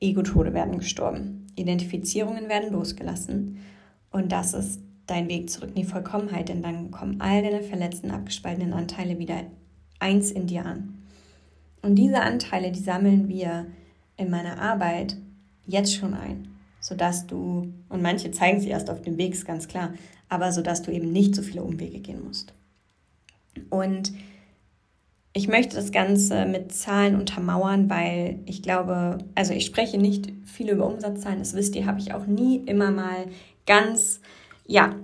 Ego-Tode 0.00 0.52
werden 0.52 0.78
gestorben. 0.78 1.46
Identifizierungen 1.56 2.48
werden 2.48 2.72
losgelassen. 2.72 3.58
Und 4.10 4.30
das 4.30 4.52
ist 4.52 4.80
dein 5.06 5.28
Weg 5.28 5.50
zurück 5.50 5.70
in 5.70 5.82
die 5.82 5.88
Vollkommenheit, 5.88 6.48
denn 6.48 6.62
dann 6.62 6.90
kommen 6.90 7.20
all 7.20 7.42
deine 7.42 7.62
verletzten, 7.62 8.10
abgespaltenen 8.10 8.72
Anteile 8.72 9.18
wieder 9.18 9.44
eins 9.98 10.30
in 10.30 10.46
dir 10.46 10.64
an. 10.66 11.02
Und 11.82 11.96
diese 11.96 12.20
Anteile, 12.20 12.72
die 12.72 12.80
sammeln 12.80 13.28
wir 13.28 13.66
in 14.16 14.30
meiner 14.30 14.58
Arbeit 14.58 15.16
jetzt 15.66 15.94
schon 15.94 16.14
ein, 16.14 16.48
sodass 16.84 17.26
du, 17.26 17.72
und 17.88 18.02
manche 18.02 18.30
zeigen 18.30 18.60
sie 18.60 18.68
erst 18.68 18.90
auf 18.90 19.00
dem 19.00 19.16
Weg, 19.16 19.32
ist 19.32 19.46
ganz 19.46 19.68
klar, 19.68 19.94
aber 20.28 20.52
sodass 20.52 20.82
du 20.82 20.92
eben 20.92 21.12
nicht 21.12 21.34
so 21.34 21.40
viele 21.40 21.62
Umwege 21.62 21.98
gehen 21.98 22.22
musst. 22.22 22.52
Und 23.70 24.12
ich 25.32 25.48
möchte 25.48 25.76
das 25.76 25.92
Ganze 25.92 26.44
mit 26.44 26.72
Zahlen 26.72 27.16
untermauern, 27.16 27.88
weil 27.88 28.38
ich 28.44 28.62
glaube, 28.62 29.16
also 29.34 29.54
ich 29.54 29.64
spreche 29.64 29.96
nicht 29.96 30.30
viel 30.44 30.68
über 30.68 30.86
Umsatzzahlen, 30.86 31.38
das 31.38 31.54
wisst 31.54 31.74
ihr, 31.74 31.86
habe 31.86 32.00
ich 32.00 32.12
auch 32.12 32.26
nie 32.26 32.58
immer 32.58 32.90
mal 32.90 33.28
ganz, 33.64 34.20
ja, 34.66 34.94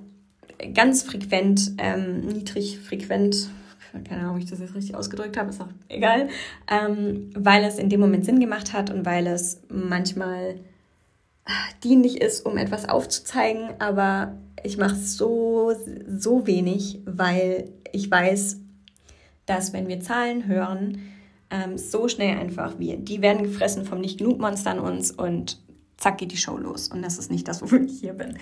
ganz 0.75 1.03
frequent, 1.03 1.73
ähm, 1.79 2.27
niedrig 2.27 2.79
frequent, 2.79 3.49
keine 4.07 4.21
Ahnung, 4.21 4.35
ob 4.35 4.43
ich 4.43 4.51
das 4.51 4.61
jetzt 4.61 4.75
richtig 4.75 4.95
ausgedrückt 4.95 5.39
habe, 5.39 5.49
ist 5.49 5.63
auch 5.63 5.69
egal, 5.89 6.29
ähm, 6.71 7.31
weil 7.35 7.65
es 7.65 7.79
in 7.79 7.89
dem 7.89 8.01
Moment 8.01 8.27
Sinn 8.27 8.39
gemacht 8.39 8.75
hat 8.75 8.91
und 8.91 9.07
weil 9.07 9.27
es 9.27 9.63
manchmal 9.71 10.57
dienlich 11.85 12.21
ist, 12.21 12.47
um 12.47 12.57
etwas 12.57 12.89
aufzuzeigen, 12.89 13.71
aber 13.79 14.37
ich 14.63 14.77
mache 14.77 14.97
so, 14.97 15.73
so 16.09 16.47
wenig, 16.47 17.01
weil 17.07 17.71
ich 17.93 18.11
weiß, 18.11 18.59
dass 19.47 19.73
wenn 19.73 19.89
wir 19.89 20.01
Zahlen 20.01 20.47
hören, 20.47 21.03
Ähm, 21.53 21.79
so 21.79 22.07
schnell 22.07 22.39
einfach. 22.39 22.79
Wir, 22.79 22.97
die 22.97 23.23
werden 23.23 23.43
gefressen 23.43 23.85
vom 23.85 24.01
Nicht-Genug-Monster 24.01 24.71
an 24.71 24.79
uns 24.79 25.11
und 25.11 25.59
zack 25.97 26.19
geht 26.19 26.31
die 26.31 26.37
Show 26.37 26.57
los. 26.57 26.87
Und 26.87 27.03
das 27.03 27.19
ist 27.19 27.29
nicht 27.29 27.49
das, 27.49 27.61
wofür 27.61 27.81
ich 27.81 27.99
hier 27.99 28.13
bin. 28.13 28.39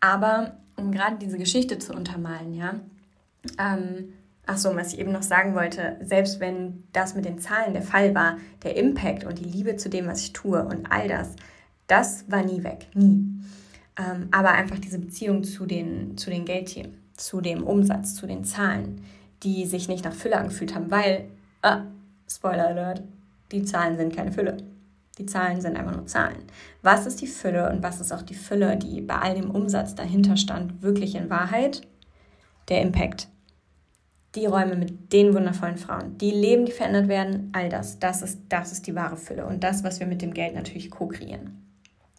Aber 0.00 0.58
um 0.76 0.92
gerade 0.92 1.16
diese 1.16 1.38
Geschichte 1.38 1.78
zu 1.78 1.94
untermalen, 1.94 2.52
ja. 2.52 2.74
Ähm, 3.58 4.12
ach 4.44 4.58
so, 4.58 4.76
was 4.76 4.92
ich 4.92 4.98
eben 4.98 5.10
noch 5.10 5.22
sagen 5.22 5.54
wollte, 5.54 5.96
selbst 6.02 6.38
wenn 6.38 6.84
das 6.92 7.14
mit 7.14 7.24
den 7.24 7.38
Zahlen 7.38 7.72
der 7.72 7.82
Fall 7.82 8.14
war, 8.14 8.36
der 8.62 8.76
Impact 8.76 9.24
und 9.24 9.38
die 9.38 9.48
Liebe 9.48 9.76
zu 9.76 9.88
dem, 9.88 10.06
was 10.06 10.20
ich 10.20 10.34
tue 10.34 10.62
und 10.62 10.92
all 10.92 11.08
das, 11.08 11.36
das 11.90 12.30
war 12.30 12.44
nie 12.44 12.62
weg, 12.62 12.88
nie. 12.94 13.24
Ähm, 13.98 14.28
aber 14.30 14.52
einfach 14.52 14.78
diese 14.78 14.98
Beziehung 14.98 15.44
zu 15.44 15.66
den, 15.66 16.16
zu 16.16 16.30
den 16.30 16.44
Geldtieren, 16.44 16.94
zu 17.16 17.40
dem 17.40 17.64
Umsatz, 17.64 18.14
zu 18.14 18.26
den 18.26 18.44
Zahlen, 18.44 19.02
die 19.42 19.66
sich 19.66 19.88
nicht 19.88 20.04
nach 20.04 20.12
Fülle 20.12 20.38
angefühlt 20.38 20.74
haben, 20.74 20.90
weil, 20.90 21.26
ah, 21.62 21.82
Spoiler 22.28 22.68
Alert, 22.68 23.02
die 23.50 23.64
Zahlen 23.64 23.96
sind 23.96 24.14
keine 24.14 24.30
Fülle. 24.30 24.58
Die 25.18 25.26
Zahlen 25.26 25.60
sind 25.60 25.76
einfach 25.76 25.96
nur 25.96 26.06
Zahlen. 26.06 26.44
Was 26.82 27.06
ist 27.06 27.20
die 27.20 27.26
Fülle 27.26 27.70
und 27.70 27.82
was 27.82 28.00
ist 28.00 28.12
auch 28.12 28.22
die 28.22 28.34
Fülle, 28.34 28.76
die 28.76 29.00
bei 29.00 29.16
all 29.16 29.34
dem 29.34 29.50
Umsatz 29.50 29.94
dahinter 29.94 30.36
stand, 30.36 30.82
wirklich 30.82 31.16
in 31.16 31.28
Wahrheit? 31.28 31.82
Der 32.68 32.82
Impact. 32.82 33.28
Die 34.36 34.46
Räume 34.46 34.76
mit 34.76 35.12
den 35.12 35.34
wundervollen 35.34 35.76
Frauen, 35.76 36.16
die 36.18 36.30
Leben, 36.30 36.64
die 36.64 36.72
verändert 36.72 37.08
werden, 37.08 37.50
all 37.52 37.68
das, 37.68 37.98
das 37.98 38.22
ist, 38.22 38.38
das 38.48 38.70
ist 38.70 38.86
die 38.86 38.94
wahre 38.94 39.16
Fülle 39.16 39.44
und 39.44 39.64
das, 39.64 39.82
was 39.82 39.98
wir 39.98 40.06
mit 40.06 40.22
dem 40.22 40.32
Geld 40.32 40.54
natürlich 40.54 40.88
co-kreieren. 40.88 41.69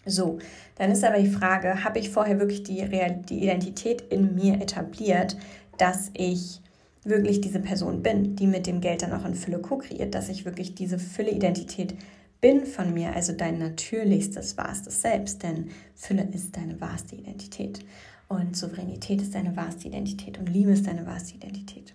So, 0.06 0.40
dann 0.76 0.92
ist 0.92 1.04
aber 1.04 1.20
die 1.20 1.30
Frage, 1.30 1.84
habe 1.84 2.00
ich 2.00 2.10
vorher 2.10 2.40
wirklich 2.40 2.64
die, 2.64 2.82
Real 2.82 3.22
die 3.30 3.44
Identität 3.44 4.02
in 4.02 4.36
mir 4.36 4.56
etabliert, 4.56 5.38
dass 5.78 6.10
ich 6.14 6.62
wirklich 7.04 7.42
diese 7.42 7.60
Person 7.60 8.04
bin, 8.04 8.36
die 8.36 8.48
mit 8.48 8.68
dem 8.68 8.82
Geld 8.82 9.02
dann 9.02 9.14
auch 9.14 9.26
in 9.26 9.36
Fülle 9.36 9.60
co-kreiert, 9.60 10.14
dass 10.14 10.30
ich 10.30 10.46
wirklich 10.46 10.76
diese 10.76 11.00
Fülle-Identität 11.00 11.96
bin 12.42 12.66
von 12.66 12.94
mir, 12.94 13.16
also 13.16 13.34
dein 13.34 13.60
natürlichstes, 13.60 14.58
wahrstes 14.58 15.02
Selbst, 15.02 15.44
denn 15.44 15.70
Fülle 15.96 16.28
ist 16.34 16.58
deine 16.58 16.82
wahrste 16.82 17.16
Identität 17.16 17.80
und 18.28 18.56
Souveränität 18.56 19.22
ist 19.22 19.36
deine 19.36 19.56
wahrste 19.56 19.88
Identität 19.88 20.40
und 20.40 20.48
Liebe 20.50 20.72
ist 20.72 20.88
deine 20.88 21.06
wahrste 21.06 21.36
Identität, 21.36 21.94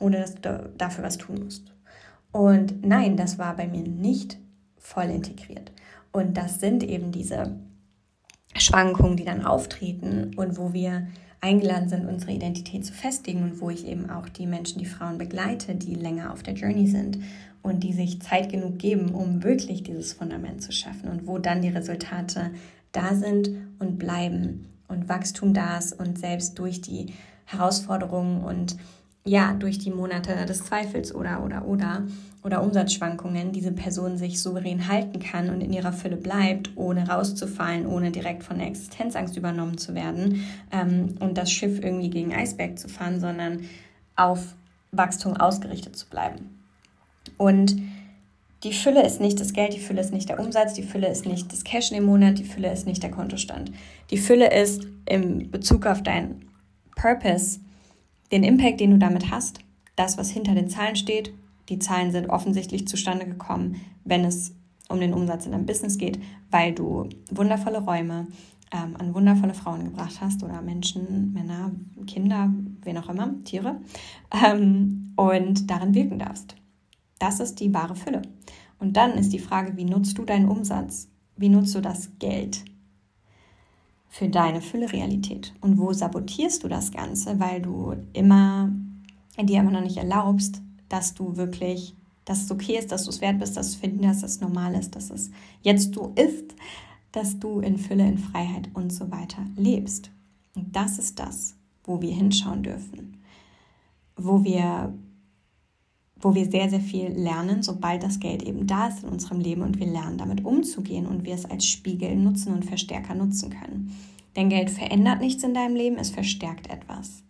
ohne 0.00 0.18
dass 0.20 0.36
du 0.36 0.70
dafür 0.78 1.04
was 1.04 1.18
tun 1.18 1.44
musst. 1.44 1.72
Und 2.30 2.84
nein, 2.86 3.16
das 3.16 3.38
war 3.38 3.56
bei 3.56 3.66
mir 3.66 3.82
nicht 3.82 4.38
voll 4.76 5.06
integriert. 5.06 5.72
Und 6.12 6.36
das 6.36 6.60
sind 6.60 6.82
eben 6.82 7.12
diese 7.12 7.56
Schwankungen, 8.56 9.16
die 9.16 9.24
dann 9.24 9.44
auftreten 9.44 10.34
und 10.36 10.58
wo 10.58 10.72
wir 10.72 11.06
eingeladen 11.40 11.88
sind, 11.88 12.08
unsere 12.08 12.32
Identität 12.32 12.84
zu 12.84 12.92
festigen 12.92 13.42
und 13.44 13.60
wo 13.60 13.70
ich 13.70 13.86
eben 13.86 14.10
auch 14.10 14.28
die 14.28 14.46
Menschen, 14.46 14.80
die 14.80 14.86
Frauen 14.86 15.18
begleite, 15.18 15.74
die 15.74 15.94
länger 15.94 16.32
auf 16.32 16.42
der 16.42 16.54
Journey 16.54 16.88
sind 16.88 17.18
und 17.62 17.84
die 17.84 17.92
sich 17.92 18.20
Zeit 18.20 18.50
genug 18.50 18.78
geben, 18.78 19.10
um 19.10 19.44
wirklich 19.44 19.82
dieses 19.82 20.12
Fundament 20.12 20.62
zu 20.62 20.72
schaffen 20.72 21.08
und 21.10 21.26
wo 21.26 21.38
dann 21.38 21.62
die 21.62 21.68
Resultate 21.68 22.50
da 22.92 23.14
sind 23.14 23.50
und 23.78 23.98
bleiben 23.98 24.66
und 24.88 25.08
Wachstum 25.08 25.54
da 25.54 25.78
ist 25.78 25.92
und 25.92 26.18
selbst 26.18 26.58
durch 26.58 26.80
die 26.80 27.12
Herausforderungen 27.44 28.42
und 28.42 28.76
ja, 29.28 29.52
durch 29.52 29.78
die 29.78 29.90
Monate 29.90 30.46
des 30.46 30.64
Zweifels 30.64 31.14
oder 31.14 31.44
oder 31.44 31.66
oder 31.66 32.02
oder 32.42 32.62
Umsatzschwankungen 32.62 33.52
diese 33.52 33.72
Person 33.72 34.16
sich 34.16 34.40
souverän 34.40 34.88
halten 34.88 35.18
kann 35.20 35.50
und 35.50 35.60
in 35.60 35.72
ihrer 35.72 35.92
Fülle 35.92 36.16
bleibt, 36.16 36.70
ohne 36.76 37.08
rauszufallen, 37.08 37.84
ohne 37.84 38.10
direkt 38.10 38.42
von 38.42 38.58
der 38.58 38.68
Existenzangst 38.68 39.36
übernommen 39.36 39.76
zu 39.76 39.94
werden 39.94 40.44
ähm, 40.72 41.16
und 41.20 41.36
das 41.36 41.50
Schiff 41.52 41.82
irgendwie 41.82 42.10
gegen 42.10 42.32
Eisberg 42.32 42.78
zu 42.78 42.88
fahren, 42.88 43.20
sondern 43.20 43.64
auf 44.16 44.54
Wachstum 44.92 45.36
ausgerichtet 45.36 45.96
zu 45.96 46.08
bleiben. 46.08 46.62
Und 47.36 47.76
die 48.64 48.72
Fülle 48.72 49.04
ist 49.04 49.20
nicht 49.20 49.38
das 49.40 49.52
Geld, 49.52 49.74
die 49.74 49.80
Fülle 49.80 50.00
ist 50.00 50.12
nicht 50.12 50.28
der 50.28 50.40
Umsatz, 50.40 50.74
die 50.74 50.82
Fülle 50.82 51.08
ist 51.08 51.26
nicht 51.26 51.52
das 51.52 51.64
Cash 51.64 51.92
im 51.92 52.04
Monat, 52.04 52.38
die 52.38 52.44
Fülle 52.44 52.72
ist 52.72 52.86
nicht 52.86 53.02
der 53.02 53.10
Kontostand. 53.10 53.72
Die 54.10 54.18
Fülle 54.18 54.52
ist 54.52 54.86
im 55.06 55.50
Bezug 55.50 55.86
auf 55.86 56.02
deinen 56.02 56.48
Purpose, 56.96 57.60
den 58.32 58.44
Impact, 58.44 58.80
den 58.80 58.90
du 58.92 58.98
damit 58.98 59.30
hast, 59.30 59.60
das, 59.96 60.18
was 60.18 60.30
hinter 60.30 60.54
den 60.54 60.68
Zahlen 60.68 60.96
steht. 60.96 61.32
Die 61.68 61.78
Zahlen 61.78 62.12
sind 62.12 62.30
offensichtlich 62.30 62.86
zustande 62.86 63.26
gekommen, 63.26 63.76
wenn 64.04 64.24
es 64.24 64.54
um 64.88 65.00
den 65.00 65.12
Umsatz 65.12 65.46
in 65.46 65.52
deinem 65.52 65.66
Business 65.66 65.98
geht, 65.98 66.18
weil 66.50 66.72
du 66.72 67.08
wundervolle 67.30 67.80
Räume 67.80 68.26
ähm, 68.72 68.96
an 68.98 69.14
wundervolle 69.14 69.54
Frauen 69.54 69.84
gebracht 69.84 70.20
hast 70.20 70.42
oder 70.42 70.62
Menschen, 70.62 71.32
Männer, 71.32 71.72
Kinder, 72.06 72.52
wen 72.82 72.98
auch 72.98 73.08
immer, 73.08 73.34
Tiere, 73.44 73.80
ähm, 74.44 75.12
und 75.16 75.70
darin 75.70 75.94
wirken 75.94 76.18
darfst. 76.18 76.54
Das 77.18 77.40
ist 77.40 77.60
die 77.60 77.72
wahre 77.74 77.96
Fülle. 77.96 78.22
Und 78.78 78.96
dann 78.96 79.12
ist 79.12 79.32
die 79.32 79.38
Frage, 79.38 79.76
wie 79.76 79.84
nutzt 79.84 80.18
du 80.18 80.24
deinen 80.24 80.48
Umsatz? 80.48 81.08
Wie 81.36 81.48
nutzt 81.48 81.74
du 81.74 81.80
das 81.80 82.10
Geld 82.18 82.64
für 84.08 84.28
deine 84.28 84.60
Fülle-Realität? 84.60 85.54
Und 85.60 85.78
wo 85.78 85.92
sabotierst 85.92 86.64
du 86.64 86.68
das 86.68 86.90
Ganze, 86.90 87.38
weil 87.38 87.62
du 87.62 87.94
immer 88.12 88.70
dir 89.46 89.60
immer 89.60 89.70
noch 89.70 89.82
nicht 89.82 89.96
erlaubst, 89.96 90.62
dass 90.88 91.14
du 91.14 91.36
wirklich, 91.36 91.94
dass 92.24 92.44
es 92.44 92.50
okay 92.50 92.78
ist, 92.78 92.90
dass 92.90 93.04
du 93.04 93.10
es 93.10 93.20
wert 93.20 93.38
bist, 93.38 93.56
dass 93.56 93.78
du 93.78 94.06
hast, 94.06 94.22
dass 94.22 94.30
es 94.32 94.40
normal 94.40 94.74
ist, 94.74 94.96
dass 94.96 95.10
es 95.10 95.30
jetzt 95.62 95.94
so 95.94 96.12
ist, 96.16 96.54
dass 97.12 97.38
du 97.38 97.60
in 97.60 97.78
Fülle, 97.78 98.06
in 98.06 98.18
Freiheit 98.18 98.68
und 98.74 98.92
so 98.92 99.10
weiter 99.10 99.44
lebst. 99.56 100.10
Und 100.54 100.74
das 100.74 100.98
ist 100.98 101.18
das, 101.18 101.56
wo 101.84 102.00
wir 102.00 102.12
hinschauen 102.12 102.62
dürfen, 102.62 103.22
wo 104.16 104.44
wir 104.44 104.92
wo 106.20 106.34
wir 106.34 106.50
sehr, 106.50 106.68
sehr 106.68 106.80
viel 106.80 107.08
lernen, 107.08 107.62
sobald 107.62 108.02
das 108.02 108.18
Geld 108.18 108.42
eben 108.42 108.66
da 108.66 108.88
ist 108.88 109.04
in 109.04 109.08
unserem 109.08 109.40
Leben 109.40 109.62
und 109.62 109.78
wir 109.78 109.86
lernen 109.86 110.18
damit 110.18 110.44
umzugehen 110.44 111.06
und 111.06 111.24
wir 111.24 111.34
es 111.34 111.44
als 111.44 111.66
Spiegel 111.66 112.16
nutzen 112.16 112.52
und 112.52 112.64
Verstärker 112.64 113.14
nutzen 113.14 113.50
können. 113.50 113.96
Denn 114.36 114.48
Geld 114.48 114.70
verändert 114.70 115.20
nichts 115.20 115.42
in 115.42 115.54
deinem 115.54 115.76
Leben, 115.76 115.96
es 115.96 116.10
verstärkt 116.10 116.70
etwas. 116.70 117.22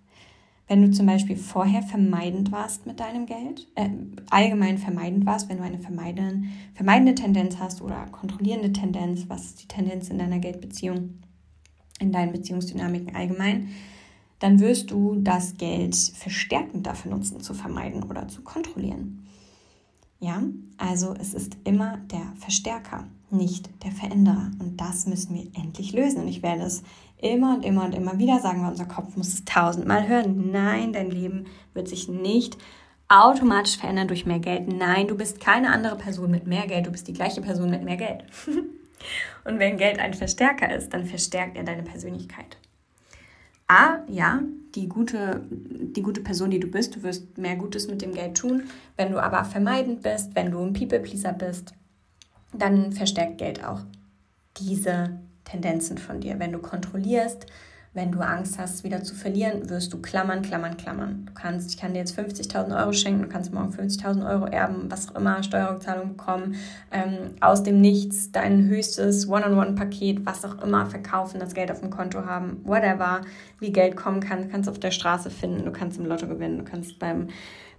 Wenn 0.67 0.83
du 0.83 0.91
zum 0.91 1.07
Beispiel 1.07 1.37
vorher 1.37 1.83
vermeidend 1.83 2.53
warst 2.53 2.87
mit 2.87 3.01
deinem 3.01 3.25
Geld, 3.25 3.67
äh, 3.75 3.89
allgemein 4.29 4.77
vermeidend 4.77 5.25
warst, 5.25 5.49
wenn 5.49 5.57
du 5.57 5.63
eine 5.63 5.79
vermeidende, 5.79 6.47
vermeidende 6.75 7.15
Tendenz 7.15 7.59
hast 7.59 7.81
oder 7.81 8.05
kontrollierende 8.13 8.73
Tendenz, 8.73 9.25
was 9.29 9.47
ist 9.47 9.63
die 9.63 9.69
Tendenz 9.69 10.11
in 10.11 10.19
deiner 10.19 10.39
Geldbeziehung, 10.39 11.21
in 12.01 12.13
deinen 12.13 12.33
Beziehungsdynamiken 12.33 13.17
allgemein, 13.17 13.71
dann 14.39 14.61
wirst 14.61 14.91
du 14.91 15.17
das 15.17 15.57
Geld 15.57 15.97
verstärkend 15.97 16.87
dafür 16.87 17.13
nutzen, 17.13 17.41
zu 17.41 17.55
vermeiden 17.55 18.05
oder 18.05 18.29
zu 18.29 18.43
kontrollieren. 18.43 19.27
Ja, 20.21 20.43
also 20.79 21.15
es 21.19 21.33
ist 21.33 21.57
immer 21.65 21.99
der 22.11 22.33
Verstärker, 22.37 23.07
nicht 23.31 23.71
der 23.85 23.93
Veränderer. 23.93 24.51
Und 24.59 24.77
das 24.81 25.07
müssen 25.07 25.35
wir 25.35 25.47
endlich 25.61 25.93
lösen. 25.93 26.23
Und 26.23 26.29
ich 26.29 26.43
werde 26.43 26.63
es 26.63 26.83
immer 27.19 27.55
und 27.55 27.65
immer 27.65 27.85
und 27.85 27.95
immer 27.95 28.19
wieder 28.19 28.41
sagen, 28.41 28.63
weil 28.63 28.71
unser 28.71 28.87
Kopf 28.87 29.17
muss 29.17 29.29
es 29.29 29.45
tausendmal 29.45 30.09
hören. 30.09 30.51
Nein, 30.51 30.93
dein 30.93 31.11
Leben 31.11 31.47
wird 31.73 31.89
sich 31.89 32.09
nicht 32.09 32.59
automatisch 33.09 33.79
verändern 33.79 34.09
durch 34.09 34.27
mehr 34.27 34.41
Geld. 34.41 34.69
Nein, 34.69 35.07
du 35.09 35.17
bist 35.17 35.41
keine 35.41 35.71
andere 35.71 35.97
Person 35.97 36.31
mit 36.31 36.47
mehr 36.47 36.67
Geld, 36.67 36.87
du 36.87 36.91
bist 36.91 37.09
die 37.09 37.15
gleiche 37.15 37.41
Person 37.41 37.71
mit 37.71 37.85
mehr 37.85 37.97
Geld. 37.97 38.25
und 39.45 39.59
wenn 39.59 39.79
Geld 39.79 39.99
ein 39.99 40.15
Verstärker 40.15 40.75
ist, 40.75 40.93
dann 40.93 41.07
verstärkt 41.07 41.57
er 41.57 41.65
deine 41.65 41.83
Persönlichkeit. 41.83 42.59
A, 43.69 43.99
ja, 44.09 44.43
die 44.75 44.89
gute, 44.89 45.43
die 45.51 46.03
gute 46.03 46.21
Person, 46.21 46.51
die 46.51 46.61
du 46.61 46.69
bist, 46.69 46.97
du 46.97 47.03
wirst 47.03 47.39
mehr 47.39 47.57
Gutes 47.57 47.89
mit 47.89 48.03
dem 48.03 48.13
Geld 48.13 48.37
tun. 48.37 48.65
Wenn 48.97 49.13
du 49.13 49.23
aber 49.23 49.45
vermeidend 49.45 50.03
bist, 50.03 50.35
wenn 50.35 50.51
du 50.51 50.61
ein 50.61 50.73
People-Pleaser 50.73 51.33
bist, 51.33 51.73
dann 52.53 52.93
verstärkt 52.93 53.39
Geld 53.39 53.65
auch 53.65 53.81
diese 54.57 55.19
Tendenzen 55.45 55.99
von 55.99 56.21
dir. 56.21 56.39
Wenn 56.39 56.53
du 56.53 56.59
kontrollierst, 56.59 57.47
wenn 57.95 58.13
du 58.13 58.21
Angst 58.21 58.59
hast, 58.59 58.85
wieder 58.85 59.03
zu 59.03 59.15
verlieren, 59.15 59.69
wirst 59.71 59.93
du 59.93 60.01
klammern, 60.01 60.43
klammern, 60.43 60.77
klammern. 60.77 61.25
Du 61.27 61.33
kannst, 61.33 61.71
ich 61.71 61.77
kann 61.77 61.95
dir 61.95 62.01
jetzt 62.01 62.19
50.000 62.19 62.79
Euro 62.79 62.93
schenken, 62.93 63.23
du 63.23 63.29
kannst 63.29 63.53
morgen 63.53 63.73
50.000 63.73 64.29
Euro 64.29 64.47
erben, 64.47 64.91
was 64.91 65.09
auch 65.09 65.17
immer, 65.17 65.43
Steuerrückzahlung 65.43 66.17
bekommen, 66.17 66.57
ähm, 66.93 67.35
aus 67.41 67.63
dem 67.63 67.81
Nichts 67.81 68.31
dein 68.31 68.69
höchstes 68.69 69.29
One-on-One-Paket, 69.29 70.25
was 70.27 70.45
auch 70.45 70.63
immer, 70.63 70.87
verkaufen, 70.87 71.41
das 71.41 71.55
Geld 71.55 71.71
auf 71.71 71.81
dem 71.81 71.91
Konto 71.91 72.25
haben, 72.25 72.61
whatever, 72.65 73.23
wie 73.59 73.73
Geld 73.73 73.97
kommen 73.97 74.21
kann, 74.21 74.51
kannst 74.51 74.69
du 74.69 74.71
auf 74.71 74.79
der 74.79 74.91
Straße 74.91 75.31
finden, 75.31 75.65
du 75.65 75.73
kannst 75.73 75.99
im 75.99 76.07
Lotto 76.07 76.29
gewinnen, 76.29 76.59
du 76.59 76.65
kannst 76.65 76.99
beim, 76.99 77.29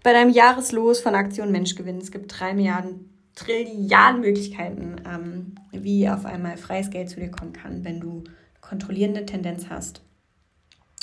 bei 0.03 0.13
deinem 0.13 0.31
Jahreslos 0.31 1.01
von 1.01 1.15
Aktion 1.15 1.51
Mensch 1.51 1.75
gewinnen. 1.75 1.99
Es 1.99 2.11
gibt 2.11 2.39
drei 2.39 2.53
Milliarden 2.53 3.09
Trilliarden 3.39 4.19
Möglichkeiten, 4.19 4.95
ähm, 5.05 5.55
wie 5.71 6.09
auf 6.09 6.25
einmal 6.25 6.57
freies 6.57 6.89
Geld 6.89 7.09
zu 7.09 7.21
dir 7.21 7.31
kommen 7.31 7.53
kann, 7.53 7.85
wenn 7.85 8.01
du 8.01 8.25
kontrollierende 8.69 9.25
Tendenz 9.25 9.69
hast 9.69 10.01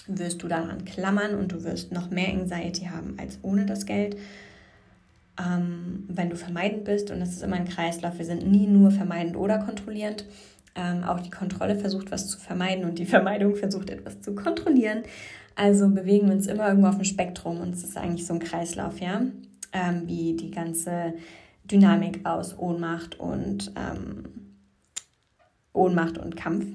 wirst 0.08 0.42
du 0.42 0.48
daran 0.48 0.84
klammern 0.84 1.34
und 1.34 1.52
du 1.52 1.64
wirst 1.64 1.92
noch 1.92 2.10
mehr 2.10 2.28
Anxiety 2.28 2.86
haben 2.86 3.16
als 3.18 3.38
ohne 3.42 3.66
das 3.66 3.86
Geld. 3.86 4.16
Ähm, 5.38 6.04
wenn 6.08 6.30
du 6.30 6.36
vermeidend 6.36 6.84
bist, 6.84 7.10
und 7.10 7.20
das 7.20 7.30
ist 7.30 7.42
immer 7.42 7.56
ein 7.56 7.68
Kreislauf, 7.68 8.18
wir 8.18 8.24
sind 8.24 8.46
nie 8.46 8.66
nur 8.66 8.90
vermeidend 8.90 9.36
oder 9.36 9.58
kontrollierend. 9.58 10.24
Ähm, 10.74 11.04
auch 11.04 11.20
die 11.20 11.30
Kontrolle 11.30 11.76
versucht, 11.76 12.10
was 12.10 12.28
zu 12.28 12.38
vermeiden 12.38 12.84
und 12.84 12.98
die 12.98 13.06
Vermeidung 13.06 13.56
versucht, 13.56 13.90
etwas 13.90 14.20
zu 14.20 14.34
kontrollieren. 14.34 15.02
Also 15.54 15.88
bewegen 15.88 16.28
wir 16.28 16.34
uns 16.34 16.46
immer 16.46 16.68
irgendwo 16.68 16.88
auf 16.88 16.96
dem 16.96 17.04
Spektrum 17.04 17.60
und 17.60 17.74
es 17.74 17.82
ist 17.82 17.96
eigentlich 17.96 18.26
so 18.26 18.34
ein 18.34 18.40
Kreislauf, 18.40 19.00
ja. 19.00 19.22
Ähm, 19.72 20.02
wie 20.06 20.36
die 20.36 20.50
ganze 20.50 21.14
Dynamik 21.64 22.24
aus 22.24 22.58
Ohnmacht 22.58 23.18
und 23.18 23.72
ähm, 23.76 24.24
Ohnmacht 25.72 26.18
und 26.18 26.36
Kampf. 26.36 26.66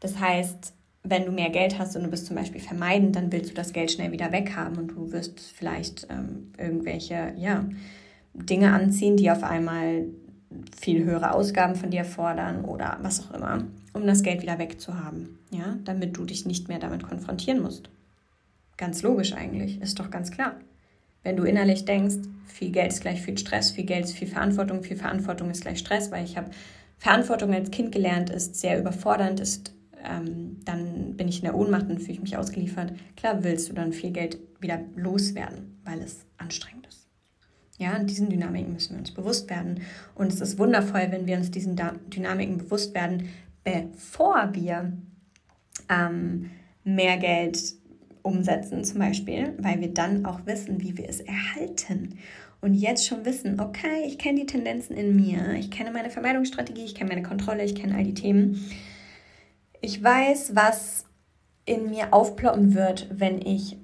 Das 0.00 0.18
heißt, 0.18 0.74
wenn 1.02 1.24
du 1.24 1.32
mehr 1.32 1.50
Geld 1.50 1.78
hast 1.78 1.96
und 1.96 2.04
du 2.04 2.10
bist 2.10 2.26
zum 2.26 2.36
Beispiel 2.36 2.60
vermeidend, 2.60 3.16
dann 3.16 3.32
willst 3.32 3.50
du 3.50 3.54
das 3.54 3.72
Geld 3.72 3.92
schnell 3.92 4.12
wieder 4.12 4.32
weghaben 4.32 4.76
und 4.76 4.88
du 4.88 5.12
wirst 5.12 5.40
vielleicht 5.40 6.06
ähm, 6.10 6.52
irgendwelche 6.58 7.32
ja, 7.36 7.64
Dinge 8.34 8.72
anziehen, 8.72 9.16
die 9.16 9.30
auf 9.30 9.42
einmal 9.42 10.06
viel 10.78 11.04
höhere 11.04 11.32
Ausgaben 11.32 11.74
von 11.74 11.90
dir 11.90 12.04
fordern 12.04 12.64
oder 12.64 12.98
was 13.02 13.20
auch 13.20 13.34
immer, 13.34 13.64
um 13.92 14.06
das 14.06 14.22
Geld 14.22 14.42
wieder 14.42 14.58
wegzuhaben, 14.58 15.38
ja, 15.50 15.76
damit 15.84 16.16
du 16.16 16.24
dich 16.24 16.46
nicht 16.46 16.68
mehr 16.68 16.78
damit 16.78 17.02
konfrontieren 17.02 17.62
musst. 17.62 17.90
Ganz 18.76 19.02
logisch 19.02 19.32
eigentlich, 19.32 19.80
ist 19.80 19.98
doch 19.98 20.10
ganz 20.10 20.30
klar. 20.30 20.54
Wenn 21.22 21.36
du 21.36 21.44
innerlich 21.44 21.84
denkst, 21.84 22.16
viel 22.46 22.70
Geld 22.70 22.92
ist 22.92 23.00
gleich 23.00 23.20
viel 23.22 23.36
Stress, 23.38 23.72
viel 23.72 23.84
Geld 23.84 24.04
ist 24.04 24.16
viel 24.16 24.28
Verantwortung, 24.28 24.82
viel 24.82 24.96
Verantwortung 24.96 25.50
ist 25.50 25.62
gleich 25.62 25.78
Stress, 25.78 26.10
weil 26.10 26.24
ich 26.24 26.36
habe 26.36 26.50
Verantwortung 26.98 27.52
als 27.52 27.70
Kind 27.70 27.92
gelernt, 27.92 28.30
ist 28.30 28.56
sehr 28.56 28.78
überfordernd, 28.78 29.40
ist 29.40 29.72
ähm, 30.08 30.60
dann 30.64 31.16
bin 31.16 31.28
ich 31.28 31.38
in 31.38 31.44
der 31.44 31.56
Ohnmacht 31.56 31.88
und 31.88 31.98
fühle 31.98 32.14
ich 32.14 32.22
mich 32.22 32.36
ausgeliefert. 32.36 32.92
Klar 33.16 33.42
willst 33.44 33.68
du 33.68 33.72
dann 33.72 33.92
viel 33.92 34.10
Geld 34.10 34.38
wieder 34.60 34.80
loswerden, 34.94 35.78
weil 35.84 36.00
es 36.00 36.24
anstrengend 36.38 36.86
ist. 36.86 37.06
Ja, 37.78 37.96
und 37.96 38.08
diesen 38.08 38.30
Dynamiken 38.30 38.72
müssen 38.72 38.92
wir 38.92 39.00
uns 39.00 39.12
bewusst 39.12 39.50
werden. 39.50 39.82
Und 40.14 40.32
es 40.32 40.40
ist 40.40 40.58
wundervoll, 40.58 41.08
wenn 41.10 41.26
wir 41.26 41.36
uns 41.36 41.50
diesen 41.50 41.76
Dynamiken 42.08 42.58
bewusst 42.58 42.94
werden, 42.94 43.28
bevor 43.64 44.50
wir 44.54 44.92
ähm, 45.90 46.50
mehr 46.84 47.18
Geld 47.18 47.58
umsetzen, 48.22 48.82
zum 48.84 48.98
Beispiel, 48.98 49.54
weil 49.58 49.80
wir 49.80 49.92
dann 49.92 50.24
auch 50.24 50.46
wissen, 50.46 50.80
wie 50.80 50.96
wir 50.96 51.08
es 51.08 51.20
erhalten. 51.20 52.18
Und 52.60 52.74
jetzt 52.74 53.06
schon 53.06 53.24
wissen, 53.24 53.60
okay, 53.60 54.04
ich 54.06 54.18
kenne 54.18 54.40
die 54.40 54.46
Tendenzen 54.46 54.96
in 54.96 55.14
mir, 55.14 55.54
ich 55.54 55.70
kenne 55.70 55.90
meine 55.90 56.10
Vermeidungsstrategie, 56.10 56.84
ich 56.84 56.94
kenne 56.94 57.10
meine 57.10 57.22
Kontrolle, 57.22 57.62
ich 57.62 57.74
kenne 57.74 57.94
all 57.94 58.04
die 58.04 58.14
Themen. 58.14 58.64
Ich 59.80 60.02
weiß, 60.02 60.54
was 60.54 61.06
in 61.64 61.90
mir 61.90 62.14
aufploppen 62.14 62.74
wird, 62.74 63.08
wenn 63.10 63.40
ich 63.40 63.76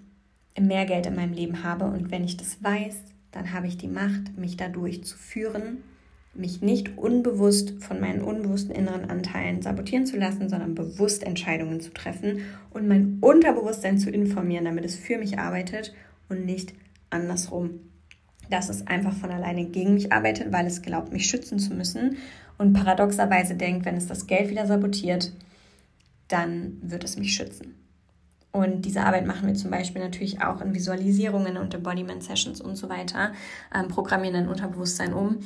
mehr 0.59 0.87
Geld 0.87 1.07
in 1.07 1.17
meinem 1.17 1.33
Leben 1.33 1.65
habe. 1.65 1.85
Und 1.87 2.11
wenn 2.11 2.25
ich 2.25 2.37
das 2.37 2.63
weiß, 2.63 2.97
dann 3.33 3.53
habe 3.53 3.67
ich 3.67 3.77
die 3.77 3.89
Macht, 3.89 4.37
mich 4.37 4.57
dadurch 4.57 5.05
zu 5.05 5.17
führen, 5.17 5.79
mich 6.35 6.63
nicht 6.63 6.97
unbewusst 6.97 7.75
von 7.81 8.01
meinen 8.01 8.23
unbewussten 8.23 8.75
inneren 8.75 9.11
Anteilen 9.11 9.61
sabotieren 9.61 10.07
zu 10.07 10.17
lassen, 10.17 10.49
sondern 10.49 10.75
bewusst 10.75 11.25
Entscheidungen 11.25 11.81
zu 11.81 11.93
treffen 11.93 12.43
und 12.71 12.89
mein 12.89 13.19
Unterbewusstsein 13.21 13.99
zu 13.99 14.11
informieren, 14.11 14.65
damit 14.65 14.85
es 14.85 14.97
für 14.97 15.19
mich 15.19 15.39
arbeitet 15.39 15.93
und 16.29 16.47
nicht 16.47 16.73
andersrum. 17.11 17.81
Dass 18.49 18.71
es 18.71 18.87
einfach 18.87 19.15
von 19.15 19.31
alleine 19.31 19.67
gegen 19.67 19.95
mich 19.95 20.13
arbeitet, 20.13 20.53
weil 20.53 20.67
es 20.67 20.83
glaubt, 20.83 21.13
mich 21.13 21.27
schützen 21.27 21.59
zu 21.59 21.75
müssen 21.75 22.17
und 22.57 22.73
paradoxerweise 22.73 23.55
denkt, 23.55 23.85
wenn 23.85 23.97
es 23.97 24.07
das 24.07 24.27
Geld 24.27 24.49
wieder 24.49 24.67
sabotiert, 24.67 25.33
dann 26.33 26.79
wird 26.83 27.05
es 27.05 27.17
mich 27.17 27.35
schützen. 27.35 27.75
Und 28.53 28.83
diese 28.85 29.03
Arbeit 29.03 29.27
machen 29.27 29.47
wir 29.47 29.55
zum 29.55 29.71
Beispiel 29.71 30.03
natürlich 30.03 30.43
auch 30.43 30.61
in 30.61 30.75
Visualisierungen 30.75 31.57
und 31.57 31.73
Embodiment 31.73 32.23
Sessions 32.23 32.61
und 32.61 32.77
so 32.77 32.89
weiter, 32.91 33.33
ähm, 33.75 33.89
programmieren 33.89 34.35
dein 34.35 34.49
Unterbewusstsein 34.49 35.15
um 35.15 35.39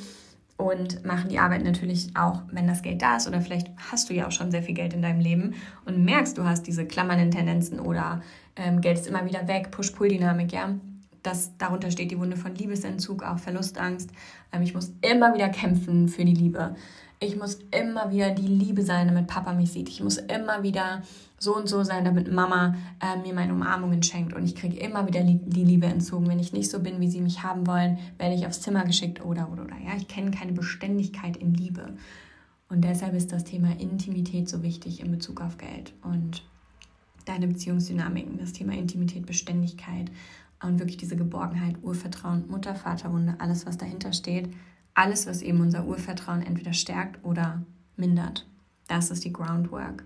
und 0.57 1.05
machen 1.05 1.29
die 1.29 1.39
Arbeit 1.39 1.63
natürlich 1.63 2.09
auch, 2.17 2.41
wenn 2.51 2.67
das 2.67 2.81
Geld 2.81 3.01
da 3.01 3.15
ist 3.15 3.27
oder 3.27 3.41
vielleicht 3.41 3.69
hast 3.91 4.09
du 4.09 4.13
ja 4.13 4.27
auch 4.27 4.31
schon 4.31 4.51
sehr 4.51 4.63
viel 4.63 4.75
Geld 4.75 4.93
in 4.93 5.01
deinem 5.01 5.21
Leben 5.21 5.53
und 5.85 6.03
merkst, 6.03 6.37
du 6.37 6.43
hast 6.43 6.63
diese 6.63 6.85
klammernden 6.85 7.31
Tendenzen 7.31 7.79
oder 7.79 8.21
ähm, 8.57 8.81
Geld 8.81 8.97
ist 8.97 9.07
immer 9.07 9.25
wieder 9.25 9.47
weg, 9.47 9.71
Push-Pull-Dynamik, 9.71 10.51
ja. 10.51 10.75
Das, 11.23 11.57
darunter 11.57 11.91
steht 11.91 12.11
die 12.11 12.19
Wunde 12.19 12.37
von 12.37 12.55
Liebesentzug, 12.55 13.23
auch 13.23 13.37
Verlustangst. 13.39 14.11
Ähm, 14.51 14.61
ich 14.61 14.73
muss 14.73 14.93
immer 15.01 15.33
wieder 15.33 15.49
kämpfen 15.49 16.07
für 16.07 16.23
die 16.25 16.33
Liebe. 16.33 16.75
Ich 17.19 17.35
muss 17.35 17.59
immer 17.71 18.11
wieder 18.11 18.29
die 18.29 18.47
Liebe 18.47 18.83
sein, 18.83 19.07
damit 19.07 19.27
Papa 19.27 19.53
mich 19.53 19.71
sieht. 19.71 19.89
Ich 19.89 20.03
muss 20.03 20.17
immer 20.17 20.61
wieder 20.61 21.01
so 21.39 21.55
und 21.55 21.67
so 21.67 21.83
sein, 21.83 22.05
damit 22.05 22.31
Mama 22.31 22.75
äh, 22.99 23.17
mir 23.17 23.33
meine 23.33 23.53
Umarmungen 23.53 24.03
schenkt. 24.03 24.33
Und 24.33 24.43
ich 24.43 24.55
kriege 24.55 24.77
immer 24.77 25.07
wieder 25.07 25.23
die 25.23 25.63
Liebe 25.63 25.87
entzogen. 25.87 26.27
Wenn 26.27 26.39
ich 26.39 26.53
nicht 26.53 26.69
so 26.69 26.79
bin, 26.79 26.99
wie 26.99 27.09
sie 27.09 27.21
mich 27.21 27.41
haben 27.41 27.65
wollen, 27.65 27.97
werde 28.19 28.35
ich 28.35 28.45
aufs 28.45 28.61
Zimmer 28.61 28.83
geschickt 28.83 29.25
oder, 29.25 29.51
oder, 29.51 29.63
oder. 29.63 29.77
Ja, 29.83 29.95
ich 29.97 30.07
kenne 30.07 30.29
keine 30.29 30.51
Beständigkeit 30.51 31.37
in 31.37 31.55
Liebe. 31.55 31.93
Und 32.69 32.83
deshalb 32.83 33.15
ist 33.15 33.31
das 33.31 33.45
Thema 33.45 33.71
Intimität 33.79 34.49
so 34.49 34.61
wichtig 34.61 34.99
in 34.99 35.11
Bezug 35.11 35.41
auf 35.41 35.57
Geld 35.57 35.93
und 36.03 36.43
deine 37.25 37.47
Beziehungsdynamiken, 37.47 38.37
das 38.37 38.53
Thema 38.53 38.73
Intimität, 38.73 39.25
Beständigkeit 39.25 40.11
und 40.61 40.79
wirklich 40.79 40.97
diese 40.97 41.15
Geborgenheit, 41.15 41.75
Urvertrauen, 41.81 42.45
Mutter, 42.49 42.75
Vater, 42.75 43.11
Wunde, 43.11 43.35
alles, 43.39 43.65
was 43.65 43.77
dahinter 43.77 44.13
steht, 44.13 44.49
alles, 44.97 45.27
was 45.27 45.41
eben 45.41 45.61
unser 45.61 45.85
Urvertrauen 45.85 46.41
entweder 46.41 46.73
stärkt 46.73 47.23
oder 47.23 47.61
mindert. 47.95 48.47
Das 48.87 49.11
ist 49.11 49.23
die 49.23 49.33
Groundwork. 49.33 50.03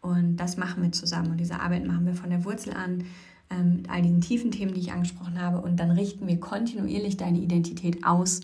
Und 0.00 0.36
das 0.36 0.56
machen 0.56 0.82
wir 0.82 0.92
zusammen. 0.92 1.32
Und 1.32 1.38
diese 1.38 1.60
Arbeit 1.60 1.84
machen 1.84 2.06
wir 2.06 2.14
von 2.14 2.30
der 2.30 2.44
Wurzel 2.44 2.72
an, 2.72 3.04
ähm, 3.50 3.76
mit 3.76 3.90
all 3.90 4.00
diesen 4.00 4.20
tiefen 4.20 4.52
Themen, 4.52 4.74
die 4.74 4.80
ich 4.80 4.92
angesprochen 4.92 5.42
habe. 5.42 5.60
Und 5.60 5.80
dann 5.80 5.90
richten 5.90 6.28
wir 6.28 6.38
kontinuierlich 6.38 7.16
deine 7.16 7.38
Identität 7.38 8.06
aus 8.06 8.42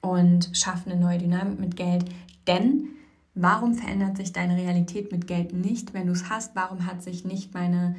und 0.00 0.50
schaffen 0.52 0.90
eine 0.90 1.00
neue 1.00 1.18
Dynamik 1.18 1.60
mit 1.60 1.76
Geld. 1.76 2.06
Denn 2.48 2.88
warum 3.34 3.74
verändert 3.74 4.16
sich 4.16 4.32
deine 4.32 4.56
Realität 4.56 5.12
mit 5.12 5.28
Geld 5.28 5.52
nicht, 5.52 5.94
wenn 5.94 6.08
du 6.08 6.12
es 6.12 6.28
hast? 6.28 6.56
Warum 6.56 6.86
hat 6.86 7.04
sich 7.04 7.24
nicht 7.24 7.54
meine 7.54 7.94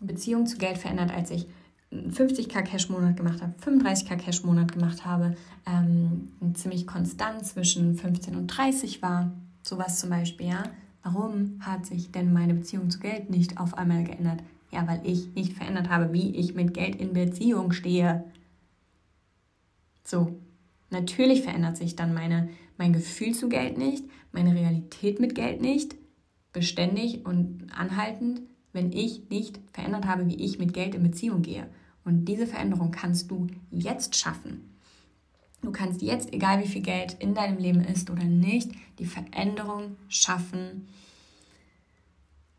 Beziehung 0.00 0.46
zu 0.46 0.58
Geld 0.58 0.78
verändert, 0.78 1.14
als 1.14 1.30
ich 1.30 1.46
50k 1.92 2.62
Cash-Monat 2.62 3.16
gemacht 3.16 3.42
habe, 3.42 3.52
35k 3.64 4.16
Cash-Monat 4.16 4.72
gemacht 4.72 5.04
habe, 5.04 5.36
ähm, 5.66 6.32
ziemlich 6.54 6.86
konstant 6.86 7.44
zwischen 7.44 7.96
15 7.96 8.34
und 8.36 8.46
30 8.46 9.02
war, 9.02 9.32
sowas 9.62 10.00
zum 10.00 10.10
Beispiel, 10.10 10.48
ja. 10.48 10.64
Warum 11.02 11.58
hat 11.60 11.84
sich 11.84 12.12
denn 12.12 12.32
meine 12.32 12.54
Beziehung 12.54 12.88
zu 12.88 13.00
Geld 13.00 13.28
nicht 13.28 13.58
auf 13.58 13.76
einmal 13.76 14.04
geändert? 14.04 14.42
Ja, 14.70 14.86
weil 14.86 15.00
ich 15.04 15.34
nicht 15.34 15.52
verändert 15.52 15.90
habe, 15.90 16.12
wie 16.12 16.36
ich 16.36 16.54
mit 16.54 16.74
Geld 16.74 16.96
in 16.96 17.12
Beziehung 17.12 17.72
stehe. 17.72 18.24
So, 20.04 20.38
natürlich 20.90 21.42
verändert 21.42 21.76
sich 21.76 21.96
dann 21.96 22.14
meine, 22.14 22.48
mein 22.78 22.92
Gefühl 22.92 23.34
zu 23.34 23.48
Geld 23.48 23.78
nicht, 23.78 24.04
meine 24.30 24.54
Realität 24.54 25.20
mit 25.20 25.34
Geld 25.34 25.60
nicht, 25.60 25.96
beständig 26.52 27.26
und 27.26 27.66
anhaltend, 27.76 28.42
wenn 28.72 28.92
ich 28.92 29.28
nicht 29.28 29.58
verändert 29.72 30.06
habe, 30.06 30.26
wie 30.28 30.36
ich 30.36 30.58
mit 30.58 30.72
Geld 30.72 30.94
in 30.94 31.02
Beziehung 31.02 31.42
gehe. 31.42 31.66
Und 32.04 32.24
diese 32.24 32.46
Veränderung 32.46 32.90
kannst 32.90 33.30
du 33.30 33.46
jetzt 33.70 34.16
schaffen. 34.16 34.72
Du 35.62 35.70
kannst 35.70 36.02
jetzt, 36.02 36.32
egal 36.32 36.62
wie 36.62 36.68
viel 36.68 36.82
Geld 36.82 37.16
in 37.20 37.34
deinem 37.34 37.58
Leben 37.58 37.84
ist 37.84 38.10
oder 38.10 38.24
nicht, 38.24 38.72
die 38.98 39.06
Veränderung 39.06 39.96
schaffen 40.08 40.88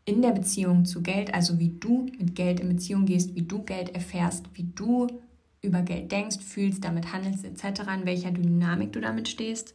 in 0.06 0.22
der 0.22 0.32
Beziehung 0.32 0.84
zu 0.84 1.02
Geld, 1.02 1.32
also 1.32 1.58
wie 1.58 1.68
du 1.78 2.06
mit 2.18 2.34
Geld 2.34 2.60
in 2.60 2.68
Beziehung 2.68 3.04
gehst, 3.04 3.34
wie 3.34 3.42
du 3.42 3.62
Geld 3.62 3.94
erfährst, 3.94 4.46
wie 4.54 4.64
du 4.74 5.06
über 5.62 5.82
Geld 5.82 6.12
denkst, 6.12 6.38
fühlst, 6.38 6.84
damit 6.84 7.12
handelst 7.12 7.44
etc., 7.44 7.80
in 7.94 8.06
welcher 8.06 8.30
Dynamik 8.30 8.92
du 8.92 9.00
damit 9.00 9.28
stehst. 9.28 9.74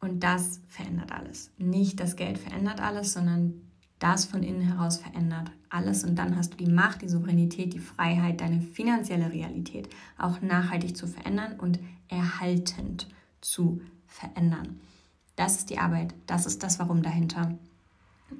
Und 0.00 0.20
das 0.20 0.60
verändert 0.68 1.12
alles. 1.12 1.50
Nicht 1.58 2.00
das 2.00 2.16
Geld 2.16 2.38
verändert 2.38 2.80
alles, 2.80 3.12
sondern 3.12 3.60
das 4.02 4.24
von 4.24 4.42
innen 4.42 4.62
heraus 4.62 4.98
verändert 4.98 5.50
alles 5.72 6.04
und 6.04 6.16
dann 6.16 6.36
hast 6.36 6.52
du 6.52 6.56
die 6.56 6.70
Macht, 6.70 7.02
die 7.02 7.08
Souveränität, 7.08 7.72
die 7.72 7.78
Freiheit, 7.78 8.40
deine 8.40 8.60
finanzielle 8.60 9.32
Realität 9.32 9.88
auch 10.18 10.40
nachhaltig 10.42 10.96
zu 10.96 11.06
verändern 11.06 11.58
und 11.58 11.78
erhaltend 12.08 13.08
zu 13.40 13.80
verändern. 14.06 14.80
Das 15.36 15.56
ist 15.56 15.70
die 15.70 15.78
Arbeit, 15.78 16.14
das 16.26 16.44
ist 16.44 16.62
das 16.62 16.78
Warum 16.78 17.02
dahinter. 17.02 17.54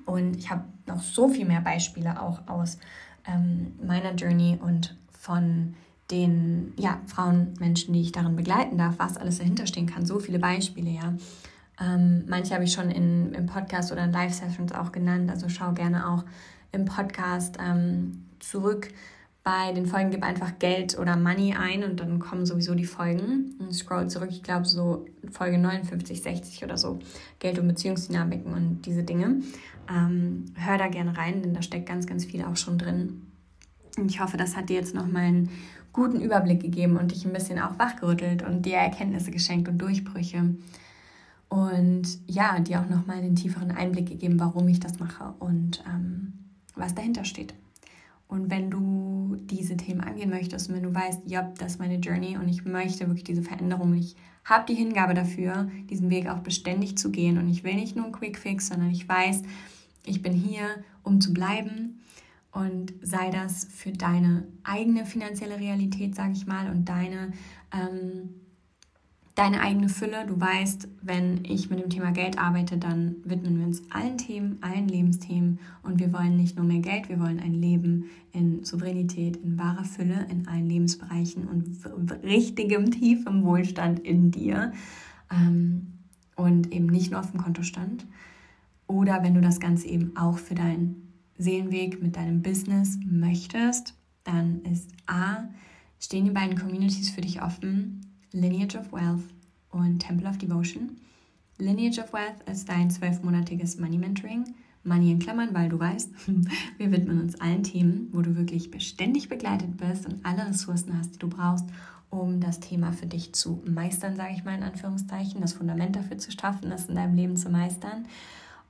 Und 0.04 0.36
ich 0.36 0.50
habe 0.50 0.64
noch 0.86 1.02
so 1.02 1.28
viel 1.28 1.46
mehr 1.46 1.62
Beispiele 1.62 2.20
auch 2.20 2.46
aus 2.48 2.78
ähm, 3.26 3.72
meiner 3.82 4.14
Journey 4.14 4.58
und 4.60 4.96
von 5.10 5.74
den 6.10 6.74
ja, 6.76 7.00
Frauen, 7.06 7.54
Menschen, 7.58 7.94
die 7.94 8.02
ich 8.02 8.12
darin 8.12 8.36
begleiten 8.36 8.76
darf, 8.76 8.98
was 8.98 9.16
alles 9.16 9.38
dahinter 9.38 9.66
stehen 9.66 9.86
kann. 9.86 10.04
So 10.04 10.18
viele 10.18 10.38
Beispiele, 10.38 10.90
ja. 10.90 11.14
Ähm, 11.80 12.24
manche 12.28 12.54
habe 12.54 12.64
ich 12.64 12.72
schon 12.72 12.90
in, 12.90 13.32
im 13.32 13.46
Podcast 13.46 13.92
oder 13.92 14.04
in 14.04 14.12
Live-Sessions 14.12 14.72
auch 14.72 14.92
genannt. 14.92 15.30
Also 15.30 15.48
schau 15.48 15.72
gerne 15.72 16.08
auch 16.08 16.24
im 16.72 16.84
Podcast 16.84 17.58
ähm, 17.60 18.24
zurück. 18.40 18.88
Bei 19.44 19.72
den 19.72 19.86
Folgen 19.86 20.10
gib 20.10 20.22
einfach 20.22 20.58
Geld 20.60 20.96
oder 20.96 21.16
Money 21.16 21.54
ein 21.54 21.82
und 21.82 21.98
dann 21.98 22.20
kommen 22.20 22.46
sowieso 22.46 22.74
die 22.76 22.84
Folgen. 22.84 23.56
Und 23.58 23.74
scroll 23.74 24.08
zurück, 24.08 24.28
ich 24.30 24.42
glaube 24.42 24.66
so 24.66 25.06
Folge 25.32 25.58
59, 25.58 26.22
60 26.22 26.64
oder 26.64 26.76
so. 26.76 27.00
Geld 27.40 27.58
und 27.58 27.66
Beziehungsdynamiken 27.66 28.52
und 28.52 28.82
diese 28.82 29.02
Dinge. 29.02 29.42
Ähm, 29.90 30.44
hör 30.54 30.78
da 30.78 30.86
gerne 30.86 31.16
rein, 31.16 31.42
denn 31.42 31.54
da 31.54 31.62
steckt 31.62 31.88
ganz, 31.88 32.06
ganz 32.06 32.24
viel 32.24 32.44
auch 32.44 32.56
schon 32.56 32.78
drin. 32.78 33.22
Und 33.98 34.10
ich 34.10 34.20
hoffe, 34.20 34.36
das 34.36 34.56
hat 34.56 34.68
dir 34.68 34.76
jetzt 34.76 34.94
nochmal 34.94 35.24
einen 35.24 35.50
guten 35.92 36.20
Überblick 36.20 36.60
gegeben 36.60 36.96
und 36.96 37.10
dich 37.10 37.24
ein 37.24 37.32
bisschen 37.32 37.58
auch 37.58 37.78
wachgerüttelt 37.80 38.42
und 38.42 38.64
dir 38.64 38.76
Erkenntnisse 38.76 39.32
geschenkt 39.32 39.68
und 39.68 39.78
Durchbrüche. 39.78 40.54
Und 41.52 42.18
ja, 42.26 42.60
dir 42.60 42.80
auch 42.80 42.88
nochmal 42.88 43.18
einen 43.18 43.36
tieferen 43.36 43.72
Einblick 43.72 44.08
gegeben, 44.08 44.40
warum 44.40 44.66
ich 44.68 44.80
das 44.80 44.98
mache 44.98 45.34
und 45.38 45.84
ähm, 45.86 46.32
was 46.76 46.94
dahinter 46.94 47.26
steht. 47.26 47.52
Und 48.26 48.50
wenn 48.50 48.70
du 48.70 49.36
diese 49.38 49.76
Themen 49.76 50.00
angehen 50.00 50.30
möchtest 50.30 50.70
und 50.70 50.76
wenn 50.76 50.82
du 50.82 50.94
weißt, 50.94 51.24
ja, 51.26 51.52
das 51.58 51.72
ist 51.72 51.78
meine 51.78 51.96
Journey 51.96 52.38
und 52.38 52.48
ich 52.48 52.64
möchte 52.64 53.06
wirklich 53.06 53.24
diese 53.24 53.42
Veränderung, 53.42 53.92
ich 53.92 54.16
habe 54.46 54.64
die 54.66 54.74
Hingabe 54.74 55.12
dafür, 55.12 55.68
diesen 55.90 56.08
Weg 56.08 56.26
auch 56.26 56.38
beständig 56.38 56.96
zu 56.96 57.10
gehen 57.10 57.36
und 57.36 57.50
ich 57.50 57.64
will 57.64 57.74
nicht 57.74 57.96
nur 57.96 58.06
einen 58.06 58.14
Quick 58.14 58.38
Fix, 58.38 58.68
sondern 58.68 58.90
ich 58.90 59.06
weiß, 59.06 59.42
ich 60.06 60.22
bin 60.22 60.32
hier, 60.32 60.82
um 61.02 61.20
zu 61.20 61.34
bleiben 61.34 62.00
und 62.50 62.94
sei 63.02 63.28
das 63.28 63.66
für 63.66 63.92
deine 63.92 64.46
eigene 64.64 65.04
finanzielle 65.04 65.60
Realität, 65.60 66.14
sage 66.14 66.32
ich 66.32 66.46
mal, 66.46 66.70
und 66.70 66.88
deine 66.88 67.32
ähm, 67.74 68.30
deine 69.34 69.60
eigene 69.60 69.88
Fülle. 69.88 70.26
Du 70.26 70.38
weißt, 70.38 70.88
wenn 71.00 71.44
ich 71.44 71.70
mit 71.70 71.80
dem 71.80 71.88
Thema 71.88 72.12
Geld 72.12 72.38
arbeite, 72.38 72.76
dann 72.76 73.16
widmen 73.24 73.58
wir 73.58 73.66
uns 73.66 73.82
allen 73.90 74.18
Themen, 74.18 74.58
allen 74.60 74.88
Lebensthemen 74.88 75.58
und 75.82 75.98
wir 75.98 76.12
wollen 76.12 76.36
nicht 76.36 76.56
nur 76.56 76.66
mehr 76.66 76.80
Geld, 76.80 77.08
wir 77.08 77.18
wollen 77.18 77.40
ein 77.40 77.54
Leben 77.54 78.10
in 78.32 78.64
Souveränität, 78.64 79.36
in 79.36 79.58
wahrer 79.58 79.84
Fülle, 79.84 80.26
in 80.30 80.46
allen 80.48 80.68
Lebensbereichen 80.68 81.48
und 81.48 82.12
richtigem, 82.22 82.90
tiefem 82.90 83.44
Wohlstand 83.44 84.00
in 84.00 84.30
dir 84.30 84.72
ähm, 85.30 85.92
und 86.36 86.72
eben 86.72 86.86
nicht 86.86 87.10
nur 87.10 87.20
auf 87.20 87.30
dem 87.30 87.40
Kontostand. 87.40 88.06
Oder 88.86 89.22
wenn 89.22 89.34
du 89.34 89.40
das 89.40 89.60
Ganze 89.60 89.88
eben 89.88 90.14
auch 90.16 90.36
für 90.36 90.54
deinen 90.54 91.08
Seelenweg 91.38 92.02
mit 92.02 92.16
deinem 92.16 92.42
Business 92.42 92.98
möchtest, 93.04 93.94
dann 94.24 94.60
ist 94.62 94.90
A, 95.06 95.48
stehen 95.98 96.26
die 96.26 96.30
beiden 96.30 96.58
Communities 96.58 97.10
für 97.10 97.22
dich 97.22 97.42
offen 97.42 98.11
Lineage 98.32 98.76
of 98.76 98.92
Wealth 98.92 99.24
und 99.70 99.98
Temple 99.98 100.28
of 100.28 100.38
Devotion. 100.38 100.96
Lineage 101.58 101.98
of 101.98 102.12
Wealth 102.14 102.42
ist 102.50 102.66
dein 102.68 102.90
zwölfmonatiges 102.90 103.78
Money 103.78 103.98
Mentoring. 103.98 104.54
Money 104.84 105.12
in 105.12 105.18
Klammern, 105.18 105.50
weil 105.52 105.68
du 105.68 105.78
weißt, 105.78 106.10
wir 106.78 106.90
widmen 106.90 107.20
uns 107.20 107.40
allen 107.40 107.62
Themen, 107.62 108.08
wo 108.12 108.22
du 108.22 108.34
wirklich 108.34 108.70
beständig 108.70 109.28
begleitet 109.28 109.76
bist 109.76 110.06
und 110.06 110.24
alle 110.24 110.46
Ressourcen 110.46 110.98
hast, 110.98 111.14
die 111.14 111.18
du 111.18 111.28
brauchst, 111.28 111.66
um 112.10 112.40
das 112.40 112.58
Thema 112.58 112.92
für 112.92 113.06
dich 113.06 113.34
zu 113.34 113.62
meistern, 113.66 114.16
sage 114.16 114.34
ich 114.34 114.44
mal 114.44 114.56
in 114.56 114.64
Anführungszeichen, 114.64 115.40
das 115.40 115.52
Fundament 115.52 115.94
dafür 115.94 116.18
zu 116.18 116.32
schaffen, 116.32 116.70
das 116.70 116.88
in 116.88 116.94
deinem 116.94 117.14
Leben 117.14 117.36
zu 117.36 117.50
meistern. 117.50 118.06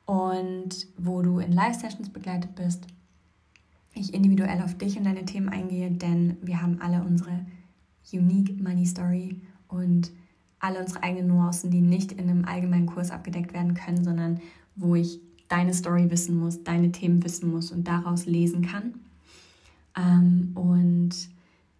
Und 0.05 0.87
wo 0.99 1.23
du 1.23 1.39
in 1.39 1.53
Live-Sessions 1.53 2.11
begleitet 2.11 2.55
bist, 2.57 2.87
ich 3.95 4.13
individuell 4.13 4.61
auf 4.63 4.77
dich 4.77 4.99
und 4.99 5.05
deine 5.05 5.25
Themen 5.25 5.49
eingehe, 5.49 5.91
denn 5.91 6.37
wir 6.43 6.61
haben 6.61 6.81
alle 6.81 7.03
unsere 7.03 7.47
Unique 8.13 8.61
Money 8.61 8.85
Story 8.85 9.41
und 9.73 10.11
alle 10.61 10.81
unsere 10.81 11.03
eigenen 11.03 11.29
Nuancen, 11.29 11.71
die 11.71 11.81
nicht 11.81 12.13
in 12.13 12.31
einem 12.31 12.45
allgemeinen 12.45 12.87
Kurs 12.87 13.11
abgedeckt 13.11 13.53
werden 13.53 13.75
können, 13.75 14.05
sondern 14.05 14.41
wo 14.77 14.95
ich 14.95 15.21
deine 15.49 15.75
Story 15.75 16.11
wissen 16.11 16.39
muss, 16.39 16.63
deine 16.63 16.93
Themen 16.93 17.23
wissen 17.25 17.51
muss 17.51 17.73
und 17.73 17.89
daraus 17.89 18.27
lesen 18.27 18.63
kann. 18.63 18.95
Ähm, 19.97 20.53
und 20.55 21.11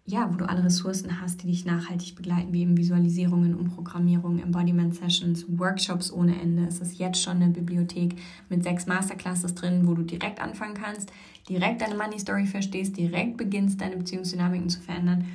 ja, 0.05 0.31
wo 0.31 0.35
du 0.35 0.47
alle 0.47 0.65
Ressourcen 0.65 1.21
hast, 1.21 1.41
die 1.41 1.47
dich 1.47 1.63
nachhaltig 1.63 2.15
begleiten, 2.15 2.51
wie 2.51 2.61
eben 2.61 2.75
Visualisierungen, 2.75 3.55
Umprogrammierung, 3.55 4.39
Embodiment-Sessions, 4.39 5.45
Workshops 5.57 6.11
ohne 6.11 6.39
Ende. 6.39 6.65
Es 6.67 6.81
ist 6.81 6.99
jetzt 6.99 7.23
schon 7.23 7.37
eine 7.37 7.51
Bibliothek 7.51 8.15
mit 8.49 8.63
sechs 8.63 8.85
Masterclasses 8.85 9.55
drin, 9.55 9.87
wo 9.87 9.93
du 9.93 10.03
direkt 10.03 10.41
anfangen 10.41 10.73
kannst, 10.73 11.11
direkt 11.47 11.81
deine 11.81 11.95
Money 11.95 12.19
Story 12.19 12.45
verstehst, 12.45 12.97
direkt 12.97 13.37
beginnst, 13.37 13.79
deine 13.79 13.95
Beziehungsdynamiken 13.95 14.69
zu 14.69 14.81
verändern 14.81 15.25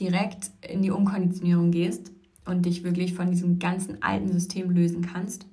direkt 0.00 0.50
in 0.68 0.82
die 0.82 0.90
Umkonditionierung 0.90 1.70
gehst 1.70 2.12
und 2.44 2.66
dich 2.66 2.84
wirklich 2.84 3.14
von 3.14 3.30
diesem 3.30 3.58
ganzen 3.58 4.02
alten 4.02 4.32
System 4.32 4.70
lösen 4.70 5.02
kannst. 5.02 5.46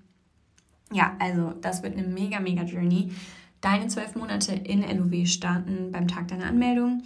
Ja, 0.91 1.15
also 1.19 1.53
das 1.61 1.83
wird 1.83 1.97
eine 1.97 2.07
mega, 2.07 2.39
mega 2.39 2.63
Journey. 2.63 3.11
Deine 3.61 3.87
zwölf 3.87 4.15
Monate 4.15 4.53
in 4.53 4.81
LOW 4.81 5.27
starten 5.27 5.91
beim 5.91 6.07
Tag 6.07 6.29
deiner 6.29 6.47
Anmeldung 6.47 7.03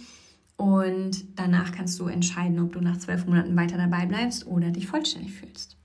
und 0.56 1.24
danach 1.36 1.72
kannst 1.72 1.98
du 1.98 2.06
entscheiden, 2.06 2.60
ob 2.60 2.72
du 2.72 2.80
nach 2.80 2.98
zwölf 2.98 3.26
Monaten 3.26 3.56
weiter 3.56 3.76
dabei 3.76 4.06
bleibst 4.06 4.46
oder 4.46 4.70
dich 4.70 4.86
vollständig 4.86 5.32
fühlst. 5.32 5.76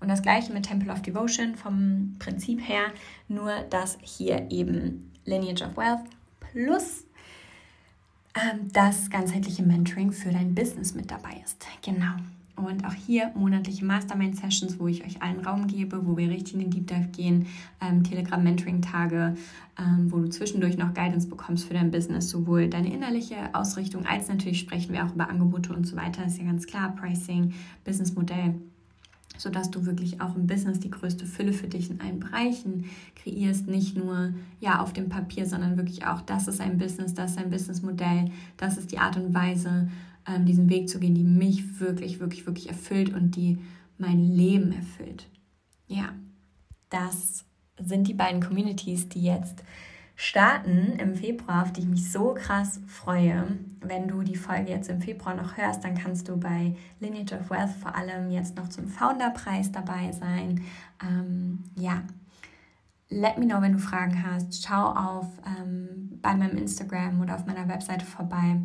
Und 0.00 0.08
das 0.08 0.22
gleiche 0.22 0.52
mit 0.52 0.66
Temple 0.66 0.92
of 0.92 1.02
Devotion 1.02 1.56
vom 1.56 2.14
Prinzip 2.20 2.66
her, 2.66 2.92
nur 3.26 3.52
dass 3.70 3.98
hier 4.00 4.50
eben 4.50 5.12
Lineage 5.24 5.64
of 5.64 5.76
Wealth 5.76 6.04
plus 6.52 7.04
das 8.72 9.10
ganzheitliche 9.10 9.62
Mentoring 9.62 10.12
für 10.12 10.30
dein 10.30 10.54
Business 10.54 10.94
mit 10.94 11.10
dabei 11.10 11.40
ist. 11.44 11.66
Genau. 11.82 12.14
Und 12.56 12.84
auch 12.84 12.92
hier 12.92 13.30
monatliche 13.36 13.84
Mastermind-Sessions, 13.84 14.80
wo 14.80 14.88
ich 14.88 15.04
euch 15.04 15.22
allen 15.22 15.40
Raum 15.40 15.68
gebe, 15.68 16.04
wo 16.04 16.16
wir 16.16 16.28
richtig 16.28 16.54
in 16.54 16.60
den 16.60 16.70
Deep 16.70 16.88
Dive 16.88 17.08
gehen, 17.12 17.46
ähm, 17.80 18.02
Telegram-Mentoring-Tage, 18.02 19.36
ähm, 19.78 20.10
wo 20.10 20.18
du 20.18 20.28
zwischendurch 20.28 20.76
noch 20.76 20.92
Guidance 20.92 21.28
bekommst 21.28 21.66
für 21.66 21.74
dein 21.74 21.92
Business, 21.92 22.30
sowohl 22.30 22.68
deine 22.68 22.92
innerliche 22.92 23.36
Ausrichtung 23.52 24.06
als 24.06 24.28
natürlich 24.28 24.58
sprechen 24.58 24.92
wir 24.92 25.04
auch 25.04 25.14
über 25.14 25.28
Angebote 25.28 25.72
und 25.72 25.86
so 25.86 25.96
weiter. 25.96 26.26
Ist 26.26 26.38
ja 26.38 26.44
ganz 26.44 26.66
klar, 26.66 26.96
Pricing, 26.96 27.54
Businessmodell 27.84 28.56
sodass 29.38 29.70
du 29.70 29.86
wirklich 29.86 30.20
auch 30.20 30.36
im 30.36 30.46
Business 30.46 30.80
die 30.80 30.90
größte 30.90 31.24
Fülle 31.24 31.52
für 31.52 31.68
dich 31.68 31.90
in 31.90 32.00
allen 32.00 32.20
Bereichen 32.20 32.84
kreierst, 33.14 33.66
nicht 33.68 33.96
nur 33.96 34.34
ja 34.60 34.80
auf 34.80 34.92
dem 34.92 35.08
Papier, 35.08 35.46
sondern 35.46 35.76
wirklich 35.76 36.04
auch, 36.04 36.20
das 36.20 36.48
ist 36.48 36.60
ein 36.60 36.76
Business, 36.76 37.14
das 37.14 37.32
ist 37.32 37.38
ein 37.38 37.50
Businessmodell, 37.50 38.30
das 38.56 38.76
ist 38.76 38.92
die 38.92 38.98
Art 38.98 39.16
und 39.16 39.32
Weise, 39.32 39.88
ähm, 40.26 40.44
diesen 40.44 40.68
Weg 40.68 40.88
zu 40.88 40.98
gehen, 40.98 41.14
die 41.14 41.24
mich 41.24 41.80
wirklich, 41.80 42.20
wirklich, 42.20 42.46
wirklich 42.46 42.68
erfüllt 42.68 43.14
und 43.14 43.36
die 43.36 43.58
mein 43.96 44.22
Leben 44.24 44.72
erfüllt. 44.72 45.28
Ja, 45.86 46.12
das 46.90 47.44
sind 47.80 48.08
die 48.08 48.14
beiden 48.14 48.42
Communities, 48.42 49.08
die 49.08 49.22
jetzt 49.22 49.62
starten 50.20 50.98
im 50.98 51.14
Februar, 51.14 51.62
auf 51.62 51.72
die 51.72 51.82
ich 51.82 51.86
mich 51.86 52.10
so 52.10 52.34
krass 52.34 52.80
freue. 52.88 53.56
Wenn 53.80 54.08
du 54.08 54.22
die 54.24 54.34
Folge 54.34 54.72
jetzt 54.72 54.90
im 54.90 55.00
Februar 55.00 55.36
noch 55.36 55.56
hörst, 55.56 55.84
dann 55.84 55.94
kannst 55.94 56.28
du 56.28 56.36
bei 56.36 56.74
Lineage 56.98 57.32
of 57.34 57.48
Wealth 57.50 57.70
vor 57.80 57.94
allem 57.94 58.28
jetzt 58.28 58.56
noch 58.56 58.68
zum 58.68 58.88
Founderpreis 58.88 59.70
dabei 59.70 60.10
sein. 60.10 60.64
Ähm, 61.00 61.62
ja, 61.76 62.02
let 63.10 63.38
me 63.38 63.46
know, 63.46 63.62
wenn 63.62 63.74
du 63.74 63.78
Fragen 63.78 64.20
hast. 64.26 64.66
Schau 64.66 64.86
auf 64.90 65.28
ähm, 65.46 66.18
bei 66.20 66.34
meinem 66.34 66.58
Instagram 66.58 67.20
oder 67.20 67.36
auf 67.36 67.46
meiner 67.46 67.68
Webseite 67.68 68.04
vorbei, 68.04 68.60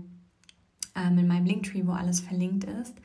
ähm, 0.96 1.18
in 1.20 1.28
meinem 1.28 1.46
Linktree, 1.46 1.86
wo 1.86 1.92
alles 1.92 2.20
verlinkt 2.20 2.64
ist. 2.64 2.96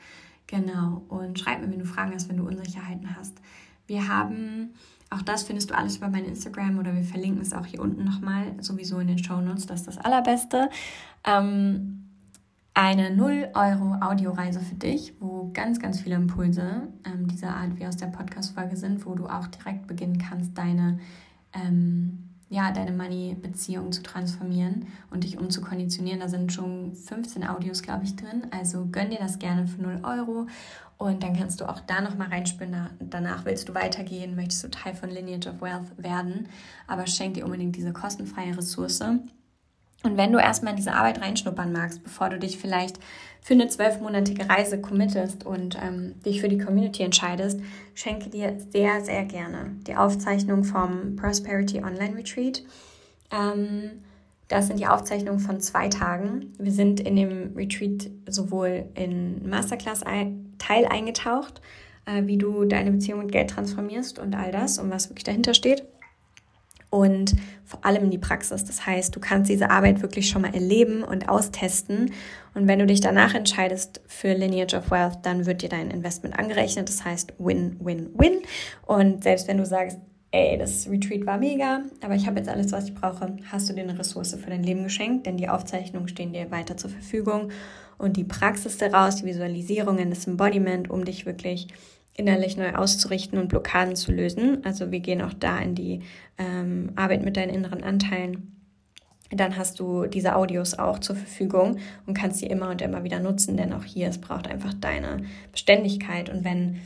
Genau, 0.46 1.04
und 1.08 1.38
schreib 1.38 1.60
mir, 1.60 1.70
wenn 1.70 1.80
du 1.80 1.84
Fragen 1.84 2.14
hast, 2.14 2.30
wenn 2.30 2.38
du 2.38 2.48
Unsicherheiten 2.48 3.14
hast. 3.14 3.42
Wir 3.86 4.08
haben 4.08 4.70
auch 5.10 5.22
das 5.22 5.42
findest 5.42 5.70
du 5.70 5.76
alles 5.76 5.96
über 5.96 6.08
mein 6.08 6.24
Instagram 6.24 6.78
oder 6.78 6.94
wir 6.94 7.04
verlinken 7.04 7.40
es 7.40 7.52
auch 7.52 7.66
hier 7.66 7.80
unten 7.80 8.04
nochmal, 8.04 8.54
sowieso 8.60 8.98
in 8.98 9.08
den 9.08 9.18
Show 9.18 9.40
Notes, 9.40 9.66
das 9.66 9.80
ist 9.80 9.88
das 9.88 9.98
Allerbeste. 9.98 10.68
Ähm, 11.24 12.08
eine 12.74 13.10
0 13.10 13.48
Euro 13.54 13.96
Audioreise 14.00 14.60
für 14.60 14.76
dich, 14.76 15.14
wo 15.18 15.50
ganz, 15.52 15.80
ganz 15.80 16.00
viele 16.00 16.14
Impulse 16.14 16.86
ähm, 17.04 17.26
dieser 17.26 17.56
Art 17.56 17.76
wie 17.76 17.84
aus 17.84 17.96
der 17.96 18.06
Podcast-Folge 18.06 18.76
sind, 18.76 19.04
wo 19.04 19.16
du 19.16 19.26
auch 19.26 19.48
direkt 19.48 19.88
beginnen 19.88 20.18
kannst, 20.18 20.56
deine, 20.56 21.00
ähm, 21.54 22.28
ja, 22.50 22.70
deine 22.70 22.92
Money-Beziehung 22.92 23.90
zu 23.90 24.04
transformieren 24.04 24.86
und 25.10 25.24
dich 25.24 25.38
umzukonditionieren. 25.38 26.20
Da 26.20 26.28
sind 26.28 26.52
schon 26.52 26.94
15 26.94 27.44
Audios, 27.48 27.82
glaube 27.82 28.04
ich, 28.04 28.14
drin. 28.14 28.46
Also 28.52 28.86
gönn 28.92 29.10
dir 29.10 29.18
das 29.18 29.40
gerne 29.40 29.66
für 29.66 29.82
0 29.82 30.02
Euro 30.04 30.46
und 30.98 31.22
dann 31.22 31.36
kannst 31.36 31.60
du 31.60 31.68
auch 31.68 31.80
da 31.80 32.00
nochmal 32.00 32.28
reinspüren. 32.28 32.90
Danach 32.98 33.44
willst 33.44 33.68
du 33.68 33.74
weitergehen, 33.74 34.34
möchtest 34.34 34.64
du 34.64 34.68
Teil 34.68 34.94
von 34.94 35.10
Lineage 35.10 35.48
of 35.48 35.60
Wealth 35.60 35.96
werden, 35.96 36.48
aber 36.88 37.06
schenk 37.06 37.34
dir 37.34 37.44
unbedingt 37.44 37.76
diese 37.76 37.92
kostenfreie 37.92 38.56
Ressource. 38.56 39.00
Und 39.00 40.16
wenn 40.16 40.32
du 40.32 40.38
erstmal 40.38 40.72
in 40.72 40.76
diese 40.76 40.92
Arbeit 40.92 41.20
reinschnuppern 41.20 41.72
magst, 41.72 42.02
bevor 42.02 42.30
du 42.30 42.38
dich 42.38 42.58
vielleicht 42.58 42.98
für 43.40 43.54
eine 43.54 43.68
zwölfmonatige 43.68 44.48
Reise 44.48 44.80
committest 44.80 45.44
und 45.44 45.76
ähm, 45.80 46.20
dich 46.22 46.40
für 46.40 46.48
die 46.48 46.58
Community 46.58 47.02
entscheidest, 47.02 47.60
schenke 47.94 48.28
dir 48.30 48.56
sehr, 48.70 49.04
sehr 49.04 49.24
gerne 49.24 49.76
die 49.86 49.96
Aufzeichnung 49.96 50.64
vom 50.64 51.16
Prosperity 51.16 51.78
Online 51.82 52.16
Retreat. 52.16 52.62
Ähm, 53.32 54.02
das 54.48 54.68
sind 54.68 54.78
die 54.80 54.86
Aufzeichnungen 54.86 55.40
von 55.40 55.60
zwei 55.60 55.88
Tagen. 55.88 56.54
Wir 56.58 56.72
sind 56.72 57.00
in 57.00 57.16
dem 57.16 57.54
Retreat 57.54 58.10
sowohl 58.28 58.86
in 58.94 59.48
Masterclass-Teil 60.58 60.86
eingetaucht, 60.86 61.60
äh, 62.06 62.26
wie 62.26 62.36
du 62.36 62.64
deine 62.64 62.90
Beziehung 62.90 63.20
mit 63.20 63.32
Geld 63.32 63.50
transformierst 63.50 64.18
und 64.18 64.34
all 64.34 64.52
das 64.52 64.78
und 64.78 64.90
was 64.90 65.08
wirklich 65.08 65.24
dahinter 65.24 65.54
steht. 65.54 65.84
Und 66.90 67.34
vor 67.66 67.84
allem 67.84 68.04
in 68.04 68.10
die 68.10 68.18
Praxis. 68.18 68.64
Das 68.64 68.86
heißt, 68.86 69.14
du 69.14 69.20
kannst 69.20 69.50
diese 69.50 69.68
Arbeit 69.68 70.00
wirklich 70.00 70.30
schon 70.30 70.40
mal 70.40 70.54
erleben 70.54 71.02
und 71.02 71.28
austesten. 71.28 72.12
Und 72.54 72.66
wenn 72.66 72.78
du 72.78 72.86
dich 72.86 73.02
danach 73.02 73.34
entscheidest 73.34 74.00
für 74.06 74.32
Lineage 74.32 74.74
of 74.74 74.90
Wealth, 74.90 75.18
dann 75.22 75.44
wird 75.44 75.60
dir 75.60 75.68
dein 75.68 75.90
Investment 75.90 76.38
angerechnet. 76.38 76.88
Das 76.88 77.04
heißt 77.04 77.34
Win, 77.38 77.76
Win, 77.80 78.08
Win. 78.14 78.38
Und 78.86 79.22
selbst 79.22 79.48
wenn 79.48 79.58
du 79.58 79.66
sagst, 79.66 79.98
ey, 80.30 80.56
das 80.56 80.88
Retreat 80.88 81.26
war 81.26 81.36
mega, 81.36 81.82
aber 82.02 82.14
ich 82.14 82.26
habe 82.26 82.38
jetzt 82.38 82.48
alles, 82.48 82.72
was 82.72 82.84
ich 82.86 82.94
brauche, 82.94 83.36
hast 83.50 83.68
du 83.68 83.74
dir 83.74 83.82
eine 83.82 83.98
Ressource 83.98 84.34
für 84.34 84.50
dein 84.50 84.62
Leben 84.62 84.82
geschenkt, 84.82 85.26
denn 85.26 85.36
die 85.36 85.48
Aufzeichnungen 85.48 86.08
stehen 86.08 86.32
dir 86.32 86.50
weiter 86.50 86.76
zur 86.76 86.90
Verfügung 86.90 87.50
und 87.98 88.16
die 88.16 88.24
Praxis 88.24 88.78
daraus, 88.78 89.16
die 89.16 89.26
Visualisierungen, 89.26 90.10
das 90.10 90.26
Embodiment, 90.26 90.88
um 90.88 91.04
dich 91.04 91.26
wirklich 91.26 91.68
innerlich 92.18 92.56
neu 92.56 92.74
auszurichten 92.74 93.38
und 93.38 93.48
Blockaden 93.48 93.96
zu 93.96 94.12
lösen. 94.12 94.64
Also 94.64 94.90
wir 94.90 95.00
gehen 95.00 95.22
auch 95.22 95.32
da 95.32 95.58
in 95.58 95.74
die 95.74 96.00
ähm, 96.36 96.90
Arbeit 96.96 97.24
mit 97.24 97.36
deinen 97.36 97.54
inneren 97.54 97.82
Anteilen. 97.82 98.54
dann 99.30 99.56
hast 99.56 99.78
du 99.78 100.06
diese 100.06 100.34
Audios 100.34 100.78
auch 100.78 100.98
zur 100.98 101.14
Verfügung 101.14 101.78
und 102.06 102.14
kannst 102.14 102.38
sie 102.38 102.46
immer 102.46 102.70
und 102.70 102.82
immer 102.82 103.04
wieder 103.04 103.20
nutzen, 103.20 103.56
denn 103.56 103.72
auch 103.72 103.84
hier, 103.84 104.08
es 104.08 104.18
braucht 104.18 104.48
einfach 104.48 104.74
deine 104.74 105.18
Beständigkeit. 105.52 106.28
Und 106.28 106.44
wenn, 106.44 106.80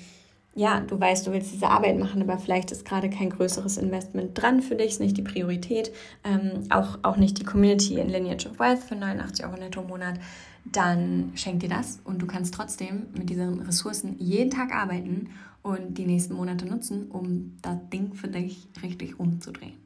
ja, 0.55 0.81
du 0.81 1.01
weißt, 1.01 1.27
du 1.27 1.33
willst 1.33 1.53
diese 1.53 1.69
Arbeit 1.69 1.99
machen, 1.99 2.21
aber 2.21 2.39
vielleicht 2.39 2.71
ist 2.71 2.85
gerade 2.85 3.09
kein 3.09 3.31
größeres 3.31 3.79
Investment 3.79 4.31
dran 4.35 4.61
für 4.61 4.75
dich, 4.75 4.89
ist 4.89 5.01
nicht 5.01 5.17
die 5.17 5.23
Priorität, 5.23 5.93
ähm, 6.25 6.65
auch, 6.69 6.99
auch 7.03 7.17
nicht 7.17 7.39
die 7.39 7.45
Community 7.45 7.95
in 8.01 8.11
Lineage 8.11 8.47
of 8.47 8.59
Wealth 8.59 8.81
für 8.81 8.97
89 8.97 9.47
Euro 9.47 9.57
netto 9.57 9.81
im 9.81 9.89
Monat, 9.89 10.19
dann 10.65 11.33
schenk 11.35 11.61
dir 11.61 11.69
das 11.69 12.01
und 12.05 12.23
du 12.23 12.27
kannst 12.27 12.55
trotzdem 12.55 13.07
mit 13.17 13.31
diesen 13.31 13.61
Ressourcen 13.61 14.17
jeden 14.19 14.51
Tag 14.51 14.73
arbeiten 14.73 15.31
und 15.63 15.99
die 15.99 16.07
nächsten 16.07 16.35
Monate 16.35 16.67
nutzen, 16.67 17.11
um 17.11 17.57
das 17.63 17.79
Ding 17.93 18.15
für 18.15 18.29
dich 18.29 18.69
richtig 18.83 19.19
umzudrehen. 19.19 19.79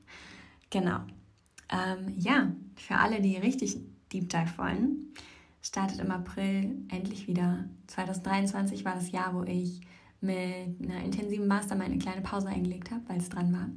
Genau. 0.70 1.00
Ähm, 1.70 2.14
ja, 2.18 2.52
für 2.76 2.96
alle, 2.96 3.20
die 3.20 3.36
richtig 3.36 3.78
Deep 4.12 4.28
Dive 4.28 4.58
wollen, 4.58 5.12
startet 5.62 6.00
im 6.00 6.10
April 6.10 6.76
endlich 6.88 7.26
wieder. 7.26 7.64
2023 7.88 8.84
war 8.84 8.94
das 8.94 9.10
Jahr, 9.10 9.34
wo 9.34 9.42
ich 9.44 9.80
mit 10.20 10.80
einer 10.82 11.02
intensiven 11.04 11.46
Mastermind 11.46 11.90
eine 11.90 11.98
kleine 11.98 12.22
Pause 12.22 12.48
eingelegt 12.48 12.90
habe, 12.90 13.02
weil 13.08 13.18
es 13.18 13.28
dran 13.28 13.52
war 13.52 13.68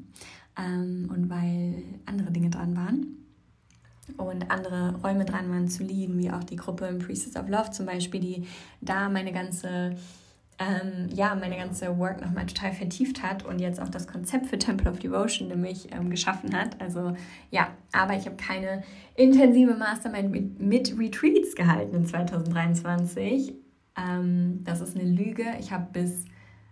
ähm, 0.63 1.09
und 1.11 1.29
weil 1.29 1.83
andere 2.05 2.31
Dinge 2.31 2.49
dran 2.49 2.75
waren 2.75 3.18
und 4.17 4.49
andere 4.51 4.95
Räume 5.03 5.25
dran 5.25 5.49
waren 5.49 5.67
zu 5.67 5.83
lieben, 5.83 6.17
wie 6.19 6.31
auch 6.31 6.43
die 6.43 6.55
Gruppe 6.55 6.93
Priestess 6.93 7.35
of 7.35 7.49
Love 7.49 7.71
zum 7.71 7.85
Beispiel, 7.85 8.19
die 8.19 8.47
da 8.81 9.09
meine 9.09 9.31
ganze 9.31 9.95
ähm, 10.59 11.07
ja, 11.13 11.35
meine 11.35 11.55
ganze 11.55 11.97
Work 11.97 12.21
nochmal 12.21 12.45
total 12.45 12.73
vertieft 12.73 13.23
hat 13.23 13.45
und 13.45 13.59
jetzt 13.59 13.81
auch 13.81 13.87
das 13.87 14.07
Konzept 14.07 14.47
für 14.47 14.59
Temple 14.59 14.91
of 14.91 14.99
Devotion 14.99 15.47
nämlich 15.47 15.87
ähm, 15.93 16.09
geschaffen 16.09 16.53
hat. 16.55 16.79
Also 16.81 17.15
ja, 17.49 17.69
aber 17.93 18.15
ich 18.15 18.25
habe 18.25 18.35
keine 18.35 18.83
intensive 19.15 19.75
Mastermind 19.75 20.31
mit, 20.31 20.59
mit 20.59 20.99
Retreats 20.99 21.55
gehalten 21.55 21.95
in 21.95 22.05
2023. 22.05 23.53
Ähm, 23.97 24.59
das 24.65 24.81
ist 24.81 24.97
eine 24.97 25.09
Lüge. 25.09 25.45
Ich 25.59 25.71
habe 25.71 25.87
bis 25.93 26.25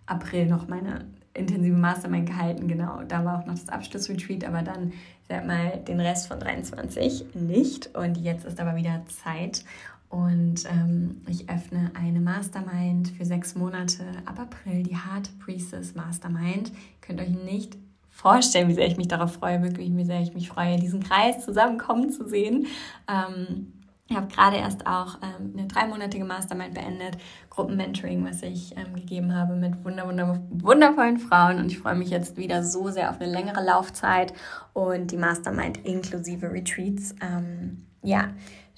April 0.04 0.46
noch 0.46 0.68
meine 0.68 1.06
intensive 1.38 1.76
Mastermind 1.76 2.28
gehalten, 2.28 2.68
genau. 2.68 3.02
Da 3.06 3.24
war 3.24 3.40
auch 3.40 3.46
noch 3.46 3.54
das 3.54 3.68
Abschlussretreat, 3.68 4.44
aber 4.44 4.62
dann, 4.62 4.92
sag 5.28 5.46
mal, 5.46 5.78
den 5.86 6.00
Rest 6.00 6.28
von 6.28 6.38
23 6.38 7.34
nicht. 7.34 7.96
Und 7.96 8.18
jetzt 8.18 8.44
ist 8.44 8.60
aber 8.60 8.76
wieder 8.76 9.02
Zeit. 9.06 9.64
Und 10.08 10.64
ähm, 10.70 11.22
ich 11.28 11.50
öffne 11.50 11.90
eine 11.94 12.20
Mastermind 12.20 13.08
für 13.08 13.24
sechs 13.24 13.54
Monate 13.54 14.04
ab 14.24 14.40
April, 14.40 14.82
die 14.82 14.96
Heart 14.96 15.30
Priestess 15.38 15.94
Mastermind. 15.94 16.70
Ihr 16.70 17.00
könnt 17.00 17.20
euch 17.20 17.28
nicht 17.28 17.76
vorstellen, 18.08 18.68
wie 18.68 18.74
sehr 18.74 18.86
ich 18.86 18.96
mich 18.96 19.08
darauf 19.08 19.34
freue, 19.34 19.62
wirklich, 19.62 19.94
wie 19.94 20.04
sehr 20.04 20.20
ich 20.22 20.34
mich 20.34 20.48
freue, 20.48 20.78
diesen 20.78 21.02
Kreis 21.02 21.44
zusammenkommen 21.44 22.10
zu 22.10 22.26
sehen. 22.26 22.66
Ähm, 23.06 23.72
ich 24.08 24.16
habe 24.16 24.26
gerade 24.28 24.56
erst 24.56 24.86
auch 24.86 25.18
ähm, 25.22 25.52
eine 25.56 25.68
dreimonatige 25.68 26.24
Mastermind 26.24 26.74
beendet, 26.74 27.18
Gruppenmentoring, 27.50 28.24
was 28.24 28.42
ich 28.42 28.74
ähm, 28.76 28.94
gegeben 28.94 29.34
habe 29.34 29.54
mit 29.54 29.84
wunder, 29.84 30.06
wunder, 30.06 30.40
wundervollen 30.50 31.18
Frauen. 31.18 31.58
Und 31.58 31.66
ich 31.66 31.78
freue 31.78 31.94
mich 31.94 32.08
jetzt 32.08 32.36
wieder 32.38 32.64
so 32.64 32.88
sehr 32.88 33.10
auf 33.10 33.20
eine 33.20 33.30
längere 33.30 33.62
Laufzeit 33.62 34.32
und 34.72 35.10
die 35.10 35.18
Mastermind 35.18 35.84
inklusive 35.84 36.50
Retreats. 36.50 37.14
Ähm, 37.20 37.84
ja, 38.02 38.30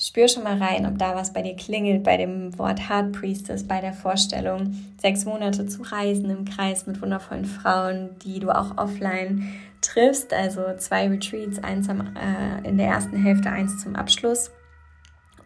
Spür 0.03 0.29
schon 0.29 0.45
mal 0.45 0.57
rein, 0.57 0.87
ob 0.87 0.99
da 0.99 1.15
was 1.15 1.33
bei 1.33 1.43
dir 1.43 1.55
klingelt, 1.55 2.03
bei 2.03 2.17
dem 2.17 2.59
Wort 2.59 2.89
Heart 2.89 3.13
Priestess, 3.13 3.69
bei 3.69 3.83
der 3.83 3.93
Vorstellung, 3.93 4.75
sechs 4.97 5.27
Monate 5.27 5.67
zu 5.67 5.83
reisen 5.83 6.31
im 6.31 6.47
Kreis 6.47 6.87
mit 6.87 7.03
wundervollen 7.03 7.45
Frauen, 7.45 8.19
die 8.25 8.41
du 8.41 8.51
auch 8.51 8.79
offline 8.79 9.53
triffst. 9.83 10.33
Also 10.33 10.63
zwei 10.79 11.09
Retreats, 11.09 11.63
eins 11.63 11.91
am, 11.91 12.01
äh, 12.17 12.67
in 12.67 12.79
der 12.79 12.89
ersten 12.89 13.17
Hälfte, 13.23 13.51
eins 13.51 13.79
zum 13.79 13.95
Abschluss. 13.95 14.51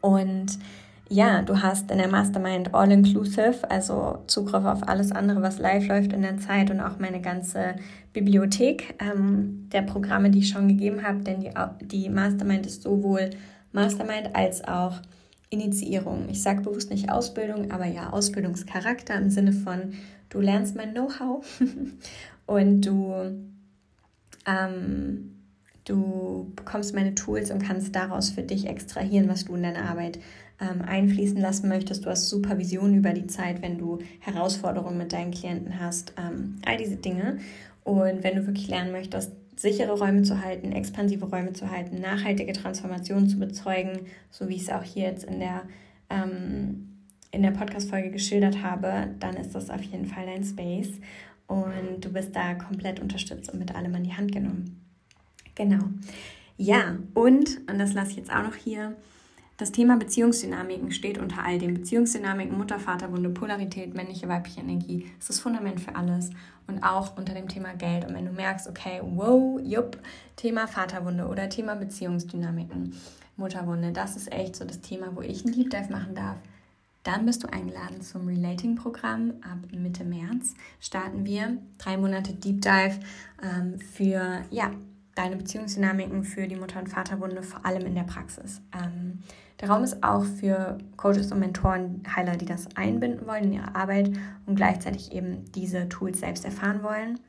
Und 0.04 0.58
ja, 1.08 1.40
du 1.40 1.62
hast 1.62 1.90
in 1.90 1.96
der 1.96 2.08
Mastermind 2.08 2.74
All-Inclusive, 2.74 3.70
also 3.70 4.18
Zugriff 4.26 4.66
auf 4.66 4.86
alles 4.86 5.12
andere, 5.12 5.40
was 5.40 5.58
live 5.58 5.88
läuft 5.88 6.12
in 6.12 6.20
der 6.20 6.36
Zeit 6.36 6.70
und 6.70 6.80
auch 6.80 6.98
meine 6.98 7.22
ganze 7.22 7.76
Bibliothek 8.12 8.96
ähm, 9.00 9.66
der 9.72 9.80
Programme, 9.80 10.30
die 10.30 10.40
ich 10.40 10.50
schon 10.50 10.68
gegeben 10.68 11.02
habe, 11.02 11.20
denn 11.20 11.40
die, 11.40 11.50
die 11.80 12.10
Mastermind 12.10 12.66
ist 12.66 12.82
sowohl 12.82 13.30
Mastermind 13.72 14.36
als 14.36 14.62
auch 14.62 15.00
Initiierung. 15.48 16.28
Ich 16.28 16.42
sage 16.42 16.60
bewusst 16.60 16.90
nicht 16.90 17.10
Ausbildung, 17.10 17.70
aber 17.70 17.86
ja, 17.86 18.10
Ausbildungscharakter 18.10 19.14
im 19.14 19.30
Sinne 19.30 19.52
von, 19.52 19.94
du 20.28 20.40
lernst 20.42 20.76
mein 20.76 20.92
Know-how 20.92 21.46
und 22.46 22.82
du, 22.82 23.14
ähm, 24.46 25.33
du 25.84 26.52
bekommst 26.56 26.94
meine 26.94 27.14
Tools 27.14 27.50
und 27.50 27.62
kannst 27.62 27.94
daraus 27.94 28.30
für 28.30 28.42
dich 28.42 28.66
extrahieren, 28.66 29.28
was 29.28 29.44
du 29.44 29.54
in 29.54 29.62
deine 29.62 29.88
Arbeit 29.88 30.18
ähm, 30.60 30.82
einfließen 30.82 31.40
lassen 31.40 31.68
möchtest. 31.68 32.04
Du 32.04 32.10
hast 32.10 32.28
Supervision 32.28 32.94
über 32.94 33.12
die 33.12 33.26
Zeit, 33.26 33.62
wenn 33.62 33.78
du 33.78 33.98
Herausforderungen 34.20 34.98
mit 34.98 35.12
deinen 35.12 35.32
Klienten 35.32 35.80
hast, 35.80 36.14
ähm, 36.18 36.56
all 36.64 36.76
diese 36.76 36.96
Dinge. 36.96 37.38
Und 37.82 38.22
wenn 38.24 38.36
du 38.36 38.46
wirklich 38.46 38.68
lernen 38.68 38.92
möchtest, 38.92 39.32
sichere 39.56 39.92
Räume 39.92 40.22
zu 40.22 40.42
halten, 40.42 40.72
expansive 40.72 41.26
Räume 41.26 41.52
zu 41.52 41.70
halten, 41.70 42.00
nachhaltige 42.00 42.52
Transformation 42.52 43.28
zu 43.28 43.38
bezeugen, 43.38 44.00
so 44.30 44.48
wie 44.48 44.56
ich 44.56 44.62
es 44.62 44.70
auch 44.70 44.82
hier 44.82 45.04
jetzt 45.04 45.24
in 45.24 45.38
der, 45.38 45.62
ähm, 46.10 46.88
in 47.30 47.42
der 47.42 47.50
Podcast-Folge 47.50 48.10
geschildert 48.10 48.62
habe, 48.62 49.10
dann 49.20 49.36
ist 49.36 49.54
das 49.54 49.70
auf 49.70 49.82
jeden 49.82 50.06
Fall 50.06 50.26
dein 50.26 50.44
Space 50.44 50.92
und 51.46 52.00
du 52.00 52.12
bist 52.12 52.34
da 52.34 52.54
komplett 52.54 53.00
unterstützt 53.00 53.52
und 53.52 53.58
mit 53.58 53.74
allem 53.74 53.94
an 53.94 54.04
die 54.04 54.14
Hand 54.14 54.32
genommen. 54.32 54.83
Genau. 55.54 55.84
Ja, 56.56 56.96
und, 57.14 57.60
und 57.68 57.78
das 57.78 57.94
lasse 57.94 58.12
ich 58.12 58.16
jetzt 58.16 58.32
auch 58.32 58.42
noch 58.42 58.54
hier, 58.54 58.94
das 59.56 59.70
Thema 59.70 59.96
Beziehungsdynamiken 59.96 60.90
steht 60.90 61.16
unter 61.16 61.44
all 61.44 61.58
dem. 61.58 61.74
Beziehungsdynamiken, 61.74 62.58
Mutter, 62.58 62.80
Vater, 62.80 63.12
Wunde, 63.12 63.30
Polarität, 63.30 63.94
männliche, 63.94 64.28
weibliche 64.28 64.60
Energie. 64.60 65.08
ist 65.18 65.28
das 65.28 65.38
Fundament 65.38 65.80
für 65.80 65.94
alles. 65.94 66.30
Und 66.66 66.82
auch 66.82 67.16
unter 67.16 67.34
dem 67.34 67.46
Thema 67.46 67.74
Geld. 67.74 68.04
Und 68.04 68.14
wenn 68.14 68.26
du 68.26 68.32
merkst, 68.32 68.68
okay, 68.68 69.00
wow, 69.02 69.60
jupp, 69.62 69.98
Thema 70.34 70.66
Vaterwunde 70.66 71.26
oder 71.26 71.48
Thema 71.48 71.76
Beziehungsdynamiken, 71.76 72.94
Mutterwunde, 73.36 73.92
das 73.92 74.16
ist 74.16 74.32
echt 74.32 74.56
so 74.56 74.64
das 74.64 74.80
Thema, 74.80 75.14
wo 75.14 75.20
ich 75.20 75.44
einen 75.44 75.54
Deep 75.54 75.70
Dive 75.70 75.92
machen 75.92 76.16
darf. 76.16 76.38
Dann 77.04 77.26
bist 77.26 77.44
du 77.44 77.52
eingeladen 77.52 78.00
zum 78.00 78.26
Relating-Programm. 78.26 79.34
Ab 79.42 79.58
Mitte 79.70 80.04
März 80.04 80.54
starten 80.80 81.26
wir 81.26 81.58
drei 81.78 81.96
Monate 81.96 82.32
Deep 82.32 82.60
Dive 82.60 82.98
ähm, 83.42 83.78
für 83.78 84.42
ja, 84.50 84.72
deine 85.14 85.36
Beziehungsdynamiken, 85.36 86.24
für 86.24 86.48
die 86.48 86.56
Mutter- 86.56 86.80
und 86.80 86.88
Vaterwunde, 86.88 87.42
vor 87.42 87.64
allem 87.64 87.86
in 87.86 87.94
der 87.94 88.02
Praxis. 88.02 88.60
Ähm, 88.74 89.20
der 89.60 89.70
Raum 89.70 89.84
ist 89.84 90.02
auch 90.02 90.24
für 90.24 90.78
Coaches 90.96 91.30
und 91.30 91.38
Mentoren, 91.38 92.02
Heiler, 92.14 92.36
die 92.36 92.46
das 92.46 92.66
einbinden 92.76 93.26
wollen 93.26 93.44
in 93.44 93.52
ihre 93.54 93.74
Arbeit 93.74 94.10
und 94.46 94.56
gleichzeitig 94.56 95.12
eben 95.12 95.44
diese 95.52 95.88
Tools 95.88 96.20
selbst 96.20 96.44
erfahren 96.44 96.82
wollen. 96.82 97.20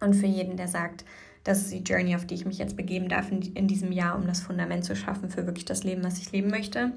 Und 0.00 0.14
für 0.14 0.26
jeden, 0.26 0.56
der 0.56 0.68
sagt, 0.68 1.04
das 1.44 1.62
ist 1.62 1.72
die 1.72 1.82
Journey, 1.82 2.14
auf 2.14 2.26
die 2.26 2.34
ich 2.34 2.46
mich 2.46 2.58
jetzt 2.58 2.76
begeben 2.76 3.08
darf 3.08 3.30
in, 3.30 3.42
in 3.42 3.66
diesem 3.66 3.92
Jahr, 3.92 4.16
um 4.16 4.26
das 4.26 4.40
Fundament 4.40 4.84
zu 4.84 4.94
schaffen 4.94 5.30
für 5.30 5.46
wirklich 5.46 5.64
das 5.64 5.84
Leben, 5.84 6.04
was 6.04 6.18
ich 6.18 6.32
leben 6.32 6.50
möchte. 6.50 6.92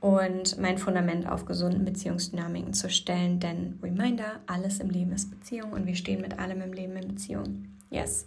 Und 0.00 0.58
mein 0.58 0.78
Fundament 0.78 1.28
auf 1.28 1.44
gesunden 1.44 1.84
Beziehungsdynamiken 1.84 2.74
zu 2.74 2.90
stellen. 2.90 3.40
Denn 3.40 3.78
Reminder, 3.82 4.40
alles 4.46 4.80
im 4.80 4.90
Leben 4.90 5.12
ist 5.12 5.30
Beziehung 5.30 5.72
und 5.72 5.86
wir 5.86 5.94
stehen 5.94 6.20
mit 6.20 6.38
allem 6.38 6.60
im 6.60 6.72
Leben 6.72 6.96
in 6.96 7.08
Beziehung. 7.08 7.68
Yes. 7.90 8.26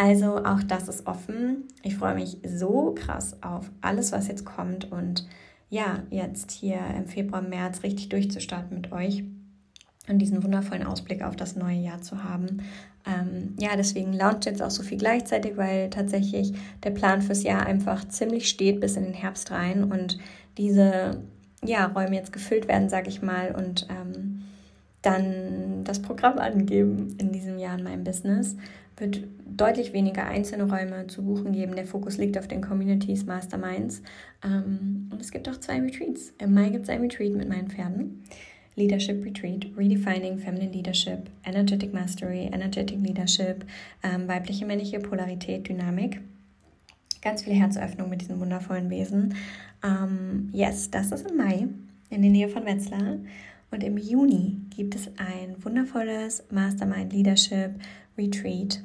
Also 0.00 0.44
auch 0.44 0.62
das 0.62 0.86
ist 0.86 1.08
offen. 1.08 1.64
Ich 1.82 1.96
freue 1.96 2.14
mich 2.14 2.38
so 2.46 2.94
krass 2.96 3.42
auf 3.42 3.68
alles, 3.80 4.12
was 4.12 4.28
jetzt 4.28 4.44
kommt 4.44 4.92
und 4.92 5.26
ja, 5.70 6.04
jetzt 6.10 6.52
hier 6.52 6.78
im 6.96 7.06
Februar, 7.06 7.42
März 7.42 7.82
richtig 7.82 8.08
durchzustarten 8.08 8.76
mit 8.76 8.92
euch 8.92 9.24
und 10.08 10.20
diesen 10.20 10.44
wundervollen 10.44 10.86
Ausblick 10.86 11.24
auf 11.24 11.34
das 11.34 11.56
neue 11.56 11.78
Jahr 11.78 12.00
zu 12.00 12.22
haben. 12.22 12.62
Ähm, 13.04 13.56
ja, 13.58 13.70
deswegen 13.76 14.12
launcht 14.12 14.46
jetzt 14.46 14.62
auch 14.62 14.70
so 14.70 14.84
viel 14.84 14.98
gleichzeitig, 14.98 15.56
weil 15.56 15.90
tatsächlich 15.90 16.52
der 16.84 16.90
Plan 16.90 17.20
fürs 17.20 17.42
Jahr 17.42 17.66
einfach 17.66 18.06
ziemlich 18.06 18.48
steht 18.48 18.78
bis 18.78 18.96
in 18.96 19.02
den 19.02 19.14
Herbst 19.14 19.50
rein 19.50 19.82
und 19.82 20.16
diese 20.58 21.24
ja, 21.64 21.86
Räume 21.86 22.14
jetzt 22.14 22.32
gefüllt 22.32 22.68
werden, 22.68 22.88
sage 22.88 23.08
ich 23.08 23.20
mal, 23.20 23.52
und 23.52 23.88
ähm, 23.90 24.37
dann 25.02 25.84
das 25.84 26.02
Programm 26.02 26.38
angeben 26.38 27.16
in 27.18 27.32
diesem 27.32 27.58
Jahr 27.58 27.78
in 27.78 27.84
meinem 27.84 28.04
Business 28.04 28.56
wird 29.00 29.22
deutlich 29.46 29.92
weniger 29.92 30.26
einzelne 30.26 30.64
Räume 30.64 31.06
zu 31.06 31.24
buchen 31.24 31.52
geben. 31.52 31.76
Der 31.76 31.86
Fokus 31.86 32.18
liegt 32.18 32.38
auf 32.38 32.48
den 32.48 32.60
Communities, 32.60 33.26
Masterminds. 33.26 34.02
Ähm, 34.44 35.08
und 35.10 35.20
es 35.20 35.30
gibt 35.30 35.48
auch 35.48 35.58
zwei 35.58 35.80
Retreats. 35.80 36.32
Im 36.38 36.54
Mai 36.54 36.70
gibt 36.70 36.84
es 36.84 36.90
ein 36.90 37.00
Retreat 37.00 37.32
mit 37.32 37.48
meinen 37.48 37.68
Pferden. 37.68 38.24
Leadership 38.76 39.24
Retreat, 39.24 39.66
Redefining 39.76 40.38
Feminine 40.38 40.70
Leadership, 40.70 41.28
Energetic 41.44 41.92
Mastery, 41.92 42.48
Energetic 42.52 42.98
Leadership, 43.00 43.64
ähm, 44.04 44.28
weibliche, 44.28 44.64
männliche 44.66 45.00
Polarität, 45.00 45.68
Dynamik. 45.68 46.20
Ganz 47.20 47.42
viel 47.42 47.54
Herzöffnung 47.54 48.08
mit 48.08 48.20
diesen 48.20 48.38
wundervollen 48.38 48.88
Wesen. 48.88 49.34
Ähm, 49.84 50.50
yes, 50.52 50.90
das 50.90 51.10
ist 51.10 51.28
im 51.28 51.36
Mai 51.36 51.66
in 52.10 52.22
der 52.22 52.30
Nähe 52.30 52.48
von 52.48 52.64
Wetzlar. 52.64 53.16
Und 53.70 53.84
im 53.84 53.98
Juni 53.98 54.56
gibt 54.74 54.94
es 54.94 55.10
ein 55.18 55.62
wundervolles 55.62 56.44
Mastermind 56.50 57.12
Leadership 57.12 57.72
Retreat 58.16 58.82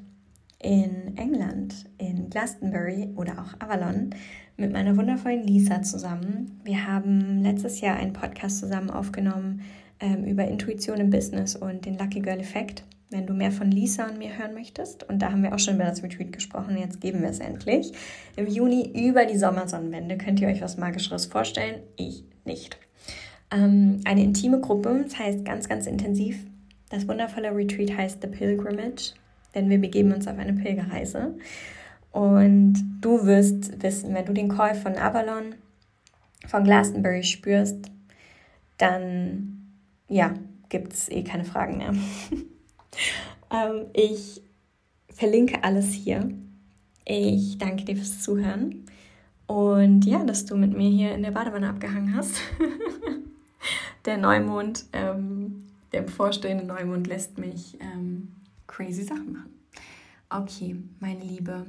in 0.60 1.18
England, 1.18 1.86
in 1.98 2.30
Glastonbury 2.30 3.10
oder 3.16 3.34
auch 3.34 3.60
Avalon, 3.60 4.12
mit 4.58 4.72
meiner 4.72 4.96
wundervollen 4.96 5.44
Lisa 5.44 5.82
zusammen. 5.82 6.60
Wir 6.64 6.88
haben 6.88 7.42
letztes 7.42 7.82
Jahr 7.82 7.98
einen 7.98 8.14
Podcast 8.14 8.60
zusammen 8.60 8.90
aufgenommen 8.90 9.62
ähm, 10.00 10.26
über 10.26 10.46
Intuition 10.46 11.00
im 11.00 11.10
Business 11.10 11.56
und 11.56 11.86
den 11.86 11.98
Lucky 11.98 12.20
Girl 12.20 12.40
Effekt. 12.40 12.84
Wenn 13.10 13.28
du 13.28 13.34
mehr 13.34 13.52
von 13.52 13.70
Lisa 13.70 14.08
und 14.08 14.18
mir 14.18 14.38
hören 14.38 14.54
möchtest, 14.54 15.08
und 15.08 15.20
da 15.20 15.32
haben 15.32 15.44
wir 15.44 15.54
auch 15.54 15.60
schon 15.60 15.76
über 15.76 15.84
das 15.84 16.02
Retreat 16.02 16.34
gesprochen, 16.34 16.78
jetzt 16.78 17.00
geben 17.00 17.22
wir 17.22 17.30
es 17.30 17.40
endlich. 17.40 17.92
Im 18.36 18.48
Juni 18.48 19.08
über 19.08 19.26
die 19.26 19.38
Sommersonnenwende. 19.38 20.18
Könnt 20.18 20.40
ihr 20.40 20.48
euch 20.48 20.62
was 20.62 20.78
Magischeres 20.78 21.28
vorstellen? 21.28 21.82
Ich 21.96 22.24
nicht. 22.44 22.80
Ähm, 23.54 24.00
eine 24.06 24.24
intime 24.24 24.60
Gruppe, 24.60 25.04
das 25.04 25.20
heißt 25.20 25.46
ganz, 25.46 25.70
ganz 25.70 25.88
intensiv. 25.88 26.40
Das 26.90 27.08
wundervolle 27.08 27.56
Retreat 27.56 27.96
heißt 27.96 28.22
The 28.22 28.28
Pilgrimage 28.28 29.14
denn 29.54 29.70
wir 29.70 29.80
begeben 29.80 30.12
uns 30.14 30.28
auf 30.28 30.38
eine 30.38 30.54
Pilgerreise. 30.54 31.36
Und 32.12 32.76
du 33.02 33.26
wirst 33.26 33.82
wissen, 33.82 34.14
wenn 34.14 34.26
du 34.26 34.34
den 34.34 34.50
Call 34.50 34.76
von 34.76 34.96
Avalon, 34.96 35.56
von 36.48 36.64
Glastonbury 36.64 37.24
spürst, 37.24 37.92
dann 38.78 39.72
ja, 40.10 40.34
gibt 40.70 40.94
es 40.94 41.10
eh 41.10 41.24
keine 41.24 41.46
Fragen 41.46 41.78
mehr. 41.78 41.94
ähm, 43.52 43.86
ich 43.94 44.42
verlinke 45.10 45.64
alles 45.64 45.94
hier. 45.94 46.30
Ich 47.06 47.58
danke 47.58 47.86
dir 47.86 47.96
fürs 47.96 48.22
Zuhören 48.22 48.86
und 49.48 50.06
ja, 50.06 50.24
dass 50.24 50.46
du 50.46 50.56
mit 50.56 50.76
mir 50.76 50.90
hier 50.90 51.14
in 51.14 51.24
der 51.24 51.32
Badewanne 51.32 51.70
abgehangen 51.70 52.16
hast. 52.16 52.36
der 54.06 54.18
Neumond, 54.18 54.86
ähm, 54.94 55.64
der 55.92 56.02
bevorstehende 56.02 56.66
Neumond 56.66 57.08
lässt 57.08 57.38
mich 57.38 57.78
ähm, 57.80 58.36
crazy 58.68 59.04
Sachen 59.04 59.34
machen. 59.34 59.54
Okay, 60.30 60.76
meine 61.00 61.24
Liebe, 61.24 61.66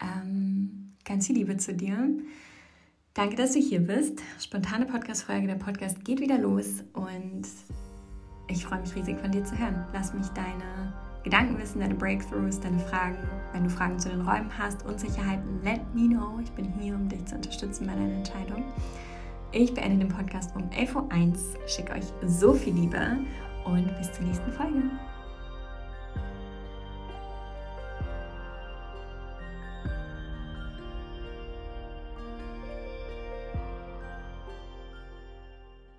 ähm, 0.00 0.92
ganz 1.04 1.26
viel 1.26 1.36
Liebe 1.36 1.56
zu 1.56 1.74
dir. 1.74 2.08
Danke, 3.14 3.36
dass 3.36 3.52
du 3.52 3.60
hier 3.60 3.80
bist. 3.80 4.20
Spontane 4.40 4.86
Podcast-Folge. 4.86 5.46
Der 5.46 5.54
Podcast 5.54 6.04
geht 6.04 6.20
wieder 6.20 6.38
los 6.38 6.82
und 6.94 7.46
ich 8.48 8.64
freue 8.64 8.80
mich 8.80 8.94
riesig 8.94 9.18
von 9.18 9.30
dir 9.30 9.44
zu 9.44 9.56
hören. 9.56 9.84
Lass 9.92 10.12
mich 10.12 10.26
deine 10.28 10.92
Gedanken 11.22 11.58
wissen, 11.58 11.80
deine 11.80 11.94
Breakthroughs, 11.94 12.60
deine 12.60 12.78
Fragen. 12.78 13.16
Wenn 13.52 13.64
du 13.64 13.70
Fragen 13.70 13.98
zu 13.98 14.10
den 14.10 14.20
Räumen 14.20 14.50
hast, 14.58 14.84
Unsicherheiten, 14.84 15.62
let 15.62 15.80
me 15.94 16.08
know. 16.08 16.38
Ich 16.42 16.50
bin 16.52 16.72
hier, 16.78 16.94
um 16.94 17.08
dich 17.08 17.24
zu 17.24 17.36
unterstützen 17.36 17.86
bei 17.86 17.94
deiner 17.94 18.16
Entscheidung. 18.16 18.64
Ich 19.56 19.72
beende 19.72 20.04
den 20.04 20.08
Podcast 20.08 20.50
um 20.56 20.68
11.01 20.70 20.94
Uhr. 20.96 21.68
Schicke 21.68 21.92
euch 21.92 22.04
so 22.26 22.54
viel 22.54 22.74
Liebe 22.74 23.18
und 23.64 23.96
bis 23.98 24.10
zur 24.12 24.24
nächsten 24.24 24.50
Folge. 24.50 24.82